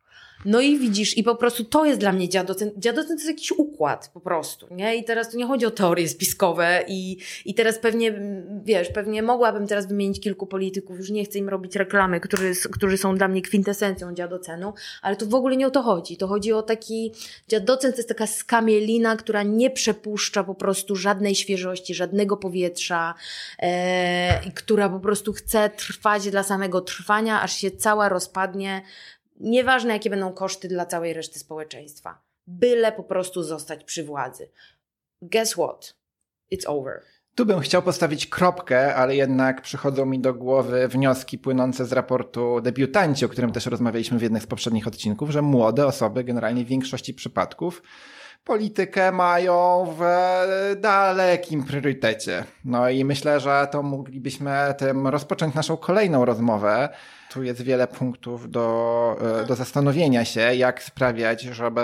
No 0.45 0.61
i 0.61 0.79
widzisz, 0.79 1.17
i 1.17 1.23
po 1.23 1.35
prostu 1.35 1.65
to 1.65 1.85
jest 1.85 2.01
dla 2.01 2.13
mnie 2.13 2.29
dziadocent. 2.29 2.73
Dziadocent 2.77 3.09
to 3.09 3.15
jest 3.15 3.29
jakiś 3.29 3.53
układ 3.53 4.11
po 4.15 4.21
prostu, 4.21 4.67
nie? 4.71 4.97
I 4.97 5.05
teraz 5.05 5.31
tu 5.31 5.39
nie 5.39 5.47
chodzi 5.47 5.67
o 5.67 5.71
teorie 5.71 6.09
spiskowe 6.09 6.85
i, 6.89 7.19
i 7.45 7.55
teraz 7.55 7.79
pewnie, 7.79 8.21
wiesz, 8.65 8.89
pewnie 8.89 9.23
mogłabym 9.23 9.67
teraz 9.67 9.87
wymienić 9.87 10.21
kilku 10.21 10.47
polityków, 10.47 10.99
już 10.99 11.11
nie 11.11 11.25
chcę 11.25 11.39
im 11.39 11.49
robić 11.49 11.77
reklamy, 11.77 12.21
którzy, 12.21 12.53
którzy 12.73 12.99
są 12.99 13.17
dla 13.17 13.29
mnie 13.29 13.43
kwintesencją 13.43 14.15
dziadocenu, 14.15 14.73
ale 15.03 15.17
tu 15.17 15.29
w 15.29 15.35
ogóle 15.35 15.57
nie 15.57 15.67
o 15.67 15.71
to 15.71 15.83
chodzi. 15.83 16.17
To 16.17 16.27
chodzi 16.27 16.53
o 16.53 16.63
taki, 16.63 17.13
dziadocent 17.49 17.95
to 17.95 17.99
jest 17.99 18.09
taka 18.09 18.27
skamielina, 18.27 19.17
która 19.17 19.43
nie 19.43 19.71
przepuszcza 19.71 20.45
po 20.45 20.55
prostu 20.55 20.97
żadnej 20.97 21.35
świeżości, 21.35 21.95
żadnego 21.95 22.37
powietrza, 22.37 23.15
e, 23.59 24.51
która 24.55 24.89
po 24.89 25.01
prostu 25.01 25.33
chce 25.33 25.71
trwać 25.71 26.31
dla 26.31 26.43
samego 26.43 26.81
trwania, 26.81 27.43
aż 27.43 27.53
się 27.53 27.71
cała 27.71 28.09
rozpadnie, 28.09 28.83
Nieważne, 29.41 29.93
jakie 29.93 30.11
będą 30.11 30.33
koszty 30.33 30.69
dla 30.69 30.87
całej 30.87 31.13
reszty 31.13 31.39
społeczeństwa. 31.39 32.23
Byle 32.47 32.93
po 32.93 33.03
prostu 33.03 33.43
zostać 33.43 33.85
przy 33.85 34.05
władzy. 34.05 34.51
Guess 35.23 35.53
what? 35.53 35.95
It's 36.53 36.67
over. 36.67 37.03
Tu 37.35 37.47
bym 37.47 37.61
chciał 37.61 37.83
postawić 37.83 38.27
kropkę, 38.27 38.95
ale 38.95 39.17
jednak 39.17 39.63
przychodzą 39.63 40.07
mi 40.07 40.19
do 40.19 40.35
głowy 40.35 40.89
wnioski 40.89 41.39
płynące 41.39 41.87
z 41.87 41.93
raportu 41.93 42.61
debiutanci, 42.61 43.25
o 43.25 43.29
którym 43.29 43.53
też 43.53 43.67
rozmawialiśmy 43.67 44.19
w 44.19 44.23
jednym 44.23 44.43
z 44.43 44.47
poprzednich 44.47 44.87
odcinków, 44.87 45.31
że 45.31 45.43
młode 45.43 45.87
osoby 45.87 46.25
generalnie 46.25 46.65
w 46.65 46.69
większości 46.69 47.15
przypadków 47.15 47.83
politykę 48.45 49.13
mają 49.13 49.87
w 49.99 50.03
dalekim 50.81 51.65
priorytecie. 51.65 52.45
No 52.65 52.89
i 52.89 53.05
myślę, 53.05 53.41
że 53.41 53.69
to 53.73 53.83
moglibyśmy 53.83 54.75
tym 54.79 55.07
rozpocząć 55.07 55.55
naszą 55.55 55.77
kolejną 55.77 56.25
rozmowę. 56.25 56.89
Tu 57.31 57.43
jest 57.43 57.63
wiele 57.63 57.87
punktów 57.87 58.51
do, 58.51 59.17
e, 59.43 59.47
do 59.47 59.55
zastanowienia 59.55 60.25
się, 60.25 60.55
jak 60.55 60.83
sprawiać, 60.83 61.43
żeby 61.43 61.81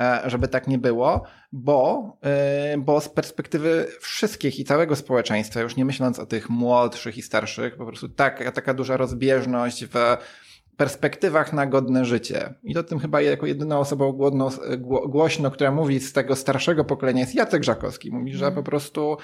e, 0.00 0.20
żeby 0.24 0.48
tak 0.48 0.66
nie 0.66 0.78
było, 0.78 1.22
bo, 1.52 2.16
e, 2.24 2.78
bo 2.78 3.00
z 3.00 3.08
perspektywy 3.08 3.88
wszystkich 4.00 4.58
i 4.58 4.64
całego 4.64 4.96
społeczeństwa, 4.96 5.60
już 5.60 5.76
nie 5.76 5.84
myśląc 5.84 6.18
o 6.18 6.26
tych 6.26 6.50
młodszych 6.50 7.18
i 7.18 7.22
starszych, 7.22 7.76
po 7.76 7.86
prostu 7.86 8.08
tak, 8.08 8.54
taka 8.54 8.74
duża 8.74 8.96
rozbieżność 8.96 9.84
w 9.84 9.94
perspektywach 10.78 11.52
na 11.52 11.66
godne 11.66 12.04
życie. 12.04 12.54
I 12.62 12.74
to 12.74 12.82
tym 12.82 12.98
chyba 12.98 13.20
jako 13.20 13.46
jedyna 13.46 13.78
osoba 13.78 14.12
głodno, 14.12 14.50
głośno, 15.08 15.50
która 15.50 15.70
mówi 15.70 16.00
z 16.00 16.12
tego 16.12 16.36
starszego 16.36 16.84
pokolenia 16.84 17.20
jest 17.20 17.34
Jacek 17.34 17.64
Żakowski. 17.64 18.10
Mówi, 18.10 18.32
że 18.32 18.46
mhm. 18.46 18.54
po 18.54 18.70
prostu 18.70 19.16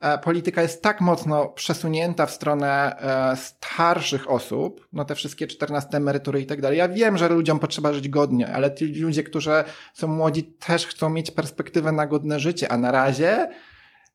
e, 0.00 0.18
polityka 0.18 0.62
jest 0.62 0.82
tak 0.82 1.00
mocno 1.00 1.48
przesunięta 1.48 2.26
w 2.26 2.30
stronę 2.30 2.96
e, 3.32 3.36
starszych 3.36 4.30
osób, 4.30 4.88
no 4.92 5.04
te 5.04 5.14
wszystkie 5.14 5.46
14 5.46 5.96
emerytury 5.96 6.40
i 6.40 6.46
tak 6.46 6.60
dalej. 6.60 6.78
Ja 6.78 6.88
wiem, 6.88 7.18
że 7.18 7.28
ludziom 7.28 7.58
potrzeba 7.58 7.92
żyć 7.92 8.08
godnie, 8.08 8.52
ale 8.52 8.74
ci 8.74 8.86
ludzie, 8.86 9.22
którzy 9.22 9.64
są 9.94 10.06
młodzi, 10.06 10.44
też 10.44 10.86
chcą 10.86 11.10
mieć 11.10 11.30
perspektywę 11.30 11.92
na 11.92 12.06
godne 12.06 12.40
życie, 12.40 12.72
a 12.72 12.78
na 12.78 12.90
razie, 12.90 13.48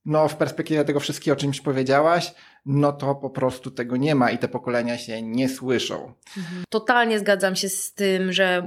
no 0.05 0.27
w 0.27 0.35
perspektywie 0.35 0.85
tego 0.85 0.99
wszystkiego, 0.99 1.33
o 1.33 1.39
czymś 1.39 1.61
powiedziałaś, 1.61 2.33
no 2.67 2.91
to 2.91 3.15
po 3.15 3.29
prostu 3.29 3.71
tego 3.71 3.97
nie 3.97 4.15
ma 4.15 4.31
i 4.31 4.37
te 4.37 4.47
pokolenia 4.47 4.97
się 4.97 5.21
nie 5.21 5.49
słyszą. 5.49 6.13
Mhm. 6.37 6.63
Totalnie 6.69 7.19
zgadzam 7.19 7.55
się 7.55 7.69
z 7.69 7.93
tym, 7.93 8.31
że 8.31 8.63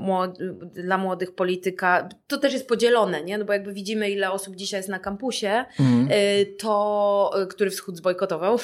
dla 0.74 0.98
młodych 0.98 1.34
polityka 1.34 2.08
to 2.26 2.38
też 2.38 2.52
jest 2.52 2.68
podzielone, 2.68 3.24
nie? 3.24 3.38
No 3.38 3.44
bo 3.44 3.52
jakby 3.52 3.72
widzimy, 3.72 4.10
ile 4.10 4.30
osób 4.30 4.56
dzisiaj 4.56 4.78
jest 4.78 4.88
na 4.88 4.98
kampusie. 4.98 5.64
Y, 5.80 6.56
to 6.58 7.30
y, 7.42 7.46
który 7.46 7.70
wschód 7.70 7.96
zbojkotował, 7.96 8.58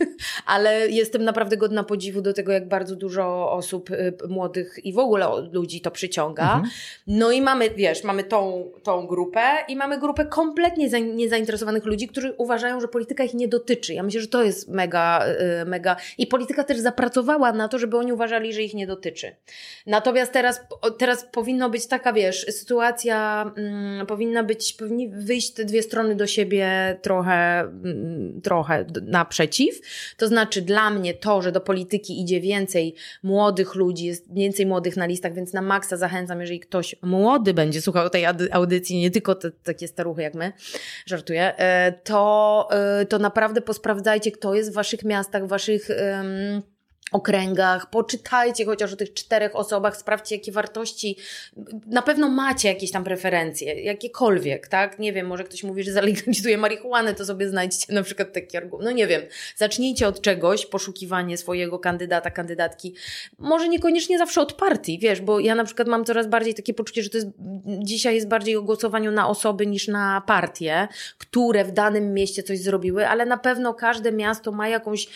ale 0.46 0.88
jestem 0.88 1.24
naprawdę 1.24 1.56
godna 1.56 1.84
podziwu 1.84 2.20
do 2.20 2.32
tego, 2.32 2.52
jak 2.52 2.68
bardzo 2.68 2.96
dużo 2.96 3.52
osób 3.52 3.90
y, 3.90 4.14
młodych 4.28 4.84
i 4.84 4.92
w 4.92 4.98
ogóle 4.98 5.26
ludzi 5.52 5.80
to 5.80 5.90
przyciąga. 5.90 6.44
Mhm. 6.44 6.70
No 7.06 7.30
i 7.30 7.42
mamy, 7.42 7.70
wiesz, 7.70 8.04
mamy 8.04 8.24
tą, 8.24 8.70
tą 8.82 9.06
grupę 9.06 9.40
i 9.68 9.76
mamy 9.76 9.98
grupę 9.98 10.24
kompletnie 10.24 10.88
niezainteresowanych 11.14 11.84
ludzi, 11.84 12.08
którzy 12.08 12.34
uważają, 12.38 12.80
że 12.80 12.88
polityka 12.88 13.24
ich 13.24 13.34
nie 13.34 13.48
dotyczy. 13.48 13.94
Ja 13.94 14.02
myślę, 14.02 14.20
że 14.20 14.28
to 14.28 14.42
jest 14.42 14.70
mega, 14.80 15.26
y, 15.62 15.64
mega. 15.64 15.96
I 16.18 16.26
polityka 16.26 16.64
też 16.64 16.78
zapracowała 16.78 17.52
na 17.52 17.68
to, 17.68 17.78
żeby 17.78 17.96
oni 17.96 18.12
uważali, 18.12 18.52
że 18.52 18.62
ich 18.62 18.74
nie 18.74 18.86
dotyczy. 18.86 19.36
Natomiast 19.86 20.32
teraz, 20.32 20.60
teraz 20.98 21.26
powinno 21.32 21.70
być 21.70 21.86
taka, 21.86 22.12
wiesz, 22.12 22.46
sytuacja, 22.50 23.44
mm, 23.56 24.06
powinna 24.06 24.44
być, 24.44 24.72
powinni 24.72 25.08
wyjść 25.08 25.50
te 25.50 25.64
dwie 25.64 25.82
strony 25.82 26.14
do 26.14 26.26
siebie 26.26 26.96
trochę, 27.02 27.60
mm, 27.60 28.40
trochę 28.42 28.84
naprzeciw. 29.02 29.80
To 30.16 30.28
znaczy 30.28 30.62
dla 30.62 30.90
mnie 30.90 31.14
to, 31.14 31.42
że 31.42 31.52
do 31.52 31.60
polityki 31.60 32.20
idzie 32.20 32.40
więcej 32.40 32.94
młodych 33.22 33.74
ludzi, 33.74 34.06
jest 34.06 34.34
więcej 34.34 34.66
młodych 34.66 34.96
na 34.96 35.06
listach, 35.06 35.34
więc 35.34 35.52
na 35.52 35.62
maksa 35.62 35.96
zachęcam, 35.96 36.40
jeżeli 36.40 36.60
ktoś 36.60 36.96
młody 37.02 37.54
będzie 37.54 37.82
słuchał 37.82 38.10
tej 38.10 38.24
audycji, 38.52 39.00
nie 39.00 39.10
tylko 39.10 39.34
te, 39.34 39.50
takie 39.50 39.88
staruchy 39.88 40.22
jak 40.22 40.34
my, 40.34 40.52
żartuję, 41.06 41.56
e, 41.58 41.92
to, 42.04 42.68
e, 42.70 43.06
to 43.06 43.18
naprawdę 43.18 43.60
posprawdzajcie, 43.60 44.32
kto 44.32 44.54
jest 44.54 44.69
w 44.70 44.72
waszych 44.74 45.04
miastach, 45.04 45.44
w 45.44 45.48
waszych 45.48 45.88
um, 45.88 46.62
okręgach, 47.12 47.90
poczytajcie 47.90 48.64
chociaż 48.64 48.92
o 48.92 48.96
tych 48.96 49.14
czterech 49.14 49.56
osobach, 49.56 49.96
sprawdźcie 49.96 50.36
jakie 50.36 50.52
wartości, 50.52 51.16
na 51.86 52.02
pewno 52.02 52.28
macie 52.28 52.68
jakieś 52.68 52.90
tam 52.90 53.04
preferencje, 53.04 53.82
jakiekolwiek, 53.82 54.68
tak? 54.68 54.98
Nie 54.98 55.12
wiem, 55.12 55.26
może 55.26 55.44
ktoś 55.44 55.62
mówi, 55.62 55.82
że 55.82 55.92
zalegalizuje 55.92 56.58
marihuanę, 56.58 57.14
to 57.14 57.24
sobie 57.24 57.48
znajdźcie 57.48 57.94
na 57.94 58.02
przykład 58.02 58.32
taki 58.32 58.56
argument. 58.56 58.84
No 58.84 58.92
nie 58.92 59.06
wiem, 59.06 59.22
zacznijcie 59.56 60.08
od 60.08 60.20
czegoś, 60.20 60.66
poszukiwanie 60.66 61.36
swojego 61.36 61.78
kandydata, 61.78 62.30
kandydatki. 62.30 62.94
Może 63.38 63.68
niekoniecznie 63.68 64.18
zawsze 64.18 64.40
od 64.40 64.52
partii, 64.52 64.98
wiesz, 64.98 65.20
bo 65.20 65.40
ja 65.40 65.54
na 65.54 65.64
przykład 65.64 65.88
mam 65.88 66.04
coraz 66.04 66.26
bardziej 66.26 66.54
takie 66.54 66.74
poczucie, 66.74 67.02
że 67.02 67.10
to 67.10 67.16
jest, 67.16 67.28
dzisiaj 67.66 68.14
jest 68.14 68.28
bardziej 68.28 68.56
o 68.56 68.62
głosowaniu 68.62 69.10
na 69.10 69.28
osoby 69.28 69.66
niż 69.66 69.88
na 69.88 70.22
partie, 70.26 70.88
które 71.18 71.64
w 71.64 71.72
danym 71.72 72.14
mieście 72.14 72.42
coś 72.42 72.58
zrobiły, 72.58 73.08
ale 73.08 73.26
na 73.26 73.36
pewno 73.36 73.74
każde 73.74 74.12
miasto 74.12 74.52
ma 74.52 74.68
jakąś 74.68 75.08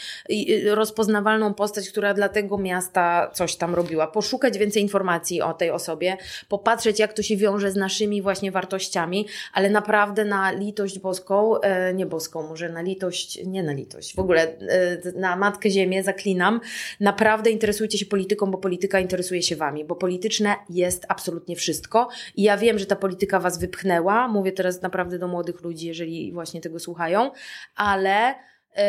rozpoznawalną 0.67 1.55
postać, 1.55 1.84
która 1.91 2.15
dla 2.15 2.29
tego 2.29 2.59
miasta 2.59 3.31
coś 3.35 3.57
tam 3.57 3.75
robiła, 3.75 4.07
poszukać 4.07 4.59
więcej 4.59 4.83
informacji 4.83 5.43
o 5.43 5.55
tej 5.55 5.71
osobie, 5.71 6.17
popatrzeć, 6.49 6.99
jak 6.99 7.13
to 7.13 7.23
się 7.23 7.37
wiąże 7.37 7.71
z 7.71 7.77
naszymi 7.77 8.23
właśnie 8.23 8.53
wartościami, 8.53 9.27
ale 9.53 9.71
naprawdę 9.71 10.25
na 10.25 10.51
litość 10.51 10.99
boską, 10.99 11.61
e, 11.61 11.95
nie 11.95 12.07
boską, 12.07 12.49
może 12.49 12.69
na 12.69 12.83
litość, 12.83 13.45
nie 13.47 13.63
na 13.63 13.73
litość, 13.73 14.17
w 14.17 14.19
ogóle 14.19 14.43
e, 14.43 15.13
na 15.17 15.37
Matkę 15.37 15.71
Ziemię 15.71 16.03
zaklinam, 16.03 16.61
naprawdę 17.01 17.51
interesujcie 17.51 17.99
się 17.99 18.07
polityką, 18.07 18.51
bo 18.51 18.59
polityka 18.59 19.01
interesuje 19.01 19.43
się 19.43 19.57
Wami, 19.57 19.85
bo 19.85 19.97
polityczne 19.97 20.55
jest 20.71 21.07
absolutnie 21.09 21.57
wszystko. 21.57 22.09
I 22.37 22.43
ja 22.43 22.57
wiem, 22.57 22.79
że 22.79 22.87
ta 22.87 22.97
polityka 22.97 23.41
Was 23.41 23.59
wypchnęła, 23.59 24.29
mówię 24.29 24.53
teraz 24.53 24.83
naprawdę 24.83 25.19
do 25.19 25.29
młodych 25.29 25.63
ludzi, 25.63 25.87
jeżeli 25.87 26.33
właśnie 26.33 26.61
tego 26.61 26.79
słuchają, 26.79 27.31
ale... 27.77 28.35
Yy, 28.77 28.83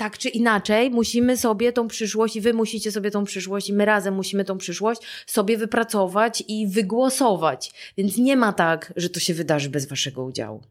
tak 0.00 0.18
czy 0.18 0.28
inaczej 0.28 0.90
musimy 0.90 1.36
sobie 1.36 1.72
tą 1.72 1.88
przyszłość 1.88 2.36
i 2.36 2.40
wy 2.40 2.54
musicie 2.54 2.92
sobie 2.92 3.10
tą 3.10 3.24
przyszłość 3.24 3.68
i 3.68 3.72
my 3.72 3.84
razem 3.84 4.14
musimy 4.14 4.44
tą 4.44 4.58
przyszłość 4.58 5.02
sobie 5.26 5.58
wypracować 5.58 6.44
i 6.48 6.66
wygłosować. 6.66 7.92
Więc 7.96 8.16
nie 8.16 8.36
ma 8.36 8.52
tak, 8.52 8.92
że 8.96 9.10
to 9.10 9.20
się 9.20 9.34
wydarzy 9.34 9.70
bez 9.70 9.88
waszego 9.88 10.24
udziału. 10.24 10.62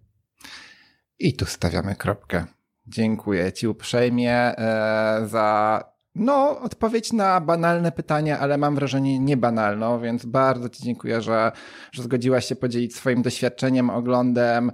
I 1.19 1.33
tu 1.33 1.45
stawiamy 1.45 1.95
kropkę. 1.95 2.45
Dziękuję 2.87 3.53
Ci 3.53 3.67
uprzejmie 3.67 4.33
e, 4.33 5.27
za 5.27 5.83
no, 6.15 6.59
odpowiedź 6.61 7.13
na 7.13 7.41
banalne 7.41 7.91
pytanie, 7.91 8.37
ale 8.37 8.57
mam 8.57 8.75
wrażenie 8.75 9.19
niebanalną, 9.19 9.99
więc 9.99 10.25
bardzo 10.25 10.69
Ci 10.69 10.83
dziękuję, 10.83 11.21
że, 11.21 11.51
że 11.91 12.03
zgodziłaś 12.03 12.45
się 12.45 12.55
podzielić 12.55 12.95
swoim 12.95 13.21
doświadczeniem, 13.21 13.89
oglądem, 13.89 14.71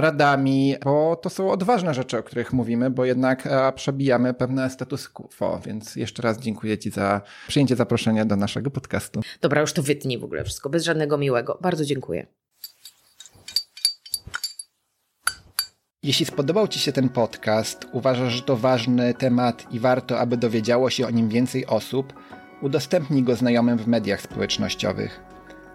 radami, 0.00 0.76
bo 0.84 1.16
to 1.16 1.30
są 1.30 1.50
odważne 1.50 1.94
rzeczy, 1.94 2.18
o 2.18 2.22
których 2.22 2.52
mówimy, 2.52 2.90
bo 2.90 3.04
jednak 3.04 3.48
przebijamy 3.74 4.34
pewne 4.34 4.70
status 4.70 5.08
quo, 5.08 5.60
więc 5.66 5.96
jeszcze 5.96 6.22
raz 6.22 6.38
dziękuję 6.38 6.78
Ci 6.78 6.90
za 6.90 7.20
przyjęcie 7.48 7.76
zaproszenia 7.76 8.24
do 8.24 8.36
naszego 8.36 8.70
podcastu. 8.70 9.20
Dobra, 9.40 9.60
już 9.60 9.72
to 9.72 9.82
wytnij 9.82 10.18
w 10.18 10.24
ogóle 10.24 10.44
wszystko, 10.44 10.70
bez 10.70 10.84
żadnego 10.84 11.18
miłego. 11.18 11.58
Bardzo 11.60 11.84
dziękuję. 11.84 12.26
Jeśli 16.02 16.26
spodobał 16.26 16.68
Ci 16.68 16.80
się 16.80 16.92
ten 16.92 17.08
podcast, 17.08 17.86
uważasz, 17.92 18.32
że 18.32 18.42
to 18.42 18.56
ważny 18.56 19.14
temat 19.14 19.66
i 19.72 19.80
warto, 19.80 20.18
aby 20.18 20.36
dowiedziało 20.36 20.90
się 20.90 21.06
o 21.06 21.10
nim 21.10 21.28
więcej 21.28 21.66
osób, 21.66 22.12
udostępnij 22.62 23.22
go 23.22 23.36
znajomym 23.36 23.78
w 23.78 23.86
mediach 23.86 24.20
społecznościowych. 24.20 25.20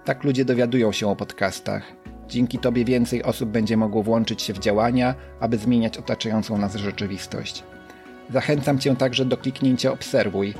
Tak 0.06 0.24
ludzie 0.24 0.46
dowiadują 0.46 0.92
się 0.92 1.08
o 1.08 1.16
podcastach. 1.16 1.84
Dzięki 2.30 2.60
Tobie 2.60 2.86
więcej 2.86 3.24
osób 3.24 3.50
będzie 3.50 3.78
mogło 3.78 4.04
włączyć 4.04 4.42
się 4.42 4.54
w 4.54 4.60
działania, 4.60 5.16
aby 5.40 5.58
zmieniać 5.58 5.98
otaczającą 5.98 6.58
nas 6.58 6.76
rzeczywistość. 6.76 7.64
Zachęcam 8.30 8.80
Cię 8.80 8.96
także 8.96 9.26
do 9.26 9.38
kliknięcia 9.38 9.92
Obserwuj 9.92 10.54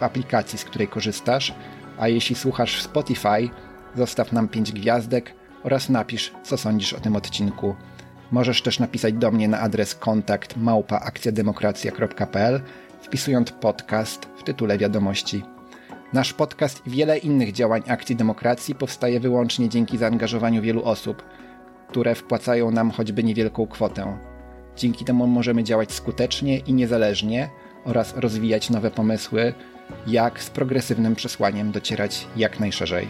w 0.00 0.02
aplikacji, 0.02 0.58
z 0.58 0.64
której 0.64 0.88
korzystasz, 0.88 1.54
a 1.98 2.08
jeśli 2.08 2.36
słuchasz 2.36 2.76
w 2.76 2.82
Spotify, 2.82 3.48
zostaw 3.96 4.32
nam 4.32 4.48
5 4.48 4.72
gwiazdek 4.72 5.34
oraz 5.62 5.88
napisz, 5.88 6.32
co 6.42 6.56
sądzisz 6.56 6.92
o 6.92 7.00
tym 7.00 7.16
odcinku. 7.16 7.76
Możesz 8.30 8.62
też 8.62 8.78
napisać 8.78 9.14
do 9.14 9.30
mnie 9.30 9.48
na 9.48 9.60
adres 9.60 9.94
kontakt 9.94 10.56
małpaakcjademokracja.pl 10.56 12.60
wpisując 13.00 13.50
podcast 13.50 14.26
w 14.36 14.42
tytule 14.42 14.78
wiadomości. 14.78 15.42
Nasz 16.12 16.32
podcast 16.32 16.86
i 16.86 16.90
wiele 16.90 17.18
innych 17.18 17.52
działań 17.52 17.82
Akcji 17.88 18.16
Demokracji 18.16 18.74
powstaje 18.74 19.20
wyłącznie 19.20 19.68
dzięki 19.68 19.98
zaangażowaniu 19.98 20.62
wielu 20.62 20.84
osób, 20.84 21.22
które 21.88 22.14
wpłacają 22.14 22.70
nam 22.70 22.90
choćby 22.90 23.24
niewielką 23.24 23.66
kwotę. 23.66 24.18
Dzięki 24.76 25.04
temu 25.04 25.26
możemy 25.26 25.64
działać 25.64 25.92
skutecznie 25.92 26.58
i 26.58 26.74
niezależnie 26.74 27.48
oraz 27.84 28.16
rozwijać 28.16 28.70
nowe 28.70 28.90
pomysły, 28.90 29.54
jak 30.06 30.42
z 30.42 30.50
progresywnym 30.50 31.14
przesłaniem 31.14 31.72
docierać 31.72 32.26
jak 32.36 32.60
najszerzej. 32.60 33.08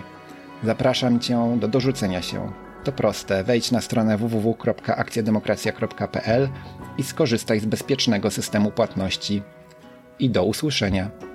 Zapraszam 0.65 1.21
Cię 1.21 1.57
do 1.61 1.69
dorzucenia 1.69 2.23
się. 2.23 2.53
To 2.85 2.93
proste, 2.93 3.45
wejdź 3.45 3.71
na 3.71 3.81
stronę 3.81 4.19
www.akcjademokracja.pl 4.19 6.49
i 6.99 7.03
skorzystaj 7.03 7.61
z 7.61 7.67
bezpiecznego 7.67 8.31
systemu 8.31 8.71
płatności. 8.71 9.43
I 10.19 10.31
do 10.31 10.45
usłyszenia. 10.45 11.32